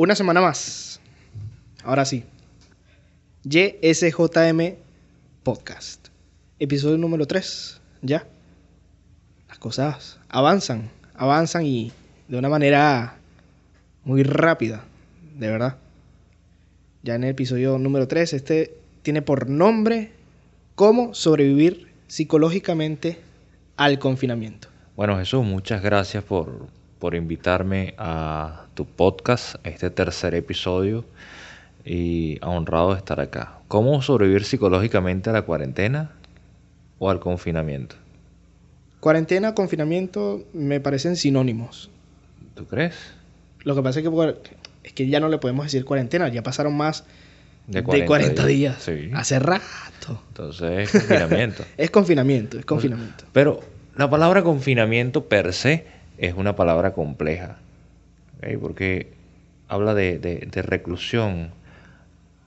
Una 0.00 0.14
semana 0.14 0.40
más. 0.40 1.00
Ahora 1.82 2.04
sí. 2.04 2.22
YSJM 3.42 4.76
Podcast. 5.42 6.10
Episodio 6.60 6.96
número 6.98 7.26
3. 7.26 7.80
Ya. 8.02 8.24
Las 9.48 9.58
cosas 9.58 10.20
avanzan, 10.28 10.88
avanzan 11.16 11.66
y 11.66 11.90
de 12.28 12.38
una 12.38 12.48
manera 12.48 13.16
muy 14.04 14.22
rápida, 14.22 14.84
de 15.36 15.50
verdad. 15.50 15.78
Ya 17.02 17.16
en 17.16 17.24
el 17.24 17.30
episodio 17.30 17.76
número 17.76 18.06
3, 18.06 18.34
este 18.34 18.78
tiene 19.02 19.20
por 19.20 19.50
nombre 19.50 20.12
Cómo 20.76 21.12
sobrevivir 21.12 21.88
psicológicamente 22.06 23.18
al 23.76 23.98
confinamiento. 23.98 24.68
Bueno, 24.94 25.18
Jesús, 25.18 25.44
muchas 25.44 25.82
gracias 25.82 26.22
por, 26.22 26.68
por 26.98 27.14
invitarme 27.14 27.94
a 27.98 28.66
tu 28.74 28.84
podcast, 28.84 29.56
este 29.64 29.90
tercer 29.90 30.34
episodio, 30.34 31.04
y 31.84 32.38
honrado 32.42 32.92
de 32.92 32.98
estar 32.98 33.20
acá. 33.20 33.58
¿Cómo 33.68 34.02
sobrevivir 34.02 34.44
psicológicamente 34.44 35.30
a 35.30 35.32
la 35.32 35.42
cuarentena 35.42 36.10
o 36.98 37.10
al 37.10 37.20
confinamiento? 37.20 37.96
Cuarentena, 39.00 39.54
confinamiento 39.54 40.44
me 40.52 40.80
parecen 40.80 41.16
sinónimos. 41.16 41.90
¿Tú 42.54 42.66
crees? 42.66 42.96
Lo 43.62 43.74
que 43.74 43.82
pasa 43.82 44.00
es 44.00 44.08
que, 44.08 44.34
es 44.84 44.92
que 44.92 45.08
ya 45.08 45.20
no 45.20 45.28
le 45.28 45.38
podemos 45.38 45.66
decir 45.66 45.84
cuarentena, 45.84 46.28
ya 46.28 46.42
pasaron 46.42 46.76
más 46.76 47.04
de 47.68 47.84
40, 47.84 48.46
días. 48.46 48.82
Sí. 48.82 49.10
Hace 49.14 49.38
rato. 49.38 50.20
Entonces 50.28 50.70
es 50.70 50.90
confinamiento. 50.90 51.64
es 51.76 51.90
confinamiento, 51.90 52.58
es 52.58 52.64
confinamiento. 52.64 53.24
Pero 53.32 53.60
la 53.96 54.10
palabra 54.10 54.42
confinamiento 54.42 55.24
per 55.26 55.52
se 55.52 55.97
es 56.18 56.34
una 56.34 56.56
palabra 56.56 56.92
compleja, 56.92 57.58
porque 58.60 59.12
habla 59.68 59.94
de, 59.94 60.48
reclusión, 60.66 61.50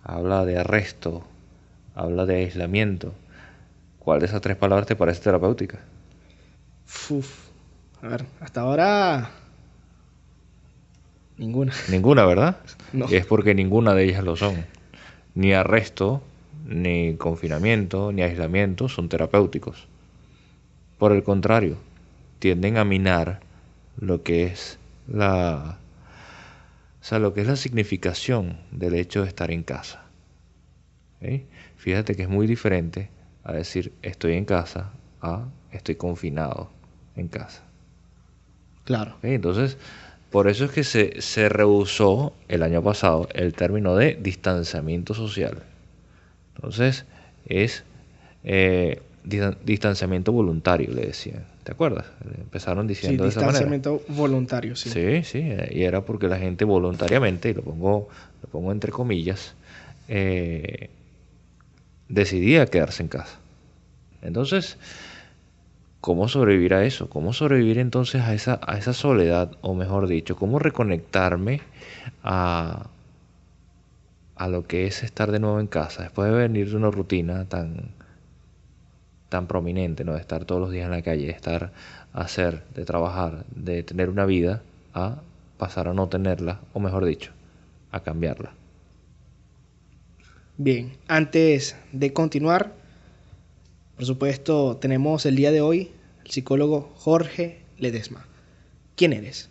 habla 0.03 0.45
de 0.45 0.57
arresto, 0.57 1.23
habla 1.95 2.25
de 2.25 2.35
aislamiento. 2.35 3.13
¿Cuál 3.99 4.19
de 4.19 4.25
esas 4.25 4.41
tres 4.41 4.57
palabras 4.57 4.87
te 4.87 4.95
parece 4.95 5.21
terapéutica? 5.21 5.79
Uf, 7.09 7.49
a 8.01 8.07
ver, 8.07 8.25
hasta 8.39 8.61
ahora 8.61 9.31
ninguna. 11.37 11.73
Ninguna, 11.89 12.25
¿verdad? 12.25 12.57
No. 12.93 13.05
Es 13.09 13.25
porque 13.25 13.55
ninguna 13.55 13.93
de 13.93 14.03
ellas 14.03 14.23
lo 14.23 14.35
son. 14.35 14.65
Ni 15.33 15.53
arresto, 15.53 16.21
ni 16.65 17.15
confinamiento, 17.15 18.11
ni 18.11 18.21
aislamiento 18.21 18.89
son 18.89 19.07
terapéuticos. 19.07 19.87
Por 20.97 21.13
el 21.13 21.23
contrario, 21.23 21.77
tienden 22.39 22.77
a 22.77 22.83
minar 22.83 23.39
lo 24.01 24.23
que 24.23 24.43
es 24.43 24.77
la 25.07 25.77
o 27.01 27.03
sea, 27.03 27.17
lo 27.17 27.33
que 27.33 27.41
es 27.41 27.47
la 27.47 27.55
significación 27.55 28.57
del 28.71 28.93
hecho 28.93 29.23
de 29.23 29.27
estar 29.27 29.49
en 29.49 29.63
casa. 29.63 30.03
Fíjate 31.77 32.15
que 32.15 32.23
es 32.23 32.29
muy 32.29 32.45
diferente 32.45 33.09
a 33.43 33.53
decir 33.53 33.91
estoy 34.03 34.33
en 34.33 34.45
casa 34.45 34.91
a 35.21 35.45
estoy 35.71 35.95
confinado 35.95 36.69
en 37.15 37.27
casa. 37.27 37.63
Claro. 38.83 39.17
Entonces, 39.23 39.77
por 40.31 40.47
eso 40.47 40.65
es 40.65 40.71
que 40.71 40.83
se, 40.83 41.21
se 41.21 41.49
rehusó 41.49 42.33
el 42.47 42.63
año 42.63 42.83
pasado 42.83 43.27
el 43.33 43.53
término 43.53 43.95
de 43.95 44.15
distanciamiento 44.15 45.13
social. 45.13 45.63
Entonces, 46.55 47.05
es 47.45 47.83
eh, 48.43 49.01
distanciamiento 49.23 50.31
voluntario, 50.31 50.91
le 50.91 51.07
decían. 51.07 51.50
¿Te 51.63 51.71
acuerdas? 51.71 52.05
Empezaron 52.39 52.87
diciendo 52.87 53.23
sí, 53.23 53.27
de 53.27 53.29
esa 53.29 53.41
manera. 53.41 53.65
distanciamiento 53.65 54.01
voluntario, 54.07 54.75
sí. 54.75 54.89
Sí, 54.89 55.23
sí, 55.23 55.53
y 55.71 55.83
era 55.83 56.01
porque 56.01 56.27
la 56.27 56.37
gente 56.39 56.65
voluntariamente, 56.65 57.49
y 57.49 57.53
lo 57.53 57.61
pongo, 57.61 58.09
lo 58.41 58.49
pongo 58.49 58.71
entre 58.71 58.91
comillas, 58.91 59.53
eh, 60.07 60.89
decidía 62.09 62.65
quedarse 62.65 63.03
en 63.03 63.09
casa. 63.09 63.39
Entonces, 64.23 64.77
¿cómo 65.99 66.27
sobrevivir 66.27 66.73
a 66.73 66.83
eso? 66.83 67.09
¿Cómo 67.09 67.31
sobrevivir 67.31 67.77
entonces 67.77 68.21
a 68.21 68.33
esa, 68.33 68.59
a 68.65 68.77
esa 68.77 68.93
soledad? 68.93 69.51
O 69.61 69.75
mejor 69.75 70.07
dicho, 70.07 70.35
¿cómo 70.35 70.57
reconectarme 70.57 71.61
a, 72.23 72.87
a 74.35 74.47
lo 74.47 74.65
que 74.65 74.87
es 74.87 75.03
estar 75.03 75.31
de 75.31 75.39
nuevo 75.39 75.59
en 75.59 75.67
casa? 75.67 76.03
Después 76.03 76.31
de 76.31 76.37
venir 76.37 76.69
de 76.71 76.75
una 76.75 76.89
rutina 76.91 77.45
tan, 77.45 77.91
tan 79.31 79.47
prominente, 79.47 80.03
¿no? 80.03 80.13
De 80.13 80.19
estar 80.19 80.43
todos 80.43 80.59
los 80.59 80.71
días 80.71 80.85
en 80.85 80.91
la 80.91 81.01
calle, 81.01 81.25
de 81.25 81.31
estar, 81.31 81.71
hacer, 82.11 82.63
de 82.75 82.83
trabajar, 82.83 83.45
de 83.55 83.81
tener 83.81 84.09
una 84.09 84.25
vida, 84.25 84.61
a 84.93 85.21
pasar 85.57 85.87
a 85.87 85.93
no 85.93 86.09
tenerla, 86.09 86.59
o 86.73 86.81
mejor 86.81 87.05
dicho, 87.05 87.31
a 87.91 88.01
cambiarla. 88.01 88.51
Bien, 90.57 90.91
antes 91.07 91.77
de 91.93 92.11
continuar, 92.11 92.73
por 93.95 94.05
supuesto, 94.05 94.75
tenemos 94.75 95.25
el 95.25 95.37
día 95.37 95.51
de 95.51 95.61
hoy 95.61 95.91
el 96.25 96.31
psicólogo 96.31 96.91
Jorge 96.95 97.61
Ledesma. 97.77 98.25
¿Quién 98.97 99.13
eres? 99.13 99.49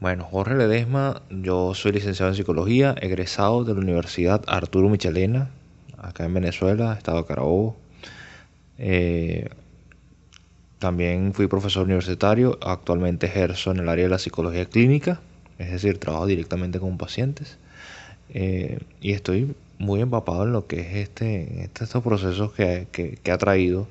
Bueno, 0.00 0.24
Jorge 0.24 0.54
Ledesma, 0.54 1.22
yo 1.30 1.72
soy 1.72 1.92
licenciado 1.92 2.30
en 2.30 2.36
psicología, 2.36 2.94
egresado 3.00 3.64
de 3.64 3.72
la 3.72 3.80
Universidad 3.80 4.44
Arturo 4.46 4.90
Michelena, 4.90 5.48
acá 5.96 6.26
en 6.26 6.34
Venezuela, 6.34 6.92
Estado 6.92 7.22
de 7.22 7.24
Carabobo, 7.24 7.76
eh, 8.78 9.48
también 10.78 11.34
fui 11.34 11.48
profesor 11.48 11.84
universitario, 11.84 12.58
actualmente 12.62 13.26
ejerzo 13.26 13.72
en 13.72 13.78
el 13.78 13.88
área 13.88 14.04
de 14.04 14.10
la 14.10 14.18
psicología 14.18 14.66
clínica, 14.66 15.20
es 15.58 15.72
decir, 15.72 15.98
trabajo 15.98 16.26
directamente 16.26 16.78
con 16.78 16.98
pacientes 16.98 17.58
eh, 18.30 18.78
y 19.00 19.12
estoy 19.12 19.54
muy 19.78 20.00
empapado 20.00 20.44
en 20.44 20.52
lo 20.52 20.66
que 20.66 20.80
es 20.80 20.96
este, 20.96 21.64
estos 21.64 22.02
procesos 22.02 22.52
que, 22.52 22.86
que, 22.92 23.32
ha 23.32 23.38
traído 23.38 23.88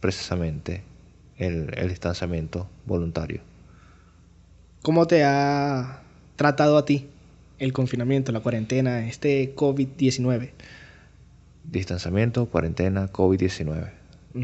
precisamente 0.00 0.82
el, 1.38 1.72
el 1.76 1.88
distanciamiento 1.88 2.68
voluntario. 2.86 3.40
¿Cómo 4.82 5.06
te 5.06 5.24
ha 5.24 6.02
tratado 6.36 6.76
a 6.76 6.84
ti 6.84 7.08
el 7.58 7.72
confinamiento, 7.72 8.32
la 8.32 8.40
cuarentena, 8.40 9.06
este 9.06 9.54
COVID-19? 9.54 10.50
Distanciamiento, 11.70 12.46
cuarentena, 12.46 13.12
COVID-19. 13.12 13.90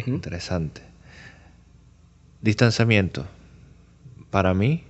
Interesante. 0.06 0.80
Distanciamiento. 2.40 3.26
Para 4.30 4.54
mí 4.54 4.84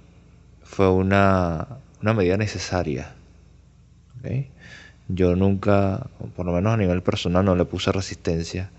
fue 0.63 0.91
una, 0.91 1.79
medida 2.03 2.37
necesaria. 2.37 3.15
Yo 5.09 5.35
nunca, 5.35 6.09
por 6.35 6.45
lo 6.45 6.53
menos 6.53 6.75
a 6.75 6.77
nivel 6.77 7.03
personal, 7.03 7.43
no 7.43 7.57
le 7.57 7.65
puse 7.65 7.91
resistencia 7.91 8.71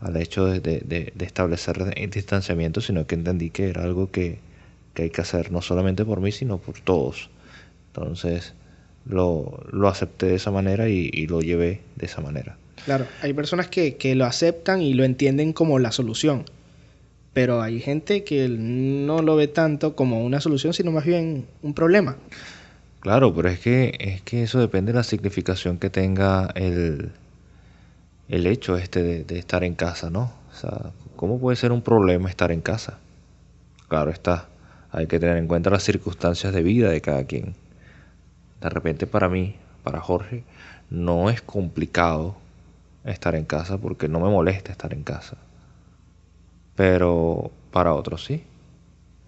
al 0.00 0.16
hecho 0.16 0.46
de, 0.46 0.60
de, 0.60 1.12
establecer 1.20 1.94
distanciamiento, 2.10 2.80
sino 2.80 3.06
que 3.06 3.14
entendí 3.14 3.50
que 3.50 3.68
era 3.68 3.84
algo 3.84 4.10
que, 4.10 4.40
hay 4.96 5.10
que 5.10 5.20
hacer 5.20 5.52
no 5.52 5.62
solamente 5.62 6.04
por 6.04 6.20
mí, 6.20 6.32
sino 6.32 6.58
por 6.58 6.80
todos. 6.80 7.30
Entonces 7.88 8.54
lo, 9.06 9.62
acepté 9.86 10.26
de 10.26 10.34
esa 10.34 10.50
manera 10.50 10.88
y 10.88 11.26
lo 11.28 11.42
llevé 11.42 11.82
de 11.94 12.06
esa 12.06 12.20
manera. 12.20 12.58
Claro, 12.84 13.06
hay 13.22 13.32
personas 13.32 13.68
que, 13.68 14.14
lo 14.14 14.24
aceptan 14.24 14.82
y 14.82 14.94
lo 14.94 15.04
entienden 15.04 15.52
como 15.52 15.78
la 15.78 15.92
solución. 15.92 16.44
Pero 17.32 17.62
hay 17.62 17.80
gente 17.80 18.24
que 18.24 18.48
no 18.48 19.22
lo 19.22 19.36
ve 19.36 19.48
tanto 19.48 19.96
como 19.96 20.24
una 20.24 20.40
solución, 20.40 20.72
sino 20.72 20.92
más 20.92 21.04
bien 21.04 21.46
un 21.62 21.74
problema. 21.74 22.16
Claro, 23.00 23.34
pero 23.34 23.48
es 23.48 23.58
que, 23.58 23.96
es 23.98 24.22
que 24.22 24.42
eso 24.42 24.60
depende 24.60 24.92
de 24.92 24.98
la 24.98 25.04
significación 25.04 25.78
que 25.78 25.90
tenga 25.90 26.50
el, 26.54 27.10
el 28.28 28.46
hecho 28.46 28.76
este 28.76 29.02
de, 29.02 29.24
de, 29.24 29.38
estar 29.38 29.64
en 29.64 29.74
casa, 29.74 30.10
¿no? 30.10 30.32
O 30.52 30.54
sea, 30.54 30.92
¿cómo 31.16 31.38
puede 31.38 31.56
ser 31.56 31.72
un 31.72 31.82
problema 31.82 32.30
estar 32.30 32.52
en 32.52 32.60
casa? 32.60 32.98
Claro 33.88 34.10
está, 34.10 34.48
hay 34.90 35.06
que 35.06 35.18
tener 35.18 35.36
en 35.36 35.48
cuenta 35.48 35.70
las 35.70 35.82
circunstancias 35.82 36.54
de 36.54 36.62
vida 36.62 36.88
de 36.88 37.00
cada 37.00 37.24
quien. 37.24 37.54
De 38.60 38.68
repente 38.68 39.06
para 39.06 39.28
mí, 39.28 39.56
para 39.82 40.00
Jorge, 40.00 40.44
no 40.88 41.30
es 41.30 41.42
complicado 41.42 42.36
estar 43.04 43.34
en 43.34 43.44
casa 43.44 43.78
porque 43.78 44.08
no 44.08 44.20
me 44.20 44.30
molesta 44.30 44.72
estar 44.72 44.92
en 44.92 45.02
casa. 45.02 45.36
Pero 46.76 47.50
para 47.70 47.94
otros 47.94 48.24
sí, 48.24 48.42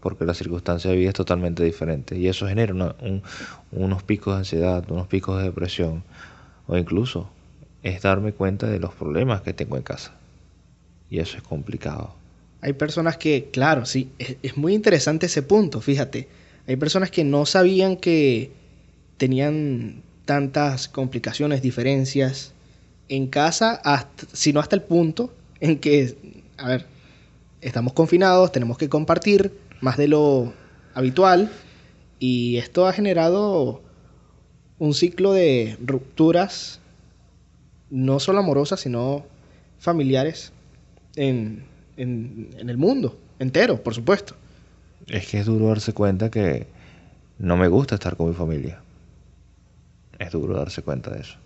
porque 0.00 0.25
la 0.25 0.34
circunstancia 0.34 0.90
de 0.90 0.96
vida 0.96 1.08
es 1.11 1.14
totalmente 1.14 1.64
diferente 1.64 2.17
y 2.17 2.28
eso 2.28 2.46
genera 2.46 2.94
unos 3.73 4.02
picos 4.02 4.34
de 4.34 4.38
ansiedad, 4.38 4.84
unos 4.90 5.06
picos 5.06 5.38
de 5.38 5.44
depresión 5.44 6.05
o 6.67 6.76
incluso 6.76 7.28
es 7.82 8.02
darme 8.02 8.32
cuenta 8.32 8.67
de 8.67 8.81
los 8.81 8.94
problemas 8.94 9.43
que 9.43 9.52
tengo 9.52 9.76
en 9.76 9.82
casa. 9.82 10.12
Y 11.08 11.20
eso 11.20 11.37
es 11.37 11.43
complicado. 11.43 12.14
Hay 12.62 12.73
personas 12.73 13.17
que, 13.17 13.50
claro, 13.52 13.87
sí, 13.87 14.11
es, 14.19 14.37
es 14.43 14.56
muy 14.56 14.75
interesante 14.75 15.26
ese 15.26 15.43
punto, 15.43 15.81
fíjate. 15.81 16.28
Hay 16.67 16.76
personas 16.76 17.12
que 17.12 17.23
no 17.23 17.46
sabían 17.46 17.96
que 17.96 18.50
tenían 19.19 20.02
tantas 20.25 20.88
complicaciones, 20.88 21.62
diferencias 21.62 22.52
en 23.08 23.26
casa, 23.29 23.81
sino 24.32 24.61
hasta 24.61 24.76
el 24.76 24.82
punto 24.82 25.32
en 25.61 25.79
que, 25.79 26.17
a 26.56 26.69
ver, 26.69 26.87
estamos 27.61 27.93
confinados, 27.93 28.53
tenemos 28.53 28.79
que 28.79 28.88
compartir 28.88 29.53
más 29.81 29.97
de 29.97 30.08
lo 30.08 30.53
habitual 30.94 31.50
y 32.19 32.56
esto 32.56 32.87
ha 32.87 32.93
generado 32.93 33.82
un 34.79 34.94
ciclo 34.94 35.32
de 35.32 35.76
rupturas, 35.85 36.81
no 37.91 38.20
solo 38.20 38.41
amorosas, 38.41 38.81
sino 38.81 39.25
familiares 39.79 40.52
en, 41.14 41.64
en, 41.97 42.50
en 42.59 42.70
el 42.70 42.76
mundo 42.76 43.19
entero, 43.38 43.82
por 43.82 43.94
supuesto. 43.94 44.35
Es 45.06 45.29
que 45.29 45.38
es 45.38 45.47
duro 45.47 45.69
darse 45.69 45.93
cuenta 45.93 46.31
que 46.31 46.67
no 47.38 47.56
me 47.56 47.69
gusta 47.69 47.94
estar 47.94 48.17
con 48.17 48.29
mi 48.29 48.35
familia. 48.35 48.81
Es 50.19 50.32
duro 50.32 50.56
darse 50.56 50.82
cuenta 50.82 51.11
de 51.11 51.20
eso. 51.20 51.37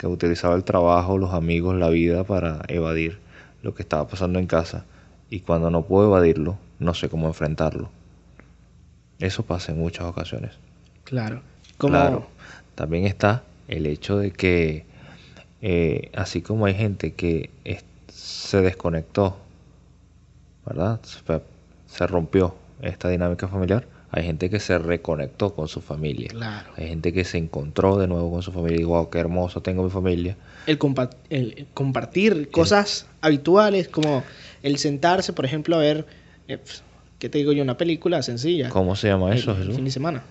Que 0.00 0.06
utilizaba 0.06 0.54
el 0.54 0.64
trabajo, 0.64 1.18
los 1.18 1.34
amigos, 1.34 1.76
la 1.76 1.90
vida 1.90 2.24
para 2.24 2.62
evadir 2.68 3.18
lo 3.62 3.74
que 3.74 3.82
estaba 3.82 4.08
pasando 4.08 4.38
en 4.38 4.46
casa. 4.46 4.86
Y 5.28 5.40
cuando 5.40 5.70
no 5.70 5.82
puedo 5.82 6.06
evadirlo, 6.06 6.56
no 6.78 6.94
sé 6.94 7.10
cómo 7.10 7.26
enfrentarlo. 7.26 7.90
Eso 9.18 9.42
pasa 9.42 9.72
en 9.72 9.78
muchas 9.78 10.06
ocasiones. 10.06 10.52
Claro. 11.04 11.42
Claro. 11.76 12.26
También 12.76 13.04
está 13.04 13.42
el 13.68 13.84
hecho 13.84 14.16
de 14.16 14.30
que, 14.30 14.86
eh, 15.60 16.10
así 16.14 16.40
como 16.40 16.64
hay 16.64 16.72
gente 16.74 17.12
que 17.12 17.50
se 18.08 18.62
desconectó, 18.62 19.36
¿verdad? 20.64 20.98
Se 21.86 22.06
rompió 22.06 22.54
esta 22.80 23.10
dinámica 23.10 23.48
familiar, 23.48 23.84
hay 24.12 24.24
gente 24.24 24.50
que 24.50 24.58
se 24.58 24.78
reconectó 24.78 25.54
con 25.54 25.68
su 25.68 25.80
familia. 25.80 26.28
Claro. 26.28 26.70
Hay 26.76 26.88
gente 26.88 27.12
que 27.12 27.24
se 27.24 27.38
encontró 27.38 27.96
de 27.96 28.08
nuevo 28.08 28.30
con 28.32 28.42
su 28.42 28.50
familia 28.50 28.80
y 28.80 28.84
wow, 28.84 29.08
qué 29.08 29.18
hermoso 29.18 29.62
tengo 29.62 29.84
mi 29.84 29.90
familia. 29.90 30.36
El, 30.66 30.78
compartir 31.74 32.50
cosas 32.50 33.06
habituales 33.20 33.88
como 33.88 34.24
el 34.62 34.78
sentarse, 34.78 35.32
por 35.32 35.44
ejemplo, 35.44 35.76
a 35.76 35.78
ver, 35.78 36.06
eh, 36.48 36.58
¿qué 37.20 37.28
te 37.28 37.38
digo 37.38 37.52
yo? 37.52 37.62
Una 37.62 37.76
película 37.76 38.22
sencilla. 38.22 38.68
¿Cómo 38.68 38.96
se 38.96 39.08
llama 39.08 39.32
eso, 39.34 39.52
el, 39.52 39.72
fin 39.72 39.84
de 39.84 39.90
semana. 39.92 40.24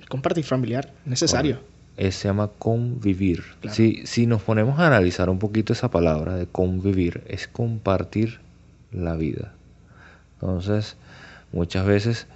El 0.00 0.08
compartir 0.08 0.44
familiar, 0.44 0.90
necesario. 1.04 1.58
Eso 1.98 2.20
se 2.20 2.28
llama 2.28 2.48
convivir. 2.58 3.44
Si, 3.70 4.06
si 4.06 4.26
nos 4.26 4.40
ponemos 4.40 4.80
a 4.80 4.86
analizar 4.86 5.28
un 5.28 5.38
poquito 5.38 5.74
esa 5.74 5.90
palabra 5.90 6.36
de 6.36 6.46
convivir, 6.46 7.22
es 7.28 7.48
compartir 7.48 8.40
la 8.92 9.14
vida. 9.14 9.52
Entonces, 10.40 10.96
muchas 11.52 11.84
veces 11.84 12.26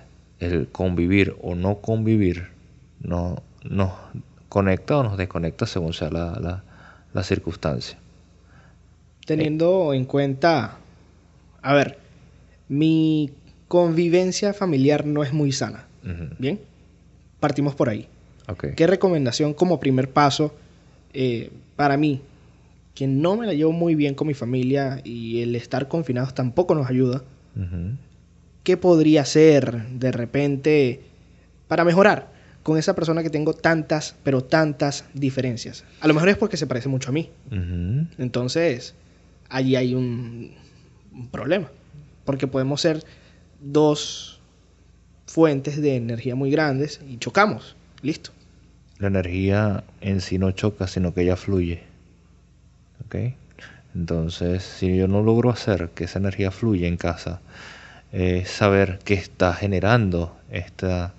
el 0.40 0.68
convivir 0.68 1.36
o 1.40 1.54
no 1.54 1.76
convivir 1.76 2.48
no, 3.00 3.42
nos 3.64 3.92
conecta 4.48 4.98
o 4.98 5.02
nos 5.02 5.16
desconecta 5.16 5.66
según 5.66 5.92
sea 5.92 6.10
la, 6.10 6.62
la, 7.12 7.22
circunstancia. 7.22 7.98
Teniendo 9.24 9.94
en 9.94 10.04
cuenta, 10.04 10.76
a 11.62 11.74
ver, 11.74 11.98
mi 12.68 13.32
convivencia 13.68 14.52
familiar 14.52 15.06
no 15.06 15.22
es 15.22 15.32
muy 15.32 15.52
sana. 15.52 15.86
Bien, 16.38 16.60
partimos 17.40 17.74
por 17.74 17.88
ahí. 17.88 18.08
¿Qué 18.76 18.86
recomendación 18.86 19.54
como 19.54 19.80
primer 19.80 20.10
paso 20.10 20.54
eh, 21.12 21.50
para 21.74 21.96
mí, 21.96 22.20
que 22.94 23.08
no 23.08 23.36
me 23.36 23.46
la 23.46 23.54
llevo 23.54 23.72
muy 23.72 23.96
bien 23.96 24.14
con 24.14 24.28
mi 24.28 24.34
familia 24.34 25.00
y 25.02 25.42
el 25.42 25.56
estar 25.56 25.88
confinados 25.88 26.32
tampoco 26.34 26.74
nos 26.74 26.88
ayuda? 26.88 27.24
¿Qué 28.66 28.76
podría 28.76 29.20
hacer 29.20 29.86
de 29.90 30.10
repente 30.10 31.00
para 31.68 31.84
mejorar 31.84 32.32
con 32.64 32.76
esa 32.78 32.96
persona 32.96 33.22
que 33.22 33.30
tengo 33.30 33.52
tantas, 33.52 34.16
pero 34.24 34.42
tantas 34.42 35.04
diferencias? 35.14 35.84
A 36.00 36.08
lo 36.08 36.14
mejor 36.14 36.30
es 36.30 36.36
porque 36.36 36.56
se 36.56 36.66
parece 36.66 36.88
mucho 36.88 37.10
a 37.10 37.12
mí. 37.12 37.30
Entonces, 38.18 38.96
allí 39.50 39.76
hay 39.76 39.94
un, 39.94 40.56
problema. 41.30 41.70
Porque 42.24 42.48
podemos 42.48 42.80
ser 42.80 43.04
dos 43.60 44.40
fuentes 45.26 45.80
de 45.80 45.94
energía 45.94 46.34
muy 46.34 46.50
grandes 46.50 47.00
y 47.08 47.18
chocamos. 47.18 47.76
Listo. 48.02 48.32
La 48.98 49.06
energía 49.06 49.84
en 50.00 50.20
sí 50.20 50.38
no 50.38 50.50
choca, 50.50 50.88
sino 50.88 51.14
que 51.14 51.22
ella 51.22 51.36
fluye. 51.36 51.84
¿Ok? 53.04 53.14
Entonces, 53.94 54.64
si 54.64 54.96
yo 54.96 55.06
no 55.06 55.22
logro 55.22 55.50
hacer 55.50 55.90
que 55.94 56.02
esa 56.02 56.18
energía 56.18 56.50
fluya 56.50 56.88
en 56.88 56.96
casa, 56.96 57.40
saber 58.46 58.98
qué 59.04 59.14
está 59.14 59.52
generando 59.52 60.36
esta, 60.50 61.12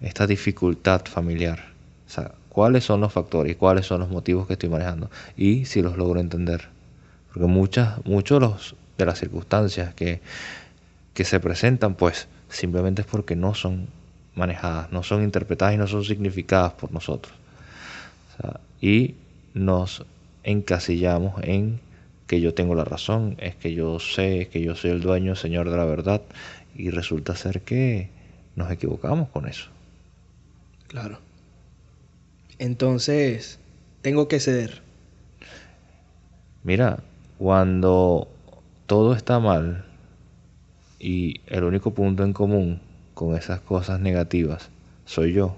esta 0.00 0.26
dificultad 0.26 1.02
familiar. 1.06 1.64
O 2.06 2.10
sea, 2.10 2.32
cuáles 2.48 2.84
son 2.84 3.00
los 3.02 3.12
factores 3.12 3.56
cuáles 3.56 3.86
son 3.86 4.00
los 4.00 4.08
motivos 4.08 4.46
que 4.46 4.54
estoy 4.54 4.70
manejando 4.70 5.10
y 5.36 5.66
si 5.66 5.82
los 5.82 5.96
logro 5.96 6.20
entender. 6.20 6.68
Porque 7.28 7.46
muchas, 7.46 8.04
muchos 8.06 8.74
de 8.96 9.06
las 9.06 9.18
circunstancias 9.18 9.94
que, 9.94 10.20
que 11.12 11.24
se 11.24 11.38
presentan, 11.40 11.94
pues 11.94 12.28
simplemente 12.48 13.02
es 13.02 13.06
porque 13.06 13.36
no 13.36 13.54
son 13.54 13.88
manejadas, 14.34 14.90
no 14.92 15.02
son 15.02 15.22
interpretadas 15.22 15.74
y 15.74 15.78
no 15.78 15.86
son 15.86 16.04
significadas 16.04 16.72
por 16.72 16.92
nosotros. 16.92 17.34
y 18.80 19.14
nos 19.54 20.04
encasillamos 20.44 21.42
en 21.42 21.80
que 22.26 22.40
yo 22.40 22.54
tengo 22.54 22.74
la 22.74 22.84
razón, 22.84 23.36
es 23.38 23.54
que 23.54 23.72
yo 23.74 23.98
sé, 24.00 24.48
que 24.50 24.60
yo 24.60 24.74
soy 24.74 24.90
el 24.90 25.00
dueño, 25.00 25.36
señor 25.36 25.70
de 25.70 25.76
la 25.76 25.84
verdad, 25.84 26.22
y 26.74 26.90
resulta 26.90 27.36
ser 27.36 27.62
que 27.62 28.08
nos 28.56 28.70
equivocamos 28.70 29.28
con 29.28 29.46
eso. 29.46 29.68
Claro. 30.88 31.18
Entonces, 32.58 33.58
tengo 34.02 34.28
que 34.28 34.40
ceder. 34.40 34.82
Mira, 36.64 36.98
cuando 37.38 38.28
todo 38.86 39.14
está 39.14 39.38
mal 39.38 39.84
y 40.98 41.40
el 41.46 41.64
único 41.64 41.92
punto 41.92 42.24
en 42.24 42.32
común 42.32 42.80
con 43.14 43.36
esas 43.36 43.60
cosas 43.60 44.00
negativas 44.00 44.70
soy 45.04 45.32
yo, 45.32 45.56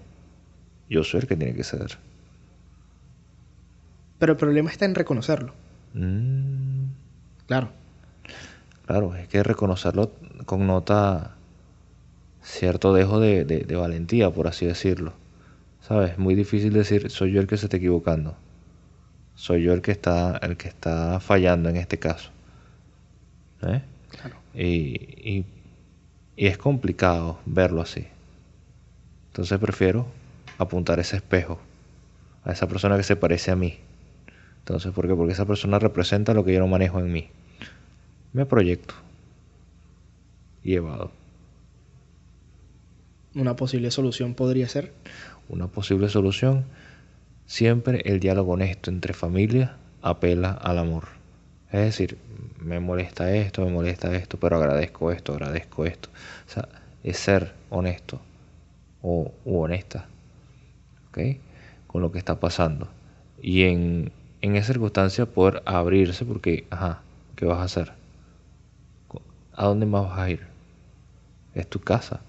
yo 0.90 1.04
soy 1.04 1.20
el 1.20 1.26
que 1.26 1.36
tiene 1.36 1.54
que 1.54 1.64
ceder. 1.64 1.98
Pero 4.18 4.32
el 4.32 4.38
problema 4.38 4.70
está 4.70 4.84
en 4.84 4.94
reconocerlo. 4.94 5.54
Mm. 5.94 6.85
Claro. 7.46 7.70
Claro, 8.87 9.14
es 9.17 9.29
que 9.29 9.43
reconocerlo 9.43 10.12
connota 10.46 11.35
cierto 12.43 12.94
dejo 12.94 13.20
de, 13.20 13.44
de, 13.44 13.76
valentía, 13.76 14.31
por 14.31 14.46
así 14.46 14.67
decirlo. 14.67 15.12
¿Sabes? 15.82 16.12
Es 16.12 16.19
muy 16.19 16.35
difícil 16.35 16.73
decir, 16.73 17.11
soy 17.11 17.32
yo 17.32 17.40
el 17.40 17.46
que 17.46 17.56
se 17.56 17.67
está 17.67 17.76
equivocando. 17.76 18.37
Soy 19.35 19.62
yo 19.62 19.73
el 19.73 19.82
que 19.82 19.93
está, 19.93 20.38
el 20.38 20.56
que 20.56 20.69
está 20.69 21.20
fallando 21.20 21.69
en 21.69 21.76
este 21.76 21.99
caso. 21.99 22.31
¿Eh? 23.62 23.82
Claro. 24.11 24.37
Y, 24.55 24.64
y, 24.64 25.44
y 26.37 26.46
es 26.46 26.58
complicado 26.58 27.38
verlo 27.46 27.82
así. 27.82 28.06
Entonces 29.29 29.58
prefiero 29.58 30.06
apuntar 30.58 30.99
ese 30.99 31.17
espejo 31.17 31.61
a 32.44 32.52
esa 32.52 32.67
persona 32.67 32.96
que 32.96 33.02
se 33.02 33.17
parece 33.17 33.50
a 33.50 33.57
mí 33.57 33.78
entonces, 34.68 34.92
¿por 34.92 35.08
qué? 35.08 35.14
Porque 35.14 35.32
esa 35.32 35.46
persona 35.46 35.78
representa 35.78 36.34
lo 36.34 36.44
que 36.44 36.52
yo 36.52 36.60
no 36.60 36.66
manejo 36.66 37.00
en 37.00 37.10
mí. 37.10 37.30
Me 38.34 38.44
proyecto. 38.44 38.94
Y 40.62 40.75
evado. 40.75 41.10
¿Una 43.34 43.56
posible 43.56 43.90
solución 43.90 44.34
podría 44.34 44.68
ser? 44.68 44.92
Una 45.48 45.68
posible 45.68 46.10
solución. 46.10 46.66
Siempre 47.46 48.02
el 48.04 48.20
diálogo 48.20 48.52
honesto 48.52 48.90
entre 48.90 49.14
familias 49.14 49.70
apela 50.02 50.50
al 50.50 50.76
amor. 50.76 51.04
Es 51.72 51.80
decir, 51.80 52.18
me 52.60 52.78
molesta 52.78 53.34
esto, 53.34 53.64
me 53.64 53.70
molesta 53.70 54.14
esto, 54.14 54.38
pero 54.38 54.56
agradezco 54.56 55.12
esto, 55.12 55.32
agradezco 55.32 55.87
esto. 55.87 56.10
O 56.46 56.50
sea, 56.50 56.68
es 57.02 57.16
ser 57.16 57.54
honesto 57.70 58.20
o 59.00 59.32
u 59.46 59.60
honesta 59.60 60.08
¿ok? 61.08 61.38
con 61.87 62.02
lo 62.02 62.12
que 62.12 62.18
está 62.18 62.38
pasando. 62.38 62.88
Y 63.40 63.62
en 63.62 64.12
en 64.40 64.57
esa 64.57 64.68
circunstancia 64.73 65.26
poder 65.26 65.62
abrirse 65.66 66.25
porque, 66.25 66.66
ajá, 66.71 67.02
¿qué 67.37 67.45
vas 67.45 67.59
a 67.59 67.64
hacer? 67.64 67.92
¿A 69.54 69.64
dónde 69.66 69.87
más 69.87 70.09
vas 70.09 70.18
a 70.18 70.30
ir? 70.30 70.47
Es 71.54 71.68
tu 71.68 71.80
casa. 71.80 72.21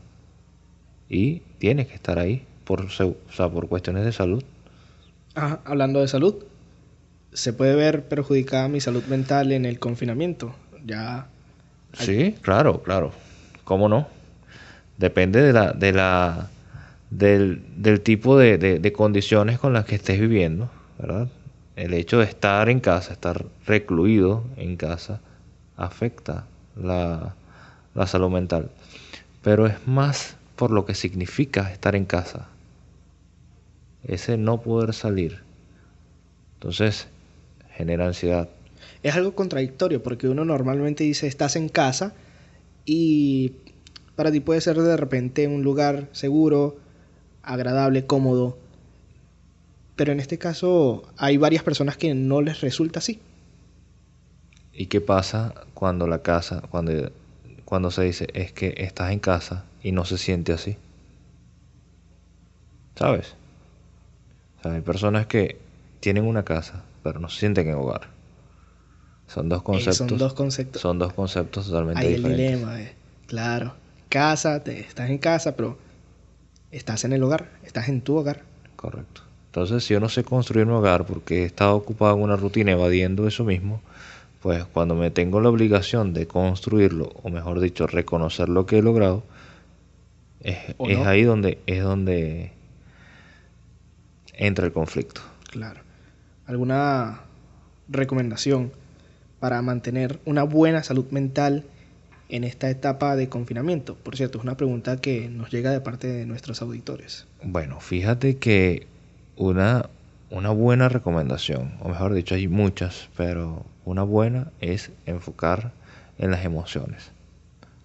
Y 1.08 1.42
tienes 1.60 1.88
que 1.88 1.94
estar 1.94 2.18
ahí 2.18 2.44
por, 2.64 2.82
o 2.82 2.90
sea, 2.90 3.50
por 3.50 3.68
cuestiones 3.68 4.04
de 4.06 4.12
salud. 4.12 4.44
Ajá, 5.36 5.60
hablando 5.64 6.02
de 6.02 6.08
salud, 6.08 6.44
se 7.32 7.54
puede 7.54 7.76
ver 7.76 8.08
perjudicada 8.08 8.68
mi 8.68 8.82
salud 8.82 9.04
mental 9.06 9.52
en 9.52 9.66
el 9.66 9.78
confinamiento. 9.80 10.56
Ya. 10.86 11.28
Sí, 11.94 12.36
claro, 12.42 12.82
claro. 12.82 13.12
¿Cómo 13.64 13.90
no? 13.90 14.08
Depende 14.98 15.42
de 15.42 15.54
la, 15.54 15.74
de 15.74 15.94
la, 15.94 16.50
del, 17.12 17.64
del 17.78 18.02
tipo 18.02 18.38
de, 18.38 18.58
de 18.58 18.92
condiciones 18.92 19.60
con 19.60 19.74
las 19.74 19.86
que 19.86 19.96
estés 19.96 20.20
viviendo, 20.20 20.70
¿verdad? 20.98 21.28
El 21.80 21.94
hecho 21.94 22.20
de 22.20 22.26
estar 22.26 22.68
en 22.68 22.82
casa, 22.82 23.14
estar 23.14 23.46
recluido 23.66 24.44
en 24.58 24.76
casa, 24.76 25.22
afecta 25.78 26.46
la, 26.76 27.36
salud 28.06 28.30
mental. 28.30 28.70
Pero 29.42 29.66
es 29.66 29.88
más 29.88 30.36
por 30.58 30.72
lo 30.72 30.86
que 30.86 30.94
significa 30.94 31.72
estar 31.72 31.96
en 31.96 32.04
casa. 32.04 32.50
Ese 34.04 34.36
no 34.36 34.60
poder 34.60 34.94
salir. 34.94 35.40
Entonces, 36.56 37.08
genera 37.72 38.08
ansiedad. 38.08 38.50
Es 39.02 39.16
algo 39.16 39.34
contradictorio 39.34 40.04
porque 40.04 40.28
uno 40.28 40.44
normalmente 40.44 41.06
dice 41.06 41.28
estás 41.28 41.56
en 41.56 41.70
casa 41.70 42.14
y 42.86 43.54
para 44.18 44.34
ti 44.34 44.42
puede 44.42 44.60
ser 44.60 44.78
de 44.78 44.98
repente 44.98 45.48
un 45.48 45.64
lugar 45.64 46.10
seguro, 46.12 46.76
agradable, 47.42 48.06
cómodo, 48.06 48.58
pero 50.00 50.14
en 50.14 50.22
este 50.22 50.38
caso 50.38 51.04
hay 51.18 51.36
varias 51.36 51.62
personas 51.62 51.98
que 51.98 52.14
no 52.14 52.42
les 52.42 52.62
resulta 52.62 53.00
así. 53.00 53.20
¿Y 54.74 54.88
qué 54.88 55.02
pasa 55.02 55.54
cuando 55.74 56.08
la 56.08 56.22
casa, 56.24 56.62
cuando, 56.72 57.12
cuando 57.66 57.92
se 57.92 58.04
dice 58.04 58.28
es 58.34 58.52
que 58.54 58.74
estás 58.78 59.12
en 59.12 59.20
casa 59.20 59.66
y 59.84 59.92
no 59.92 60.06
se 60.06 60.18
siente 60.18 60.54
así? 60.54 60.78
¿Sabes? 62.96 63.36
O 64.60 64.62
sea, 64.62 64.74
hay 64.74 64.82
personas 64.82 65.26
que 65.28 65.60
tienen 66.00 66.26
una 66.26 66.44
casa, 66.46 66.86
pero 67.04 67.20
no 67.20 67.30
se 67.30 67.40
sienten 67.40 67.68
en 67.68 67.76
hogar. 67.76 68.16
Son 69.28 69.48
dos 69.50 69.62
Eh, 69.62 69.64
conceptos. 69.64 69.96
son 69.96 70.18
dos 70.18 70.34
conceptos. 70.34 70.82
Son 70.82 71.00
dos 71.00 71.14
conceptos 71.14 71.68
totalmente 71.68 72.08
Hay 72.08 72.14
el 72.14 72.16
diferentes. 72.16 72.52
dilema, 72.52 72.82
eh. 72.82 72.96
claro. 73.28 73.76
Casa, 74.10 74.64
te, 74.64 74.80
estás 74.80 75.10
en 75.10 75.20
casa, 75.20 75.56
pero 75.56 75.78
estás 76.72 77.04
en 77.06 77.14
el 77.14 77.24
hogar, 77.24 77.60
estás 77.64 77.90
en 77.90 78.02
tu 78.02 78.18
hogar. 78.18 78.46
Correcto. 78.76 79.29
Entonces, 79.50 79.84
si 79.84 79.96
yo 79.96 80.00
no 80.00 80.10
sé 80.10 80.24
construir 80.24 80.68
mi 80.68 80.74
hogar 80.74 81.06
porque 81.08 81.42
he 81.42 81.46
estado 81.46 81.76
ocupado 81.76 82.16
en 82.16 82.22
una 82.22 82.36
rutina 82.36 82.72
evadiendo 82.72 83.28
eso 83.28 83.44
mismo, 83.44 83.82
pues 84.44 84.64
cuando 84.66 84.94
me 84.94 85.10
tengo 85.10 85.42
la 85.42 85.50
obligación 85.50 86.14
de 86.14 86.28
construirlo, 86.28 87.12
o 87.24 87.32
mejor 87.32 87.60
dicho, 87.60 87.88
reconocer 87.88 88.48
lo 88.48 88.68
que 88.68 88.78
he 88.78 88.82
logrado, 88.84 89.24
es, 90.42 90.58
¿O 90.78 90.88
es 90.88 91.00
no? 91.00 91.06
ahí 91.06 91.24
donde 91.24 91.58
es 91.66 91.82
donde 91.82 92.52
entra 94.34 94.68
el 94.68 94.72
conflicto. 94.72 95.22
Claro. 95.50 95.82
¿Alguna 96.46 97.22
recomendación 97.88 98.72
para 99.40 99.64
mantener 99.64 100.20
una 100.26 100.44
buena 100.44 100.84
salud 100.84 101.06
mental 101.10 101.66
en 102.30 102.44
esta 102.44 102.70
etapa 102.70 103.16
de 103.16 103.30
confinamiento? 103.30 103.96
Por 103.96 104.16
cierto, 104.16 104.38
es 104.38 104.44
una 104.44 104.58
pregunta 104.58 104.98
que 104.98 105.28
nos 105.28 105.50
llega 105.50 105.72
de 105.72 105.82
parte 105.82 106.08
de 106.08 106.28
nuestros 106.28 106.62
auditores. 106.62 107.26
Bueno, 107.44 107.80
fíjate 107.80 108.38
que 108.38 108.88
una, 109.40 109.90
una 110.30 110.50
buena 110.50 110.90
recomendación, 110.90 111.78
o 111.80 111.88
mejor 111.88 112.14
dicho, 112.14 112.36
hay 112.36 112.50
muchas, 112.50 113.08
pero 113.16 113.66
una 113.86 114.04
buena 114.04 114.52
es 114.60 114.92
enfocar 115.06 115.72
en 116.18 116.32
las 116.32 116.44
emociones. 116.44 117.12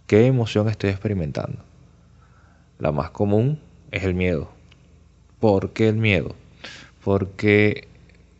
¿Qué 0.08 0.26
emoción 0.26 0.68
estoy 0.68 0.90
experimentando? 0.90 1.58
La 2.80 2.90
más 2.90 3.11
común 3.11 3.61
es 3.92 4.02
el 4.02 4.14
miedo. 4.14 4.50
¿Por 5.38 5.70
qué 5.70 5.88
el 5.88 5.96
miedo? 5.96 6.34
Porque 7.04 7.87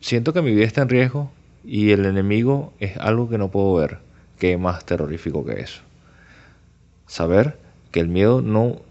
siento 0.01 0.33
que 0.33 0.41
mi 0.41 0.53
vida 0.53 0.65
está 0.65 0.81
en 0.81 0.89
riesgo 0.89 1.31
y 1.63 1.91
el 1.91 2.05
enemigo 2.05 2.73
es 2.81 2.97
algo 2.97 3.29
que 3.29 3.37
no 3.37 3.49
puedo 3.49 3.75
ver. 3.75 3.99
¿Qué 4.37 4.57
más 4.57 4.83
terrorífico 4.83 5.45
que 5.45 5.61
eso? 5.61 5.81
Saber 7.07 7.57
que 7.91 8.01
el 8.01 8.09
miedo 8.09 8.41
no, 8.41 8.81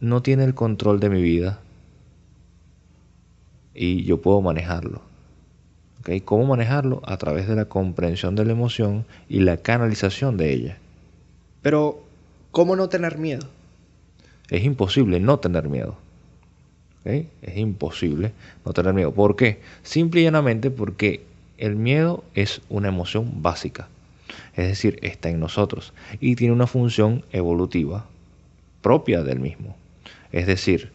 no 0.00 0.22
tiene 0.22 0.44
el 0.44 0.54
control 0.54 1.00
de 1.00 1.10
mi 1.10 1.20
vida 1.20 1.60
y 3.80 4.02
yo 4.02 4.20
puedo 4.20 4.42
manejarlo. 4.42 5.00
¿Ok? 6.00 6.10
¿Cómo 6.24 6.46
manejarlo? 6.46 7.00
A 7.06 7.16
través 7.16 7.46
de 7.46 7.54
la 7.54 7.66
comprensión 7.66 8.34
de 8.34 8.44
la 8.44 8.50
emoción 8.50 9.06
y 9.28 9.38
la 9.38 9.58
canalización 9.58 10.36
de 10.36 10.52
ella. 10.52 10.78
Pero, 11.62 12.02
¿cómo 12.50 12.74
no 12.74 12.88
tener 12.88 13.18
miedo? 13.18 13.46
Es 14.50 14.64
imposible 14.64 15.20
no 15.20 15.38
tener 15.38 15.68
miedo. 15.68 15.96
Es 17.04 17.56
imposible 17.56 18.32
no 18.66 18.72
tener 18.72 18.92
miedo. 18.94 19.14
¿Por 19.14 19.36
qué? 19.36 19.60
Simple 19.84 20.22
y 20.22 20.24
llanamente 20.24 20.72
porque 20.72 21.22
el 21.56 21.76
miedo 21.76 22.24
es 22.34 22.60
una 22.68 22.88
emoción 22.88 23.42
básica. 23.42 23.88
Es 24.56 24.66
decir, 24.66 24.98
está 25.02 25.28
en 25.30 25.38
nosotros 25.38 25.92
y 26.20 26.34
tiene 26.34 26.52
una 26.52 26.66
función 26.66 27.24
evolutiva 27.30 28.06
propia 28.82 29.22
del 29.22 29.38
mismo. 29.38 29.76
Es 30.32 30.48
decir, 30.48 30.90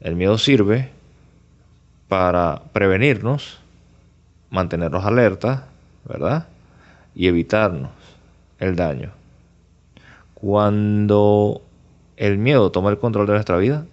el 0.00 0.16
miedo 0.16 0.36
sirve 0.36 0.99
para 2.10 2.62
prevenirnos, 2.72 3.60
mantenernos 4.50 5.04
alerta, 5.04 5.68
¿verdad? 6.04 6.48
Y 7.14 7.28
evitarnos 7.28 7.92
el 8.58 8.74
daño. 8.74 9.12
Cuando 10.34 11.62
el 12.16 12.36
miedo 12.36 12.72
toma 12.72 12.90
el 12.90 12.98
control 12.98 13.28
de 13.28 13.34
nuestra 13.34 13.58
vida, 13.58 13.86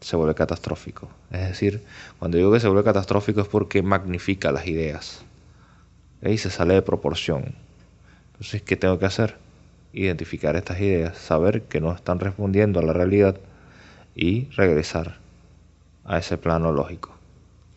se 0.00 0.14
vuelve 0.14 0.36
catastrófico. 0.36 1.08
Es 1.32 1.48
decir, 1.48 1.82
cuando 2.20 2.38
digo 2.38 2.52
que 2.52 2.60
se 2.60 2.68
vuelve 2.68 2.84
catastrófico 2.84 3.40
es 3.40 3.48
porque 3.48 3.82
magnifica 3.82 4.52
las 4.52 4.68
ideas. 4.68 5.24
¿ok? 6.22 6.28
Y 6.28 6.38
se 6.38 6.50
sale 6.50 6.74
de 6.74 6.82
proporción. 6.82 7.56
Entonces, 8.34 8.62
¿qué 8.62 8.76
tengo 8.76 9.00
que 9.00 9.06
hacer? 9.06 9.34
Identificar 9.92 10.54
estas 10.54 10.78
ideas, 10.80 11.18
saber 11.18 11.62
que 11.62 11.80
no 11.80 11.92
están 11.92 12.20
respondiendo 12.20 12.78
a 12.78 12.84
la 12.84 12.92
realidad 12.92 13.36
y 14.14 14.44
regresar 14.50 15.16
a 16.04 16.18
ese 16.18 16.38
plano 16.38 16.70
lógico. 16.70 17.17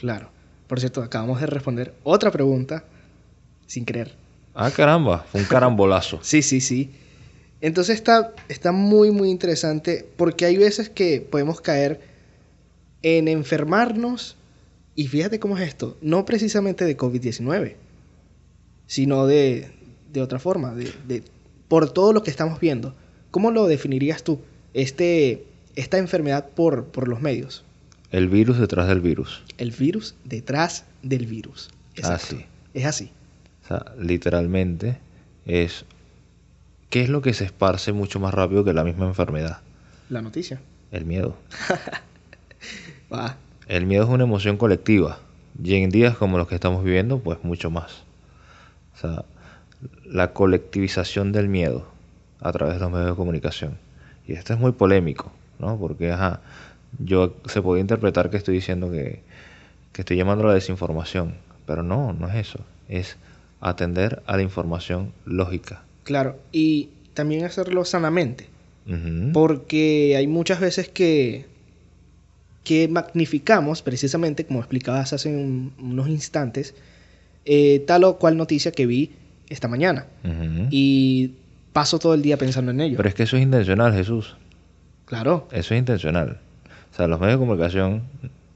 Claro. 0.02 0.30
Por 0.68 0.80
cierto, 0.80 1.04
acabamos 1.04 1.40
de 1.40 1.46
responder 1.46 1.94
otra 2.04 2.32
pregunta 2.32 2.84
sin 3.68 3.86
querer. 3.86 4.16
Ah, 4.56 4.72
caramba, 4.72 5.20
fue 5.32 5.42
un 5.42 5.48
carambolazo. 5.48 6.20
Sí, 6.24 6.42
sí, 6.42 6.60
sí. 6.60 6.90
Entonces 7.62 7.96
está, 7.98 8.34
está 8.50 8.72
muy, 8.72 9.12
muy 9.12 9.30
interesante 9.30 10.08
porque 10.18 10.46
hay 10.46 10.58
veces 10.58 10.90
que 10.90 11.22
podemos 11.22 11.62
caer 11.62 12.02
en 13.04 13.28
enfermarnos 13.28 14.36
y 14.96 15.06
fíjate 15.08 15.40
cómo 15.40 15.56
es 15.58 15.68
esto, 15.68 15.96
no 16.02 16.26
precisamente 16.26 16.84
de 16.86 16.98
COVID-19, 16.98 17.76
sino 18.88 19.28
de, 19.28 19.72
de 20.12 20.22
otra 20.24 20.40
forma, 20.40 20.74
de, 20.74 20.92
de- 21.08 21.24
por 21.68 21.92
todo 21.94 22.12
lo 22.12 22.24
que 22.24 22.32
estamos 22.32 22.60
viendo. 22.60 22.96
¿Cómo 23.30 23.52
lo 23.52 23.68
definirías 23.68 24.24
tú, 24.24 24.40
este, 24.74 25.46
esta 25.76 26.00
enfermedad 26.00 26.50
por, 26.50 26.86
por 26.86 27.08
los 27.08 27.22
medios? 27.22 27.64
El 28.12 28.28
virus 28.28 28.60
detrás 28.60 28.88
del 28.88 29.00
virus. 29.00 29.42
El 29.58 29.72
virus 29.72 30.16
detrás 30.26 30.86
del 31.02 31.26
virus. 31.26 31.70
Exacto. 31.96 32.36
Así. 32.36 32.46
Es 32.74 32.86
así. 32.86 33.12
O 33.64 33.68
sea, 33.68 33.86
literalmente 33.98 34.98
es... 35.46 35.86
¿Qué 36.90 37.02
es 37.02 37.10
lo 37.10 37.22
que 37.22 37.34
se 37.34 37.46
esparce 37.46 37.94
mucho 37.94 38.20
más 38.20 38.34
rápido 38.34 38.66
que 38.66 38.74
la 38.74 38.84
misma 38.84 39.06
enfermedad? 39.06 39.62
La 40.10 40.22
noticia. 40.22 40.60
El 40.92 41.06
miedo. 41.06 41.38
Va. 43.14 43.38
El 43.68 43.86
miedo 43.86 44.04
es 44.04 44.10
una 44.10 44.26
emoción 44.26 44.58
colectiva. 44.58 45.20
Y 45.64 45.76
en 45.76 45.90
días 45.90 46.18
como 46.18 46.38
los 46.38 46.50
que 46.50 46.56
estamos 46.56 46.84
viviendo, 46.84 47.20
pues 47.20 47.40
mucho 47.44 47.70
más. 47.70 48.04
O 48.94 48.98
sea, 49.00 49.24
la 50.06 50.34
colectivización 50.34 51.32
del 51.32 51.48
miedo 51.48 51.88
a 52.42 52.52
través 52.52 52.76
de 52.76 52.82
los 52.82 52.92
medios 52.92 53.10
de 53.12 53.16
comunicación. 53.16 53.78
Y 54.28 54.34
esto 54.34 54.54
es 54.54 54.60
muy 54.60 54.74
polémico, 54.74 55.32
¿no? 55.60 55.78
Porque, 55.78 56.12
ajá, 56.12 56.42
yo 57.06 57.36
se 57.46 57.62
puede 57.62 57.82
interpretar 57.82 58.30
que 58.30 58.38
estoy 58.38 58.56
diciendo 58.56 58.92
que, 58.92 59.22
que 59.94 60.02
estoy 60.02 60.18
llamando 60.18 60.44
a 60.46 60.48
la 60.48 60.54
desinformación. 60.54 61.36
Pero 61.66 61.84
no, 61.84 62.14
no 62.14 62.28
es 62.28 62.36
eso. 62.36 62.60
Es 62.90 63.18
atender 63.62 64.22
a 64.26 64.36
la 64.38 64.44
información 64.44 65.12
lógica. 65.26 65.84
Claro. 66.04 66.38
Y 66.52 66.90
también 67.14 67.46
hacerlo 67.46 67.86
sanamente. 67.86 68.48
Porque 69.32 70.16
hay 70.18 70.28
muchas 70.28 70.60
veces 70.60 70.90
que, 70.90 71.46
que 72.64 72.88
magnificamos, 72.88 73.82
precisamente 73.82 74.46
como 74.46 74.60
explicabas 74.60 75.14
hace 75.14 75.30
un- 75.30 75.72
unos 75.80 76.08
instantes, 76.10 76.74
eh, 77.46 77.84
tal 77.88 78.04
o 78.04 78.18
cual 78.18 78.38
noticia 78.38 78.72
que 78.72 78.86
vi 78.86 79.12
esta 79.50 79.68
mañana. 79.68 80.08
Y 80.72 81.32
paso 81.74 82.00
todo 82.00 82.14
el 82.16 82.22
día 82.22 82.38
pensando 82.38 82.72
en 82.72 82.82
ello. 82.82 82.98
Pero 82.98 83.08
es 83.10 83.16
que 83.16 83.24
eso 83.24 83.38
es 83.38 83.44
intencional, 83.44 83.94
Jesús. 83.94 84.36
claro, 85.06 85.48
Eso 85.52 85.74
es 85.74 85.80
intencional. 85.80 86.40
O 86.92 86.96
sea, 86.96 87.08
los 87.08 87.20
medios 87.20 87.40
de 87.40 87.46
comunicación 87.46 88.04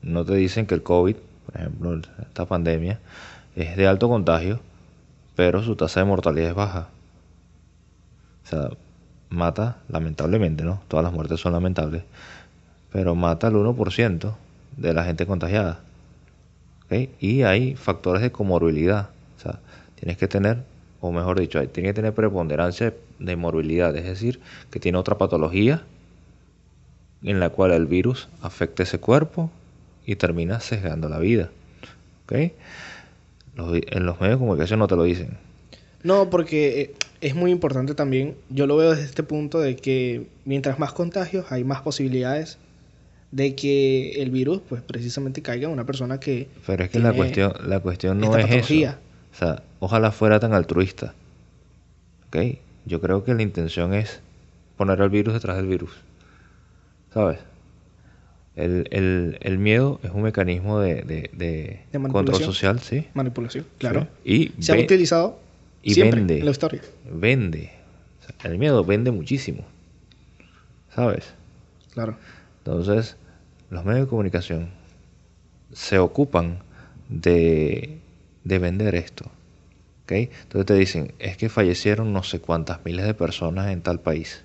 no 0.01 0.25
te 0.25 0.35
dicen 0.35 0.65
que 0.65 0.75
el 0.75 0.83
COVID, 0.83 1.15
por 1.45 1.55
ejemplo, 1.55 2.01
esta 2.21 2.45
pandemia, 2.45 2.99
es 3.55 3.77
de 3.77 3.87
alto 3.87 4.09
contagio, 4.09 4.59
pero 5.35 5.63
su 5.63 5.75
tasa 5.75 6.01
de 6.01 6.05
mortalidad 6.05 6.49
es 6.49 6.55
baja. 6.55 6.89
O 8.43 8.47
sea, 8.47 8.69
mata, 9.29 9.77
lamentablemente, 9.89 10.63
¿no? 10.63 10.81
Todas 10.87 11.03
las 11.03 11.13
muertes 11.13 11.39
son 11.39 11.53
lamentables, 11.53 12.03
pero 12.91 13.15
mata 13.15 13.47
al 13.47 13.55
1% 13.55 14.35
de 14.77 14.93
la 14.93 15.03
gente 15.05 15.25
contagiada. 15.25 15.79
¿ok? 16.85 17.09
Y 17.19 17.43
hay 17.43 17.75
factores 17.75 18.21
de 18.21 18.31
comorbilidad. 18.31 19.09
O 19.37 19.41
sea, 19.41 19.59
tienes 19.95 20.17
que 20.17 20.27
tener, 20.27 20.63
o 21.01 21.11
mejor 21.11 21.39
dicho, 21.39 21.59
hay- 21.59 21.67
tienes 21.67 21.91
que 21.91 21.95
tener 21.95 22.13
preponderancia 22.13 22.93
de 23.19 23.35
morbilidad, 23.35 23.95
es 23.95 24.05
decir, 24.05 24.39
que 24.71 24.79
tiene 24.79 24.97
otra 24.97 25.17
patología 25.17 25.83
en 27.25 27.39
la 27.39 27.49
cual 27.49 27.71
el 27.71 27.87
virus 27.87 28.29
afecta 28.41 28.83
ese 28.83 28.99
cuerpo 28.99 29.51
y 30.05 30.15
termina 30.15 30.59
sesgando 30.59 31.09
la 31.09 31.19
vida. 31.19 31.49
¿Ok? 32.25 32.51
Los 33.55 33.81
en 33.87 34.05
los 34.05 34.19
medios 34.19 34.37
de 34.37 34.39
comunicación 34.39 34.79
no 34.79 34.87
te 34.87 34.95
lo 34.95 35.03
dicen. 35.03 35.37
No, 36.03 36.29
porque 36.29 36.81
eh, 36.81 36.93
es 37.21 37.35
muy 37.35 37.51
importante 37.51 37.95
también, 37.95 38.35
yo 38.49 38.67
lo 38.67 38.77
veo 38.77 38.91
desde 38.91 39.05
este 39.05 39.23
punto 39.23 39.59
de 39.59 39.75
que 39.75 40.27
mientras 40.45 40.77
más 40.77 40.93
contagios 40.93 41.51
hay 41.51 41.63
más 41.63 41.81
posibilidades 41.81 42.59
de 43.31 43.55
que 43.55 44.21
el 44.21 44.29
virus 44.29 44.61
pues 44.69 44.81
precisamente 44.83 45.41
caiga 45.41 45.67
en 45.67 45.73
una 45.73 45.85
persona 45.85 46.19
que 46.19 46.47
Pero 46.65 46.83
es 46.83 46.89
que 46.91 46.99
la 46.99 47.11
cuestión, 47.11 47.53
la 47.65 47.79
cuestión 47.79 48.19
no 48.19 48.37
es 48.37 48.43
patología. 48.45 48.89
eso. 48.89 48.99
O 49.33 49.37
sea, 49.37 49.63
ojalá 49.79 50.11
fuera 50.11 50.39
tan 50.39 50.53
altruista. 50.53 51.15
¿Ok? 52.27 52.37
Yo 52.85 53.01
creo 53.01 53.23
que 53.23 53.33
la 53.33 53.41
intención 53.41 53.93
es 53.93 54.21
poner 54.77 55.01
al 55.01 55.09
virus 55.09 55.33
detrás 55.33 55.57
del 55.57 55.65
virus. 55.67 55.91
¿Sabes? 57.15 57.39
El, 58.57 58.87
el- 58.91 59.37
el 59.41 59.57
miedo 59.57 59.99
es 60.03 60.11
un 60.11 60.21
mecanismo 60.21 60.79
de, 60.79 60.95
de- 61.03 61.29
de 61.33 61.79
De 61.91 61.99
control 62.09 62.35
social, 62.43 62.79
sí. 62.81 63.07
Manipulación, 63.13 63.65
claro. 63.79 64.07
Sí. 64.23 64.53
Y 64.59 64.61
Se 64.61 64.73
ha 64.73 64.75
utilizado 64.79 65.39
y 65.81 65.93
siempre 65.93 66.19
vende. 66.19 66.39
en 66.39 66.45
la 66.45 66.51
historia. 66.51 66.81
vende. 67.09 67.71
O 68.21 68.25
sea, 68.41 68.51
el 68.51 68.57
miedo 68.57 68.83
vende 68.85 69.11
muchísimo. 69.11 69.63
¿Sabes? 70.93 71.33
Claro. 71.93 72.17
Entonces, 72.59 73.15
los 73.69 73.83
medios 73.85 74.05
de 74.07 74.09
comunicación 74.09 74.69
se 75.73 75.97
ocupan 75.99 76.59
de, 77.09 77.97
de 78.43 78.59
vender 78.59 78.95
esto. 78.95 79.25
¿ok? 80.03 80.11
Entonces 80.11 80.65
te 80.65 80.73
dicen, 80.75 81.13
es 81.19 81.37
que 81.37 81.47
fallecieron 81.49 82.11
no 82.13 82.23
sé 82.23 82.39
cuántas 82.39 82.83
miles 82.85 83.05
de 83.05 83.13
personas 83.13 83.71
en 83.71 83.81
tal 83.81 84.01
país. 84.01 84.43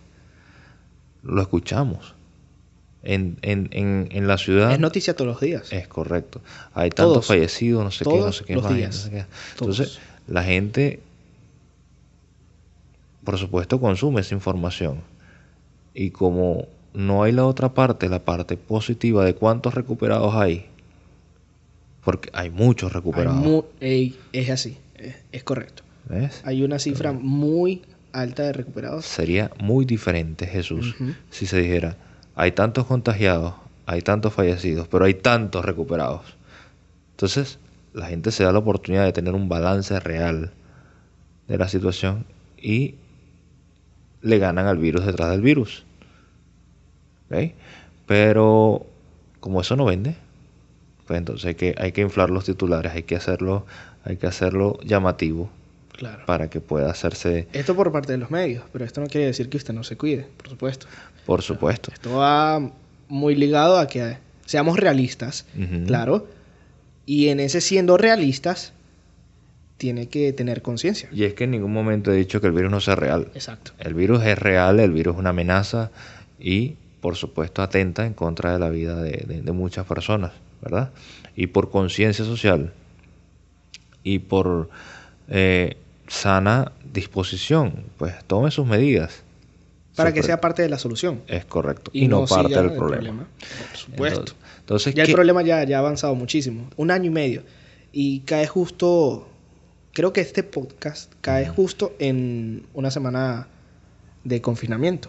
Lo 1.23 1.43
escuchamos. 1.43 2.15
En, 3.03 3.39
en, 3.41 3.69
en, 3.73 4.09
en 4.11 4.27
la 4.27 4.37
ciudad 4.37 4.73
Es 4.73 4.79
noticia 4.79 5.17
todos 5.17 5.31
los 5.33 5.41
días. 5.41 5.73
es 5.73 5.89
correcto. 5.89 6.43
Hay 6.75 6.91
tantos 6.91 7.13
Todos. 7.15 7.27
fallecidos, 7.27 7.83
no 7.83 7.91
sé 7.91 8.05
qué, 8.05 8.19
no 8.19 8.33
sé 8.33 8.45
qué 8.45 8.55
los 8.55 8.65
más, 8.65 8.75
días. 8.77 8.95
no 8.95 9.01
sé 9.03 9.11
qué. 9.11 9.25
Todos. 9.57 9.79
Entonces, 9.81 9.99
la 10.29 10.45
gente, 10.45 11.01
por 13.25 13.39
supuesto, 13.39 13.81
consume 13.81 14.21
esa 14.21 14.35
información. 14.35 15.01
Y 15.95 16.11
como 16.11 16.67
no 16.95 17.23
hay 17.23 17.33
la 17.33 17.47
otra 17.47 17.73
parte, 17.75 18.09
la 18.09 18.21
parte 18.21 18.57
positiva 18.57 19.25
de 19.25 19.35
cuántos 19.35 19.75
recuperados 19.75 20.35
hay, 20.35 20.67
porque 22.05 22.31
hay 22.33 22.51
muchos 22.51 22.91
Hay 22.91 22.95
recuperados. 22.95 23.39
mu- 23.41 23.65
ey, 23.81 24.17
es 24.33 24.51
así, 24.51 24.77
es, 24.97 25.17
es 25.33 25.43
correcto. 25.45 25.83
¿Ves? 26.09 26.41
Hay 26.45 26.63
una 26.63 26.79
cifra 26.79 27.13
muy 27.13 27.83
alta 28.13 28.43
de 28.43 28.53
recuperados. 28.53 29.05
Sería 29.07 29.51
muy 29.61 29.85
diferente, 29.85 30.47
Jesús, 30.47 30.95
si 31.31 31.47
se 31.47 31.59
dijera, 31.61 31.97
hay 32.35 32.53
tantos 32.53 32.87
contagiados, 32.87 33.55
hay 33.87 34.03
tantos 34.03 34.33
fallecidos, 34.33 34.89
pero 34.89 35.05
hay 35.05 35.15
tantos 35.15 35.65
recuperados. 35.65 36.23
Entonces, 37.13 37.59
la 37.93 38.07
gente 38.07 38.31
se 38.31 38.45
da 38.45 38.53
la 38.53 38.59
oportunidad 38.61 39.05
de 39.05 39.13
tener 39.13 39.35
un 39.35 39.49
balance 39.49 39.99
real 40.01 40.53
de 41.49 41.59
la 41.59 41.69
situación 41.69 42.25
y 42.57 42.95
le 44.23 44.39
ganan 44.39 44.67
al 44.67 44.79
virus 44.79 45.05
detrás 45.07 45.31
del 45.31 45.41
virus. 45.41 45.85
Pero 48.07 48.87
como 49.41 49.61
eso 49.61 49.77
no 49.77 49.85
vende, 49.85 50.17
pues 51.07 51.19
entonces 51.19 51.47
hay 51.47 51.55
que, 51.55 51.75
hay 51.79 51.93
que 51.93 52.01
inflar 52.03 52.31
los 52.31 52.45
titulares, 52.45 52.93
hay 52.93 53.05
que 53.05 53.17
hacerlo, 53.17 53.67
hay 54.05 54.17
que 54.17 54.27
hacerlo 54.27 54.79
llamativo 54.85 55.51
Claro. 55.93 56.25
para 56.25 56.49
que 56.49 56.63
pueda 56.63 56.91
hacerse, 56.91 57.47
Esto 57.53 57.77
por 57.77 57.93
parte 57.93 58.13
de 58.13 58.19
los 58.19 58.31
medios, 58.31 58.65
pero 58.73 58.87
esto 58.87 59.03
no 59.03 59.07
quiere 59.07 59.27
decir 59.27 59.51
que 59.51 59.59
usted 59.59 59.75
no 59.75 59.85
se 59.85 59.99
cuide, 59.99 60.27
por 60.39 60.49
supuesto. 60.49 60.87
Por 61.27 61.43
supuesto. 61.43 61.91
Esto 61.93 62.17
va 62.17 62.71
muy 63.09 63.35
ligado 63.35 63.79
a 63.79 63.87
que 63.87 64.19
seamos 64.47 64.79
realistas, 64.79 65.47
claro. 65.87 66.27
Y 67.07 67.29
en 67.29 67.41
ese 67.41 67.61
siendo 67.61 67.97
realistas, 67.97 68.73
tiene 69.77 70.09
que 70.09 70.33
tener 70.33 70.61
conciencia. 70.63 71.09
Y 71.13 71.25
es 71.25 71.35
que 71.35 71.45
en 71.45 71.53
ningún 71.53 71.73
momento 71.73 72.13
he 72.13 72.17
dicho 72.17 72.41
que 72.41 72.47
el 72.49 72.53
virus 72.53 72.71
no 72.71 72.81
sea 72.81 72.97
real. 72.97 73.29
Exacto. 73.35 73.73
El 73.79 73.95
virus 73.95 74.23
es 74.25 74.39
real, 74.39 74.79
el 74.79 74.93
virus 74.93 75.15
es 75.15 75.21
una 75.21 75.31
amenaza 75.31 75.91
y, 76.39 76.75
por 77.01 77.17
supuesto, 77.17 77.63
atenta 77.63 78.05
en 78.07 78.13
contra 78.13 78.53
de 78.53 78.59
la 78.59 78.69
vida 78.69 78.97
de, 79.03 79.25
de- 79.27 79.41
de 79.43 79.53
muchas 79.53 79.87
personas, 79.87 80.33
¿verdad? 80.61 80.91
Y 81.35 81.47
por 81.49 81.71
conciencia 81.71 82.25
social 82.27 82.73
y 84.05 84.19
por 84.21 84.69
eh, 85.29 85.77
sana 86.09 86.73
disposición, 86.93 87.85
pues 87.97 88.15
tome 88.27 88.51
sus 88.51 88.67
medidas. 88.67 89.23
Para 89.97 90.13
que 90.13 90.23
sea 90.23 90.41
parte 90.41 90.63
de 90.63 90.69
la 90.69 90.79
solución. 90.79 91.23
Es 91.27 91.45
correcto. 91.45 91.91
Y, 91.93 92.09
no, 92.09 92.25
parte 92.27 92.55
del 92.55 92.67
el 92.67 92.73
problema. 92.73 93.27
Por 93.71 93.77
supuesto. 93.77 94.21
Entonces, 94.21 94.61
entonces, 94.61 94.95
ya 94.95 95.03
el 95.03 95.07
¿qué- 95.09 95.15
problema 95.15 95.43
ya, 95.43 95.65
ya 95.65 95.77
ha 95.77 95.81
avanzado 95.81 96.15
muchísimo. 96.15 96.71
Un 96.77 96.91
año 96.91 97.07
y 97.07 97.11
medio. 97.11 97.43
Y 97.93 98.21
cae 98.21 98.47
justo. 98.47 99.29
Creo 99.93 100.13
que 100.13 100.21
este 100.21 100.43
podcast 100.45 101.13
cae 101.21 101.49
justo 101.49 101.95
en 101.99 102.65
una 102.75 102.91
semana 102.93 103.49
de 104.23 104.41
confinamiento. 104.41 105.09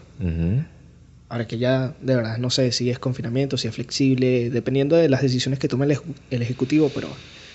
Ahora 1.28 1.46
que 1.46 1.56
ya, 1.58 1.94
de 2.02 2.16
verdad, 2.16 2.36
no 2.38 2.50
sé 2.50 2.72
si 2.72 2.90
es 2.90 2.98
confinamiento, 2.98 3.56
si 3.56 3.68
es 3.68 3.74
flexible, 3.74 4.50
dependiendo 4.50 4.96
de 4.96 5.08
las 5.08 5.22
decisiones 5.22 5.58
que 5.58 5.68
tome 5.68 5.86
el, 5.86 5.98
el 6.30 6.42
Ejecutivo, 6.42 6.90
pero, 6.94 7.08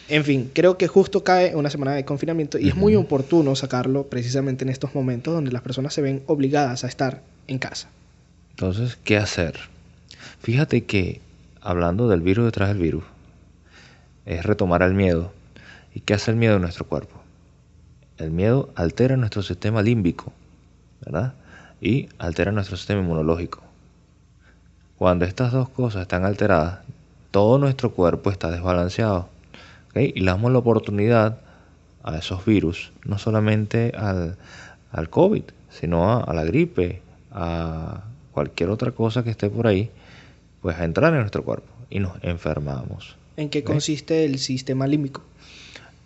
en 0.09 0.23
fin, 0.23 0.51
creo 0.53 0.77
que 0.77 0.87
justo 0.87 1.23
cae 1.23 1.55
una 1.55 1.69
semana 1.69 1.93
de 1.93 2.05
confinamiento 2.05 2.57
y 2.57 2.69
es 2.69 2.75
muy 2.75 2.95
oportuno 2.95 3.55
sacarlo 3.55 4.07
precisamente 4.07 4.63
en 4.63 4.69
estos 4.69 4.95
momentos 4.95 5.33
donde 5.33 5.51
las 5.51 5.61
personas 5.61 5.93
se 5.93 6.01
ven 6.01 6.23
obligadas 6.27 6.83
a 6.83 6.87
estar 6.87 7.21
en 7.47 7.59
casa. 7.59 7.89
Entonces, 8.51 8.97
¿qué 9.03 9.17
hacer? 9.17 9.55
Fíjate 10.39 10.85
que, 10.85 11.21
hablando 11.61 12.07
del 12.07 12.21
virus 12.21 12.45
detrás 12.45 12.69
del 12.69 12.79
virus, 12.79 13.03
es 14.25 14.45
retomar 14.45 14.81
el 14.81 14.93
miedo. 14.93 15.31
¿Y 15.93 16.01
qué 16.01 16.13
hace 16.13 16.31
el 16.31 16.37
miedo 16.37 16.55
en 16.55 16.61
nuestro 16.61 16.85
cuerpo? 16.85 17.15
El 18.17 18.31
miedo 18.31 18.69
altera 18.75 19.17
nuestro 19.17 19.41
sistema 19.41 19.81
límbico, 19.81 20.31
¿verdad? 21.05 21.33
Y 21.81 22.09
altera 22.17 22.51
nuestro 22.51 22.77
sistema 22.77 23.01
inmunológico. 23.01 23.61
Cuando 24.97 25.25
estas 25.25 25.51
dos 25.51 25.69
cosas 25.69 26.03
están 26.03 26.25
alteradas, 26.25 26.79
todo 27.31 27.59
nuestro 27.59 27.91
cuerpo 27.91 28.31
está 28.31 28.49
desbalanceado. 28.49 29.29
Y 29.95 30.19
le 30.19 30.26
damos 30.26 30.52
la 30.52 30.60
oportunidad 30.60 31.39
a 32.04 32.17
esos 32.17 32.45
virus, 32.45 32.91
no 33.04 33.17
solamente 33.17 33.91
al, 33.95 34.38
al 34.91 35.10
COVID, 35.10 35.43
sino 35.69 36.12
a, 36.12 36.21
a 36.23 36.34
la 36.34 36.43
gripe, 36.43 37.02
a 37.32 38.04
cualquier 38.32 38.69
otra 38.69 38.91
cosa 38.91 39.23
que 39.23 39.32
esté 39.32 39.50
por 39.50 39.67
ahí, 39.67 39.89
pues 40.62 40.78
a 40.78 40.86
entrar 40.86 41.13
en 41.13 41.19
nuestro 41.19 41.43
cuerpo 41.43 41.67
y 41.89 42.00
nos 42.00 42.13
enfermamos. 42.23 43.15
¿En 43.36 43.50
qué 43.50 43.63
consiste 43.63 44.26
el 44.26 44.39
sistema 44.39 44.88
límbico? 44.88 45.21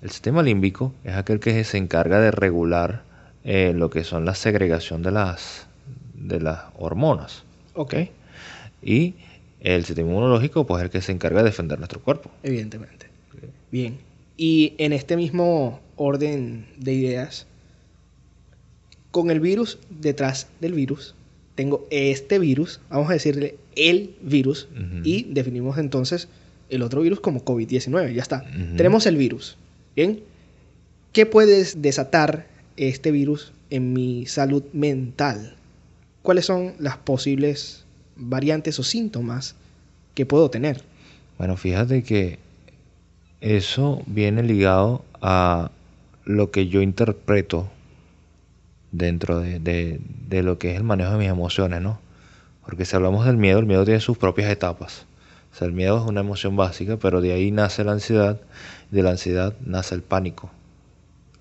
El 0.02 0.10
sistema 0.10 0.42
límbico 0.42 0.94
es 1.04 1.16
aquel 1.16 1.40
que 1.40 1.64
se 1.64 1.78
encarga 1.78 2.20
de 2.20 2.32
regular 2.32 3.04
eh, 3.44 3.74
lo 3.76 3.90
que 3.90 4.04
son 4.04 4.26
la 4.26 4.36
segregación 4.36 5.04
de 5.04 5.12
las, 5.12 5.68
de 6.16 6.40
las 6.42 6.60
hormonas. 6.78 7.44
Ok, 7.74 7.96
Y 8.82 9.16
el 9.60 9.86
sistema 9.86 10.10
inmunológico, 10.10 10.66
pues 10.66 10.82
es 10.82 10.86
el 10.86 10.90
que 10.92 11.02
se 11.02 11.12
encarga 11.12 11.40
de 11.40 11.50
defender 11.50 11.78
nuestro 11.78 12.02
cuerpo. 12.02 12.32
evidentemente. 12.44 13.11
Bien. 13.72 13.98
Y 14.38 14.74
en 14.78 14.94
este 14.94 15.16
mismo 15.18 15.80
orden 15.96 16.66
de 16.78 16.94
ideas, 16.94 17.48
con 19.12 19.32
el 19.32 19.40
virus 19.40 19.78
detrás 19.90 20.48
del 20.60 20.74
virus, 20.74 21.16
tengo 21.56 21.86
este 21.90 22.40
virus, 22.40 22.80
vamos 22.90 23.10
a 23.10 23.14
decirle 23.14 23.56
el 23.76 24.16
virus, 24.22 24.68
y 25.04 25.24
definimos 25.24 25.78
entonces 25.78 26.28
el 26.70 26.82
otro 26.82 27.02
virus 27.02 27.20
como 27.20 27.44
COVID-19, 27.44 28.14
ya 28.14 28.22
está. 28.22 28.46
Tenemos 28.78 29.06
el 29.06 29.18
virus, 29.18 29.58
¿bien? 29.96 30.22
¿Qué 31.14 31.26
puedes 31.26 31.82
desatar 31.82 32.48
este 32.78 33.12
virus 33.12 33.52
en 33.70 33.94
mi 33.94 34.26
salud 34.26 34.64
mental? 34.74 35.56
¿Cuáles 36.22 36.46
son 36.46 36.74
las 36.80 36.98
posibles 36.98 37.84
variantes 38.16 38.80
o 38.80 38.84
síntomas 38.84 39.56
que 40.16 40.26
puedo 40.26 40.50
tener? 40.50 40.82
Bueno, 41.38 41.58
fíjate 41.58 42.04
que 42.04 42.40
eso 43.42 44.02
viene 44.08 44.44
ligado 44.44 45.04
a 45.22 45.72
lo 46.26 46.52
que 46.52 46.68
yo 46.68 46.82
interpreto 46.82 47.70
dentro 48.92 49.40
de, 49.40 49.60
de- 49.60 50.44
lo 50.44 50.58
que 50.58 50.72
es 50.72 50.78
el 50.78 50.84
manejo 50.84 51.12
de 51.12 51.18
mis 51.20 51.30
emociones, 51.30 51.82
¿no? 51.82 52.00
Porque 52.66 52.86
si 52.86 52.96
hablamos 52.96 53.26
del 53.26 53.38
miedo, 53.38 53.60
el 53.60 53.66
miedo 53.66 53.86
tiene 53.86 54.00
sus 54.00 54.18
propias 54.18 54.52
etapas. 54.52 55.06
O 55.54 55.58
sea, 55.58 55.68
el 55.68 55.74
miedo 55.74 56.00
es 56.00 56.06
una 56.10 56.22
emoción 56.22 56.56
básica, 56.56 56.98
pero 56.98 57.22
de 57.22 57.34
ahí 57.34 57.52
nace 57.52 57.84
la 57.84 57.94
ansiedad, 57.94 58.40
de 58.92 59.04
la 59.04 59.12
ansiedad 59.12 59.56
nace 59.66 59.96
el 59.96 60.02
pánico. 60.04 60.52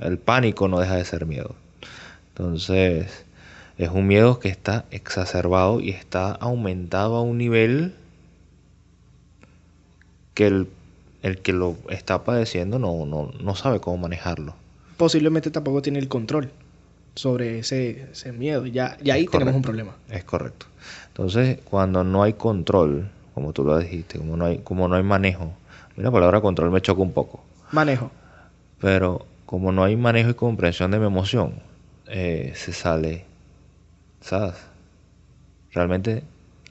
El 0.00 0.18
pánico 0.18 0.68
no 0.68 0.80
deja 0.80 0.96
de 0.96 1.04
ser 1.04 1.26
miedo. 1.26 1.54
Entonces, 2.30 3.24
es 3.78 3.90
un 3.90 4.06
miedo 4.08 4.40
que 4.40 4.48
está 4.50 4.86
exacerbado 4.90 5.80
y 5.80 5.90
está 5.90 6.32
aumentado 6.32 7.16
a 7.16 7.22
un 7.22 7.38
nivel 7.38 7.94
que 10.34 10.46
el, 10.46 10.68
el 11.22 11.38
que 11.38 11.52
lo 11.52 11.76
está 11.88 12.24
padeciendo 12.24 12.78
no, 12.78 13.06
no, 13.06 13.30
no 13.40 13.54
sabe 13.54 13.80
cómo 13.80 13.96
manejarlo. 13.98 14.54
Posiblemente 14.96 15.50
tampoco 15.50 15.82
tiene 15.82 15.98
el 15.98 16.08
control 16.08 16.50
sobre 17.14 17.58
ese, 17.58 18.08
ese 18.12 18.32
miedo. 18.32 18.66
Ya, 18.66 18.96
ya 19.02 19.14
ahí 19.14 19.26
tenemos 19.26 19.54
un 19.54 19.62
problema. 19.62 19.96
Es 20.08 20.24
correcto. 20.24 20.66
Entonces, 21.08 21.58
cuando 21.64 22.04
no 22.04 22.22
hay 22.22 22.34
control, 22.34 23.10
como 23.34 23.52
tú 23.52 23.64
lo 23.64 23.78
dijiste, 23.78 24.18
como 24.18 24.36
no 24.36 24.46
hay, 24.46 24.58
como 24.58 24.88
no 24.88 24.96
hay 24.96 25.02
manejo, 25.02 25.52
la 25.96 26.10
palabra 26.10 26.40
control 26.40 26.70
me 26.70 26.80
choca 26.80 27.02
un 27.02 27.12
poco, 27.12 27.42
Manejo. 27.72 28.10
pero 28.80 29.26
como 29.44 29.72
no 29.72 29.84
hay 29.84 29.96
manejo 29.96 30.30
y 30.30 30.34
comprensión 30.34 30.90
de 30.90 30.98
mi 30.98 31.06
emoción, 31.06 31.54
eh, 32.06 32.52
se 32.54 32.72
sale, 32.72 33.24
¿sabes? 34.20 34.54
Realmente 35.72 36.22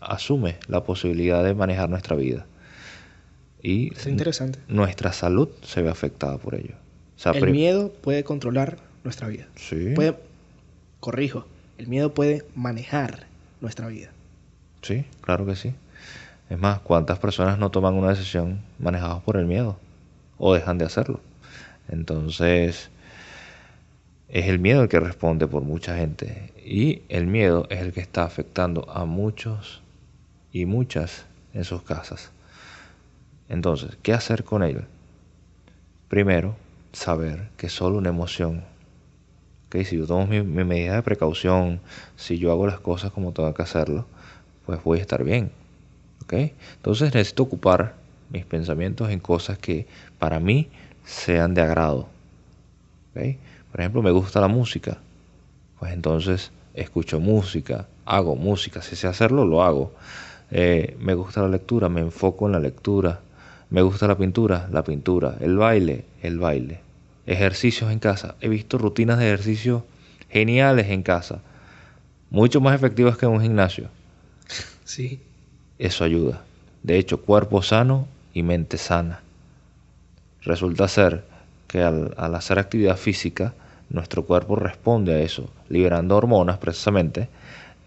asume 0.02 0.58
la 0.68 0.84
posibilidad 0.84 1.44
de 1.44 1.54
manejar 1.54 1.90
nuestra 1.90 2.16
vida. 2.16 2.46
Y 3.62 3.94
Es 3.94 4.08
interesante. 4.08 4.60
nuestra 4.68 5.12
salud 5.12 5.50
se 5.64 5.82
ve 5.82 5.90
afectada 5.90 6.38
por 6.38 6.56
ello. 6.56 6.76
O 7.18 7.20
sea, 7.20 7.34
El 7.34 7.52
miedo 7.52 7.92
puede 7.92 8.24
controlar 8.24 8.78
nuestra 9.04 9.28
vida. 9.28 9.48
Sí. 9.56 9.94
Puede, 9.96 10.16
corrijo, 11.00 11.46
el 11.78 11.88
miedo 11.88 12.14
puede 12.14 12.46
manejar 12.56 13.28
nuestra 13.62 13.88
vida. 13.88 14.10
Sí, 14.82 15.06
claro 15.22 15.46
que 15.46 15.56
sí. 15.56 15.74
Es 16.50 16.58
más, 16.58 16.80
¿cuántas 16.80 17.20
personas 17.20 17.60
no 17.60 17.70
toman 17.70 17.94
una 17.94 18.10
decisión 18.10 18.62
manejadas 18.80 19.22
por 19.24 19.38
el 19.38 19.46
miedo? 19.46 19.78
O 20.38 20.54
dejan 20.54 20.78
de 20.78 20.86
hacerlo. 20.86 21.20
Entonces, 21.90 22.90
es 24.30 24.46
el 24.48 24.60
miedo 24.60 24.84
el 24.84 24.90
que 24.90 25.00
responde 25.00 25.48
por 25.48 25.64
mucha 25.64 25.98
gente. 25.98 26.54
Y 26.66 27.02
el 27.10 27.28
miedo 27.28 27.68
es 27.70 27.82
el 27.82 27.94
que 27.94 28.00
está 28.00 28.24
afectando 28.24 28.90
a 28.90 29.06
muchos 29.06 29.82
y 30.54 30.66
muchas 30.66 31.26
en 31.54 31.66
sus 31.66 31.82
casas. 31.84 32.32
Entonces, 33.50 33.98
¿qué 34.04 34.14
hacer 34.14 34.44
con 34.44 34.64
él? 34.64 34.86
Primero, 36.08 36.56
saber 36.94 37.50
que 37.58 37.68
es 37.68 37.74
solo 37.74 37.98
una 37.98 38.10
emoción. 38.10 38.64
que 39.70 39.84
Si 39.86 39.98
yo 39.98 40.08
tomo 40.08 40.28
mi, 40.28 40.42
mi 40.42 40.64
medida 40.64 40.96
de 40.96 41.04
precaución, 41.04 41.82
si 42.16 42.38
yo 42.38 42.52
hago 42.52 42.68
las 42.68 42.80
cosas 42.80 43.12
como 43.12 43.32
tengo 43.32 43.54
que 43.54 43.62
hacerlo, 43.62 44.06
pues 44.66 44.84
voy 44.84 45.00
a 45.00 45.02
estar 45.02 45.24
bien. 45.24 45.52
¿okay? 46.24 46.54
Entonces 46.76 47.14
necesito 47.14 47.44
ocupar 47.44 47.96
mis 48.30 48.46
pensamientos 48.46 49.10
en 49.10 49.20
cosas 49.20 49.58
que 49.58 49.88
para 50.20 50.40
mí 50.40 50.70
sean 51.04 51.54
de 51.54 51.62
agrado. 51.62 52.08
¿okay? 53.12 53.40
Por 53.72 53.82
ejemplo, 53.82 54.02
me 54.02 54.12
gusta 54.12 54.40
la 54.40 54.48
música. 54.48 54.98
Pues 55.80 55.94
entonces 55.94 56.52
escucho 56.74 57.20
música, 57.20 57.88
hago 58.06 58.36
música. 58.36 58.82
Si 58.82 58.96
sé 58.96 59.08
hacerlo, 59.08 59.46
lo 59.46 59.64
hago. 59.64 59.94
Eh, 60.52 60.98
me 61.00 61.14
gusta 61.14 61.42
la 61.42 61.48
lectura, 61.48 61.90
me 61.90 62.02
enfoco 62.02 62.48
en 62.48 62.54
la 62.54 62.60
lectura. 62.60 63.22
Me 63.70 63.82
gusta 63.82 64.08
la 64.08 64.18
pintura, 64.18 64.68
la 64.72 64.84
pintura. 64.84 65.36
El 65.40 65.58
baile, 65.58 66.06
el 66.22 66.40
baile. 66.40 66.82
Ejercicios 67.26 67.92
en 67.92 68.00
casa. 68.00 68.36
He 68.42 68.50
visto 68.50 68.78
rutinas 68.78 69.20
de 69.20 69.28
ejercicio 69.28 69.86
geniales 70.30 70.88
en 70.90 71.04
casa. 71.04 71.42
Mucho 72.30 72.62
más 72.62 72.76
efectivas 72.76 73.18
que 73.18 73.26
en 73.26 73.34
un 73.34 73.42
gimnasio. 73.42 73.90
Sí. 74.86 75.22
Eso 75.78 76.04
ayuda. 76.04 76.42
De 76.82 76.98
hecho, 76.98 77.22
cuerpo 77.22 77.62
sano 77.62 78.08
y 78.34 78.42
mente 78.42 78.78
sana. 78.78 79.22
Resulta 80.42 80.88
ser 80.88 81.24
que 81.68 81.84
al, 81.84 82.14
hacer 82.18 82.58
actividad 82.60 82.98
física, 82.98 83.54
nuestro 83.90 84.26
cuerpo 84.26 84.56
responde 84.56 85.14
a 85.14 85.20
eso, 85.20 85.50
liberando 85.70 86.18
hormonas 86.18 86.58
precisamente 86.58 87.30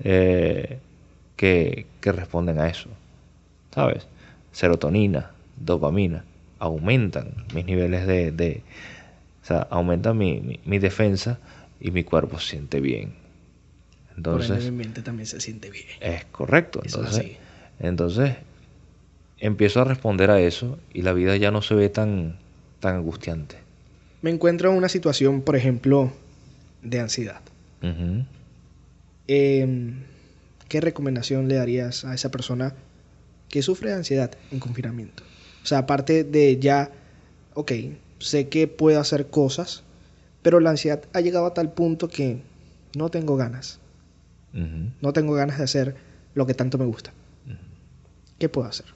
eh, 0.05 0.79
que, 1.37 1.87
responden 2.01 2.61
a 2.61 2.69
eso. 2.69 2.89
¿Sabes? 3.75 4.07
Serotonina, 4.53 5.31
dopamina, 5.65 6.25
aumentan 6.59 7.35
mis 7.55 7.65
niveles 7.65 8.07
de... 8.07 8.63
o 9.43 9.47
sea, 9.47 9.67
aumentan 9.71 10.19
mi, 10.19 10.61
mi, 10.65 10.79
defensa 10.79 11.39
y 11.81 11.91
mi 11.91 12.05
cuerpo 12.05 12.39
se 12.39 12.51
siente 12.51 12.81
bien. 12.81 13.15
Entonces, 14.17 14.65
mi 14.65 14.71
mente 14.71 15.03
también 15.03 15.27
se 15.27 15.41
siente 15.41 15.71
bien. 15.71 15.87
Es 16.01 16.25
correcto. 16.27 16.81
Entonces, 16.85 17.39
entonces, 17.81 18.37
empiezo 19.39 19.81
a 19.81 19.85
responder 19.85 20.31
a 20.31 20.41
eso 20.41 20.79
y 20.93 21.03
la 21.03 21.13
vida 21.13 21.37
ya 21.37 21.51
no 21.51 21.63
se 21.63 21.75
ve 21.75 21.89
tan, 21.89 22.37
tan 22.81 22.97
angustiante 22.97 23.63
me 24.23 24.31
encuentro 24.31 24.71
en 24.71 24.77
una 24.77 24.89
situación, 24.89 25.43
por 25.43 25.57
ejemplo, 25.57 26.13
de 26.81 27.01
ansiedad. 27.01 27.43
Em, 29.27 30.05
¿Qué 30.69 30.81
recomendación 30.81 31.49
le 31.49 31.57
darías 31.57 32.05
a 32.05 32.15
esa 32.15 32.31
persona 32.31 32.73
que 33.49 33.63
sufre 33.63 33.91
de 33.91 33.97
ansiedad 33.97 34.31
en 34.51 34.61
confinamiento? 34.61 35.25
O 35.63 35.67
sea, 35.67 35.79
aparte 35.79 36.25
de 36.25 36.59
ya, 36.59 36.91
ok, 37.55 37.73
sé 38.19 38.49
que 38.49 38.67
puedo 38.69 39.01
hacer 39.01 39.29
cosas, 39.29 39.83
pero 40.43 40.61
la 40.61 40.71
ansiedad 40.71 41.03
ha 41.13 41.21
llegado 41.21 41.47
a 41.47 41.55
tal 41.55 41.73
punto 41.73 42.09
que 42.09 42.43
no 42.97 43.11
tengo 43.11 43.37
ganas. 43.37 43.79
No 45.01 45.13
tengo 45.15 45.33
ganas 45.33 45.59
de 45.59 45.65
hacer 45.65 45.97
lo 46.35 46.47
que 46.47 46.55
tanto 46.55 46.77
me 46.77 46.85
gusta. 46.85 47.13
¿Qué 48.39 48.49
puedo 48.49 48.69
hacer? 48.69 48.87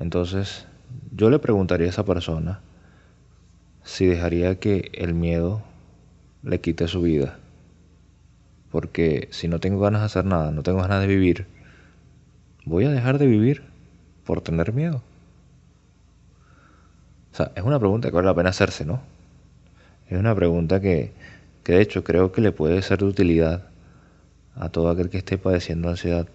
Entonces, 0.00 0.66
yo 1.14 1.30
le 1.30 1.38
preguntaría 1.38 1.86
a 1.86 1.90
esa 1.90 2.04
persona 2.04 2.60
si 3.84 4.06
dejaría 4.06 4.58
que 4.58 4.90
el 4.94 5.14
miedo 5.14 5.62
le 6.42 6.60
quite 6.60 6.88
su 6.88 7.02
vida. 7.02 7.38
Porque 8.70 9.28
si 9.30 9.48
no 9.48 9.60
tengo 9.60 9.80
ganas 9.80 10.00
de 10.00 10.06
hacer 10.06 10.24
nada, 10.24 10.50
no 10.50 10.62
tengo 10.62 10.80
ganas 10.80 11.00
de 11.00 11.06
vivir, 11.06 11.46
¿voy 12.64 12.84
a 12.84 12.90
dejar 12.90 13.18
de 13.18 13.26
vivir 13.26 13.62
por 14.24 14.40
tener 14.40 14.72
miedo? 14.72 15.02
Sea, 17.36 17.52
es 17.54 17.62
una 17.62 17.78
pregunta 17.78 18.08
que 18.08 18.14
vale 18.14 18.26
la 18.26 18.34
pena 18.34 18.50
hacerse, 18.50 18.84
¿no? 18.84 19.00
Es 20.08 20.18
una 20.18 20.34
pregunta 20.34 20.80
que, 20.80 21.12
que 21.62 21.72
de 21.72 21.82
hecho 21.82 22.04
creo 22.04 22.32
que 22.32 22.40
le 22.40 22.52
puede 22.52 22.80
ser 22.82 22.98
de 22.98 23.06
utilidad 23.06 23.64
a 24.54 24.68
todo 24.68 24.88
aquel 24.88 25.10
que 25.10 25.18
esté 25.18 25.36
padeciendo 25.36 25.88
ansiedad. 25.88 26.26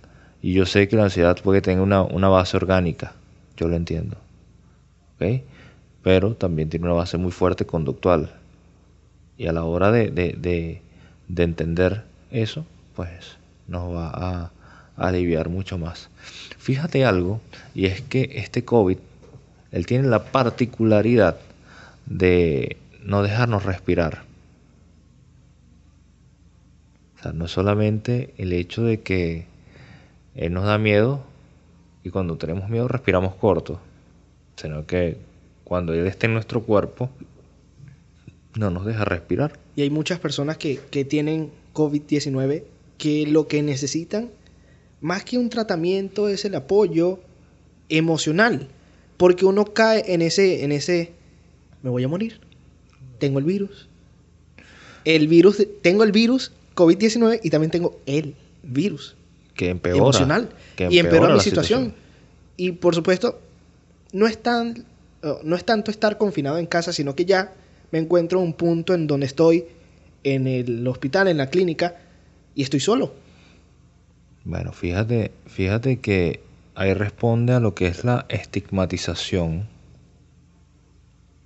Y 0.41 0.53
yo 0.53 0.65
sé 0.65 0.87
que 0.87 0.95
la 0.95 1.05
ansiedad 1.05 1.37
puede 1.41 1.61
tener 1.61 1.81
una, 1.81 2.01
una 2.01 2.29
base 2.29 2.57
orgánica, 2.57 3.13
yo 3.57 3.67
lo 3.67 3.75
entiendo. 3.75 4.17
¿Ok? 5.15 5.41
pero 6.03 6.33
también 6.33 6.69
tiene 6.69 6.85
una 6.85 6.95
base 6.95 7.17
muy 7.17 7.31
fuerte 7.31 7.65
conductual. 7.65 8.31
Y 9.37 9.47
a 9.47 9.53
la 9.53 9.63
hora 9.63 9.91
de, 9.91 10.11
de, 10.11 10.81
de, 11.27 11.43
entender 11.43 12.03
eso, 12.31 12.65
pues 12.95 13.37
nos 13.67 13.93
va 13.93 14.11
a, 14.13 14.51
aliviar 14.97 15.49
mucho 15.49 15.77
más. 15.77 16.09
Fíjate 16.57 17.05
algo, 17.05 17.41
y 17.73 17.85
es 17.87 18.01
que 18.01 18.29
este 18.35 18.63
COVID, 18.63 18.97
él 19.71 19.85
tiene 19.85 20.07
la 20.07 20.25
particularidad 20.31 21.37
de 22.05 22.77
no 23.03 23.23
dejarnos 23.23 23.63
respirar. 23.65 24.23
O 27.17 27.23
sea, 27.23 27.33
no 27.33 27.47
solamente 27.47 28.33
el 28.37 28.53
hecho 28.53 28.83
de 28.83 29.01
que 29.01 29.45
él 30.35 30.53
nos 30.53 30.65
da 30.65 30.77
miedo 30.77 31.23
y 32.03 32.09
cuando 32.09 32.37
tenemos 32.37 32.69
miedo 32.69 32.87
respiramos 32.87 33.35
corto, 33.35 33.79
sino 34.55 34.85
que 34.85 35.17
cuando 35.63 35.93
Él 35.93 36.07
está 36.07 36.27
en 36.27 36.33
nuestro 36.33 36.63
cuerpo, 36.63 37.09
no 38.55 38.69
nos 38.69 38.85
deja 38.85 39.05
respirar. 39.05 39.57
Y 39.75 39.83
hay 39.83 39.89
muchas 39.89 40.19
personas 40.19 40.57
que, 40.57 40.77
tienen 41.05 41.51
COVID-19 41.73 42.63
que 42.97 43.25
lo 43.25 43.47
que 43.47 43.63
necesitan, 43.63 44.29
más 44.99 45.23
que 45.23 45.37
un 45.37 45.49
tratamiento, 45.49 46.27
es 46.27 46.45
el 46.45 46.55
apoyo 46.55 47.19
emocional. 47.89 48.67
Porque 49.21 49.45
uno 49.45 49.65
cae 49.65 50.15
en 50.15 50.23
ese, 50.23 50.63
en 50.63 50.71
ese, 50.71 51.11
me 51.83 51.91
voy 51.91 52.03
a 52.03 52.07
morir, 52.07 52.39
tengo 53.19 53.37
el 53.37 53.45
virus. 53.45 53.87
El 55.05 55.27
virus, 55.27 55.63
tengo 55.83 56.03
el 56.03 56.11
virus 56.11 56.51
COVID-19 56.73 57.39
y 57.43 57.51
también 57.51 57.69
tengo 57.69 57.99
el 58.07 58.33
virus. 58.63 59.15
Que 59.53 59.69
empeora. 59.69 59.99
Emocional. 59.99 60.49
y 60.75 60.97
empeora 60.97 61.35
mi 61.35 61.39
situación. 61.39 61.93
Y 62.57 62.71
por 62.71 62.95
supuesto, 62.95 63.39
no 64.11 64.25
es 64.25 64.41
tan 64.41 64.85
no 65.43 65.55
es 65.55 65.65
tanto 65.65 65.91
estar 65.91 66.17
confinado 66.17 66.57
en 66.57 66.65
casa, 66.65 66.91
sino 66.91 67.13
que 67.13 67.25
ya 67.25 67.53
me 67.91 67.99
encuentro 67.99 68.39
en 68.39 68.45
un 68.45 68.53
punto 68.53 68.95
en 68.95 69.05
donde 69.05 69.27
estoy 69.27 69.65
en 70.23 70.47
el 70.47 70.87
hospital, 70.87 71.27
en 71.27 71.37
la 71.37 71.51
clínica, 71.51 71.95
y 72.55 72.63
estoy 72.63 72.79
solo. 72.79 73.13
Bueno, 74.45 74.71
fíjate, 74.71 75.29
fíjate 75.45 75.99
que 75.99 76.39
ahí 76.75 76.93
responde 76.93 77.53
a 77.53 77.59
lo 77.59 77.75
que 77.75 77.87
es 77.87 78.03
la 78.03 78.25
estigmatización 78.29 79.67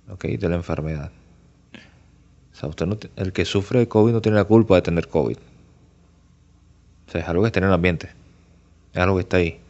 de 0.06 0.48
la 0.48 0.56
enfermedad. 0.56 1.10
O 2.52 2.58
sea, 2.58 2.68
usted 2.68 2.86
no 2.86 2.96
el 3.16 3.32
que 3.32 3.44
sufre 3.44 3.80
de 3.80 3.88
COVID 3.88 4.12
no 4.12 4.22
tiene 4.22 4.38
la 4.38 4.44
culpa 4.44 4.76
de 4.76 4.82
tener 4.82 5.08
COVID. 5.08 5.36
O 5.36 7.10
sea, 7.10 7.20
es 7.20 7.28
algo 7.28 7.42
que 7.42 7.48
está 7.48 7.60
en 7.60 7.66
el 7.66 7.72
ambiente. 7.72 8.10
Es 8.92 8.98
algo 8.98 9.16
que 9.16 9.22
está 9.22 9.36
ahí. 9.36 9.60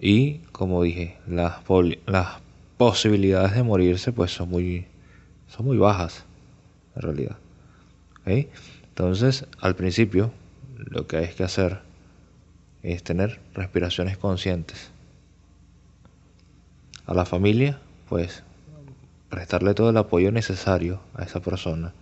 Y, 0.00 0.38
como 0.52 0.82
dije, 0.82 1.18
las, 1.26 1.60
posibilidades 2.76 3.54
de 3.54 3.62
morirse 3.62 4.12
pues 4.12 4.32
son 4.32 4.50
muy, 4.50 4.86
son 5.48 5.64
muy 5.64 5.78
bajas 5.78 6.24
en 6.94 7.02
realidad. 7.02 7.36
Entonces, 8.26 9.46
al 9.60 9.76
principio, 9.76 10.32
lo 10.76 11.06
que 11.06 11.16
hay 11.16 11.28
que 11.28 11.44
hacer 11.44 11.85
es 12.92 13.02
tener 13.02 13.40
respiraciones 13.54 14.16
conscientes. 14.16 14.90
A 17.04 17.14
la 17.14 17.24
familia, 17.24 17.80
pues, 18.08 18.42
prestarle 19.28 19.74
todo 19.74 19.90
el 19.90 19.96
apoyo 19.96 20.30
necesario 20.30 21.00
a 21.14 21.24
esa 21.24 21.40
persona. 21.40 21.92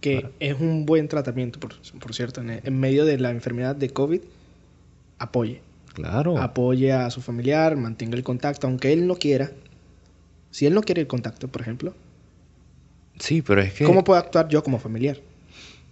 Que 0.00 0.30
es 0.40 0.60
un 0.60 0.84
buen 0.84 1.08
tratamiento, 1.08 1.60
por, 1.60 1.74
por 1.98 2.14
cierto, 2.14 2.40
en, 2.40 2.60
en, 2.62 2.80
medio 2.80 3.04
de 3.04 3.18
la 3.18 3.30
enfermedad 3.30 3.74
de 3.74 3.90
COVID, 3.90 4.20
apoye. 5.18 5.62
Claro. 5.94 6.38
Apoye 6.38 6.92
a 6.92 7.10
su 7.10 7.20
familiar, 7.20 7.76
mantenga 7.76 8.16
el 8.16 8.24
contacto, 8.24 8.66
aunque 8.66 8.92
él 8.92 9.06
no 9.06 9.16
quiera, 9.16 9.50
si 10.50 10.66
él 10.66 10.74
no 10.74 10.82
quiere 10.82 11.00
el 11.00 11.06
contacto, 11.06 11.48
por 11.48 11.62
ejemplo. 11.62 11.94
Sí, 13.18 13.40
pero 13.42 13.62
es 13.62 13.72
que... 13.72 13.84
¿Cómo 13.84 14.04
puedo 14.04 14.18
actuar 14.18 14.48
yo 14.48 14.62
como 14.62 14.78
familiar? 14.78 15.18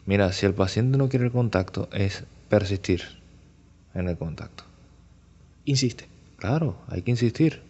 Mira, 0.07 0.33
si 0.33 0.45
el 0.45 0.55
paciente 0.55 0.99
no 0.99 1.09
quiere 1.09 1.27
el 1.27 1.33
contacto, 1.33 1.89
es 1.93 2.25
persistir 2.49 3.20
en 3.95 4.09
el 4.09 4.17
contacto. 4.17 4.65
Insiste. 5.65 6.09
Claro, 6.39 6.77
hay 6.89 7.03
que 7.03 7.11
insistir. 7.11 7.61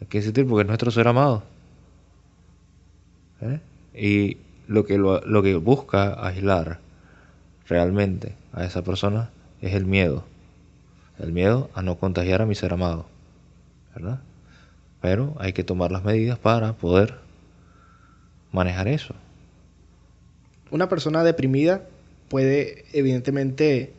Hay 0.00 0.06
que 0.06 0.18
insistir 0.18 0.46
porque 0.46 0.62
es 0.62 0.68
nuestro 0.68 0.90
ser 0.90 1.08
amado. 1.08 1.42
¿Eh? 3.40 3.60
Y 3.94 4.36
lo 4.68 4.84
que, 4.86 4.98
lo 4.98 5.42
que 5.42 5.54
busca 5.56 6.24
aislar 6.26 6.78
realmente 7.66 8.34
a 8.52 8.64
esa 8.64 8.82
persona 8.82 9.30
es 9.60 9.74
el 9.74 9.86
miedo. 9.86 10.24
el 11.18 11.32
miedo 11.32 11.70
a 11.74 11.82
no 11.82 11.96
contagiar 11.96 12.40
a 12.40 12.46
mi 12.46 12.54
ser 12.54 12.72
amado, 12.72 13.06
¿verdad? 13.94 14.20
Pero 15.02 15.34
hay 15.38 15.52
que 15.52 15.64
tomar 15.64 15.92
las 15.92 16.02
medidas 16.02 16.38
para 16.38 16.72
poder 16.72 17.18
manejar 18.52 18.88
eso. 18.88 19.14
Una 20.70 20.88
persona 20.88 21.22
deprimida 21.24 21.82
puede 22.28 22.86
evidentemente 22.92 23.92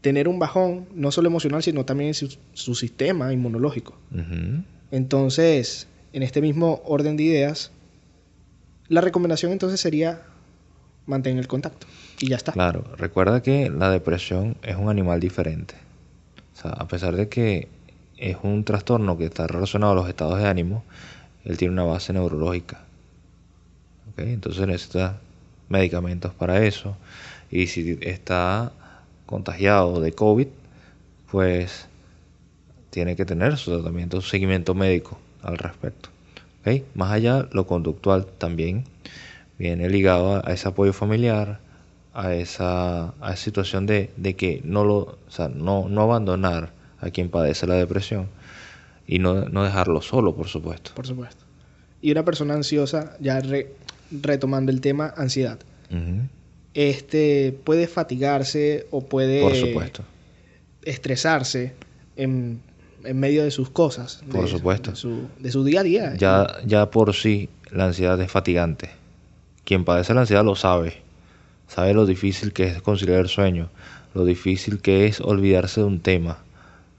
tener 0.00 0.28
un 0.28 0.38
bajón, 0.38 0.86
no 0.94 1.10
solo 1.10 1.28
emocional, 1.28 1.62
sino 1.62 1.84
también 1.84 2.14
su, 2.14 2.36
su 2.52 2.74
sistema 2.74 3.32
inmunológico. 3.32 3.96
Entonces, 4.90 5.88
en 6.12 6.22
este 6.22 6.40
mismo 6.40 6.82
orden 6.84 7.16
de 7.16 7.24
ideas, 7.24 7.70
la 8.88 9.00
recomendación 9.00 9.52
entonces 9.52 9.80
sería 9.80 10.22
mantener 11.06 11.40
el 11.40 11.48
contacto 11.48 11.86
y 12.20 12.28
ya 12.28 12.36
está. 12.36 12.52
Claro, 12.52 12.84
recuerda 12.96 13.42
que 13.42 13.70
la 13.70 13.90
depresión 13.90 14.56
es 14.62 14.76
un 14.76 14.88
animal 14.88 15.20
diferente. 15.20 15.74
O 16.54 16.62
sea, 16.62 16.72
a 16.72 16.88
pesar 16.88 17.16
de 17.16 17.28
que 17.28 17.68
es 18.16 18.36
un 18.42 18.64
trastorno 18.64 19.16
que 19.16 19.24
está 19.24 19.46
relacionado 19.46 19.92
a 19.92 19.96
los 19.96 20.08
estados 20.08 20.38
de 20.38 20.46
ánimo, 20.46 20.84
él 21.44 21.56
tiene 21.56 21.72
una 21.72 21.84
base 21.84 22.12
neurológica. 22.12 22.84
Entonces 24.16 24.66
necesita 24.66 25.20
medicamentos 25.68 26.34
para 26.34 26.64
eso. 26.64 26.96
Y 27.50 27.68
si 27.68 27.98
está 28.02 28.72
contagiado 29.30 30.00
de 30.00 30.12
COVID, 30.12 30.48
pues 31.30 31.86
tiene 32.90 33.16
que 33.16 33.24
tener 33.24 33.56
su 33.56 33.72
tratamiento, 33.72 34.20
su 34.20 34.28
seguimiento 34.28 34.74
médico 34.74 35.18
al 35.42 35.56
respecto. 35.58 36.10
¿Ok? 36.60 36.82
Más 36.94 37.12
allá, 37.12 37.48
lo 37.52 37.66
conductual 37.66 38.26
también 38.26 38.84
viene 39.58 39.88
ligado 39.88 40.44
a, 40.44 40.52
ese 40.52 40.68
apoyo 40.68 40.92
familiar, 40.92 41.60
a 42.12 42.34
esa, 42.34 43.14
a 43.20 43.32
esa 43.32 43.36
situación 43.36 43.86
de, 43.86 44.10
de 44.16 44.34
que 44.34 44.60
no 44.64 44.84
lo, 44.84 44.96
o 44.96 45.18
sea, 45.28 45.48
no, 45.48 45.88
no 45.88 46.02
abandonar 46.02 46.72
a 47.00 47.10
quien 47.10 47.30
padece 47.30 47.66
la 47.66 47.74
depresión 47.74 48.28
y 49.06 49.18
no, 49.20 49.46
no 49.48 49.64
dejarlo 49.64 50.02
solo, 50.02 50.34
por 50.34 50.48
supuesto. 50.48 50.90
Por 50.94 51.06
supuesto. 51.06 51.44
Y 52.02 52.10
una 52.12 52.24
persona 52.24 52.54
ansiosa, 52.54 53.16
ya 53.20 53.40
re- 53.40 53.72
retomando 54.10 54.72
el 54.72 54.80
tema, 54.80 55.14
ansiedad. 55.16 55.58
Este 56.74 57.58
puede 57.64 57.86
fatigarse 57.88 58.86
o 58.90 59.04
puede 59.04 59.40
Por 59.42 59.56
supuesto. 59.56 60.04
estresarse 60.84 61.74
en, 62.16 62.60
en 63.04 63.18
medio 63.18 63.42
de 63.44 63.50
sus 63.50 63.70
cosas. 63.70 64.22
Por 64.30 64.44
de- 64.44 64.50
supuesto. 64.50 64.90
De 64.92 64.96
su, 64.96 65.28
de 65.38 65.50
su 65.50 65.64
día 65.64 65.80
a 65.80 65.82
día. 65.82 66.14
Ya, 66.16 66.46
ya 66.64 66.90
por 66.90 67.14
sí 67.14 67.48
la 67.70 67.86
ansiedad 67.86 68.20
es 68.20 68.30
fatigante. 68.30 68.90
Quien 69.64 69.84
padece 69.84 70.14
la 70.14 70.20
ansiedad 70.22 70.44
lo 70.44 70.54
sabe. 70.56 71.02
Sabe 71.68 71.94
lo 71.94 72.06
difícil 72.06 72.52
que 72.52 72.64
es 72.64 72.82
conciliar 72.82 73.20
el 73.20 73.28
sueño, 73.28 73.68
lo 74.14 74.24
difícil 74.24 74.80
que 74.80 75.06
es 75.06 75.20
olvidarse 75.20 75.80
de 75.80 75.86
un 75.86 76.00
tema, 76.00 76.38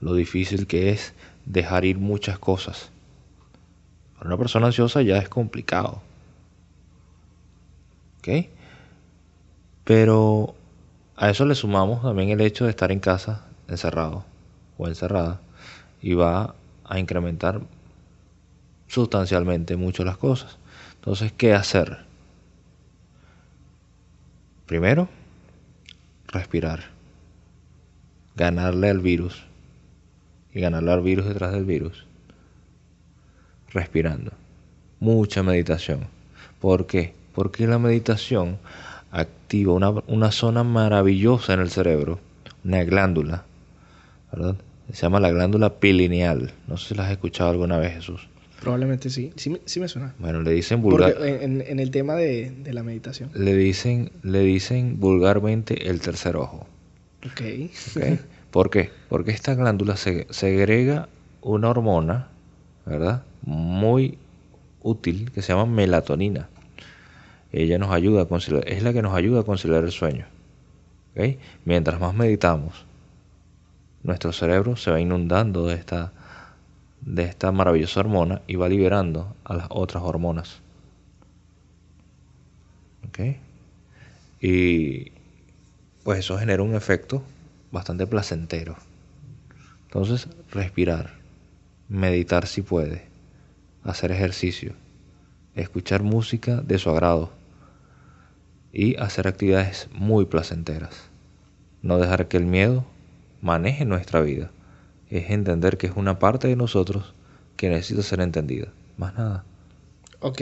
lo 0.00 0.14
difícil 0.14 0.66
que 0.66 0.90
es 0.90 1.12
dejar 1.44 1.84
ir 1.84 1.98
muchas 1.98 2.38
cosas. 2.38 2.90
Para 4.16 4.28
una 4.28 4.38
persona 4.38 4.66
ansiosa 4.68 5.02
ya 5.02 5.18
es 5.18 5.28
complicado. 5.28 6.00
¿Ok? 8.18 8.46
Pero 9.84 10.54
a 11.16 11.30
eso 11.30 11.44
le 11.44 11.54
sumamos 11.54 12.02
también 12.02 12.30
el 12.30 12.40
hecho 12.40 12.64
de 12.64 12.70
estar 12.70 12.92
en 12.92 13.00
casa 13.00 13.46
encerrado 13.68 14.24
o 14.78 14.88
encerrada 14.88 15.40
y 16.00 16.14
va 16.14 16.54
a 16.84 16.98
incrementar 16.98 17.60
sustancialmente 18.88 19.76
mucho 19.76 20.04
las 20.04 20.16
cosas. 20.16 20.58
Entonces, 20.96 21.32
¿qué 21.32 21.54
hacer? 21.54 21.98
Primero, 24.66 25.08
respirar. 26.28 26.84
Ganarle 28.36 28.90
al 28.90 29.00
virus. 29.00 29.44
Y 30.54 30.60
ganarle 30.60 30.92
al 30.92 31.02
virus 31.02 31.26
detrás 31.26 31.52
del 31.52 31.64
virus. 31.64 32.06
Respirando. 33.70 34.32
Mucha 35.00 35.42
meditación. 35.42 36.06
¿Por 36.60 36.86
qué? 36.86 37.14
Porque 37.34 37.66
la 37.66 37.78
meditación 37.78 38.58
activa 39.12 39.74
una, 39.74 39.90
una 40.08 40.32
zona 40.32 40.64
maravillosa 40.64 41.54
en 41.54 41.60
el 41.60 41.70
cerebro, 41.70 42.18
una 42.64 42.82
glándula, 42.84 43.44
¿verdad? 44.32 44.56
Se 44.92 45.02
llama 45.02 45.20
la 45.20 45.30
glándula 45.30 45.74
pineal. 45.78 46.52
No 46.66 46.76
sé 46.76 46.88
si 46.88 46.94
la 46.94 47.04
has 47.06 47.12
escuchado 47.12 47.50
alguna 47.50 47.78
vez, 47.78 47.94
Jesús. 47.94 48.28
Probablemente 48.60 49.10
sí. 49.10 49.32
Sí 49.36 49.50
me, 49.50 49.60
sí 49.64 49.80
me 49.80 49.88
suena. 49.88 50.14
Bueno, 50.18 50.42
le 50.42 50.52
dicen 50.52 50.82
vulgar, 50.82 51.14
Porque 51.14 51.44
en, 51.44 51.60
en 51.62 51.80
el 51.80 51.90
tema 51.90 52.14
de, 52.14 52.50
de 52.50 52.72
la 52.72 52.82
meditación. 52.82 53.30
le 53.34 53.56
dicen, 53.56 54.10
le 54.22 54.40
dicen 54.40 54.98
vulgarmente 55.00 55.88
el 55.88 56.00
tercer 56.00 56.36
ojo. 56.36 56.66
Ok. 57.26 57.40
¿ok? 57.96 58.20
¿Por 58.50 58.70
qué? 58.70 58.90
Porque 59.08 59.30
esta 59.30 59.54
glándula 59.54 59.96
se, 59.96 60.26
segrega 60.30 61.08
una 61.40 61.70
hormona, 61.70 62.28
¿verdad? 62.86 63.22
Muy 63.42 64.18
útil 64.82 65.30
que 65.32 65.42
se 65.42 65.52
llama 65.52 65.66
melatonina. 65.66 66.48
Ella 67.52 67.78
nos 67.78 67.90
ayuda 67.90 68.22
a 68.22 68.26
conciliar, 68.26 68.66
es 68.66 68.82
la 68.82 68.94
que 68.94 69.02
nos 69.02 69.14
ayuda 69.14 69.40
a 69.40 69.44
conciliar 69.44 69.84
el 69.84 69.92
sueño. 69.92 70.26
Mientras 71.66 72.00
más 72.00 72.14
meditamos, 72.14 72.86
nuestro 74.02 74.32
cerebro 74.32 74.76
se 74.76 74.90
va 74.90 75.00
inundando 75.00 75.66
de 75.66 75.74
esta, 75.74 76.12
de 77.02 77.24
esta 77.24 77.52
maravillosa 77.52 78.00
hormona 78.00 78.40
y 78.46 78.56
va 78.56 78.70
liberando 78.70 79.36
a 79.44 79.54
las 79.54 79.66
otras 79.68 80.02
hormonas. 80.02 80.60
Y 84.40 85.12
pues 86.02 86.20
eso 86.20 86.38
genera 86.38 86.62
un 86.62 86.74
efecto 86.74 87.22
bastante 87.70 88.06
placentero. 88.06 88.76
Entonces, 89.84 90.26
respirar, 90.50 91.12
meditar 91.88 92.46
si 92.46 92.62
puede, 92.62 93.04
hacer 93.84 94.10
ejercicio, 94.10 94.72
escuchar 95.54 96.02
música 96.02 96.62
de 96.62 96.78
su 96.78 96.88
agrado 96.88 97.41
y 98.72 98.96
hacer 98.96 99.28
actividades 99.28 99.88
muy 99.92 100.24
placenteras. 100.24 101.10
No 101.82 101.98
dejar 101.98 102.28
que 102.28 102.36
el 102.36 102.46
miedo 102.46 102.84
maneje 103.40 103.84
nuestra 103.84 104.20
vida. 104.20 104.50
Es 105.10 105.30
entender 105.30 105.76
que 105.76 105.88
es 105.88 105.92
una 105.96 106.18
parte 106.18 106.48
de 106.48 106.56
nosotros 106.56 107.14
que 107.56 107.68
necesita 107.68 108.02
ser 108.02 108.20
entendida. 108.20 108.68
Más 108.96 109.14
nada. 109.14 109.44
Ok. 110.20 110.40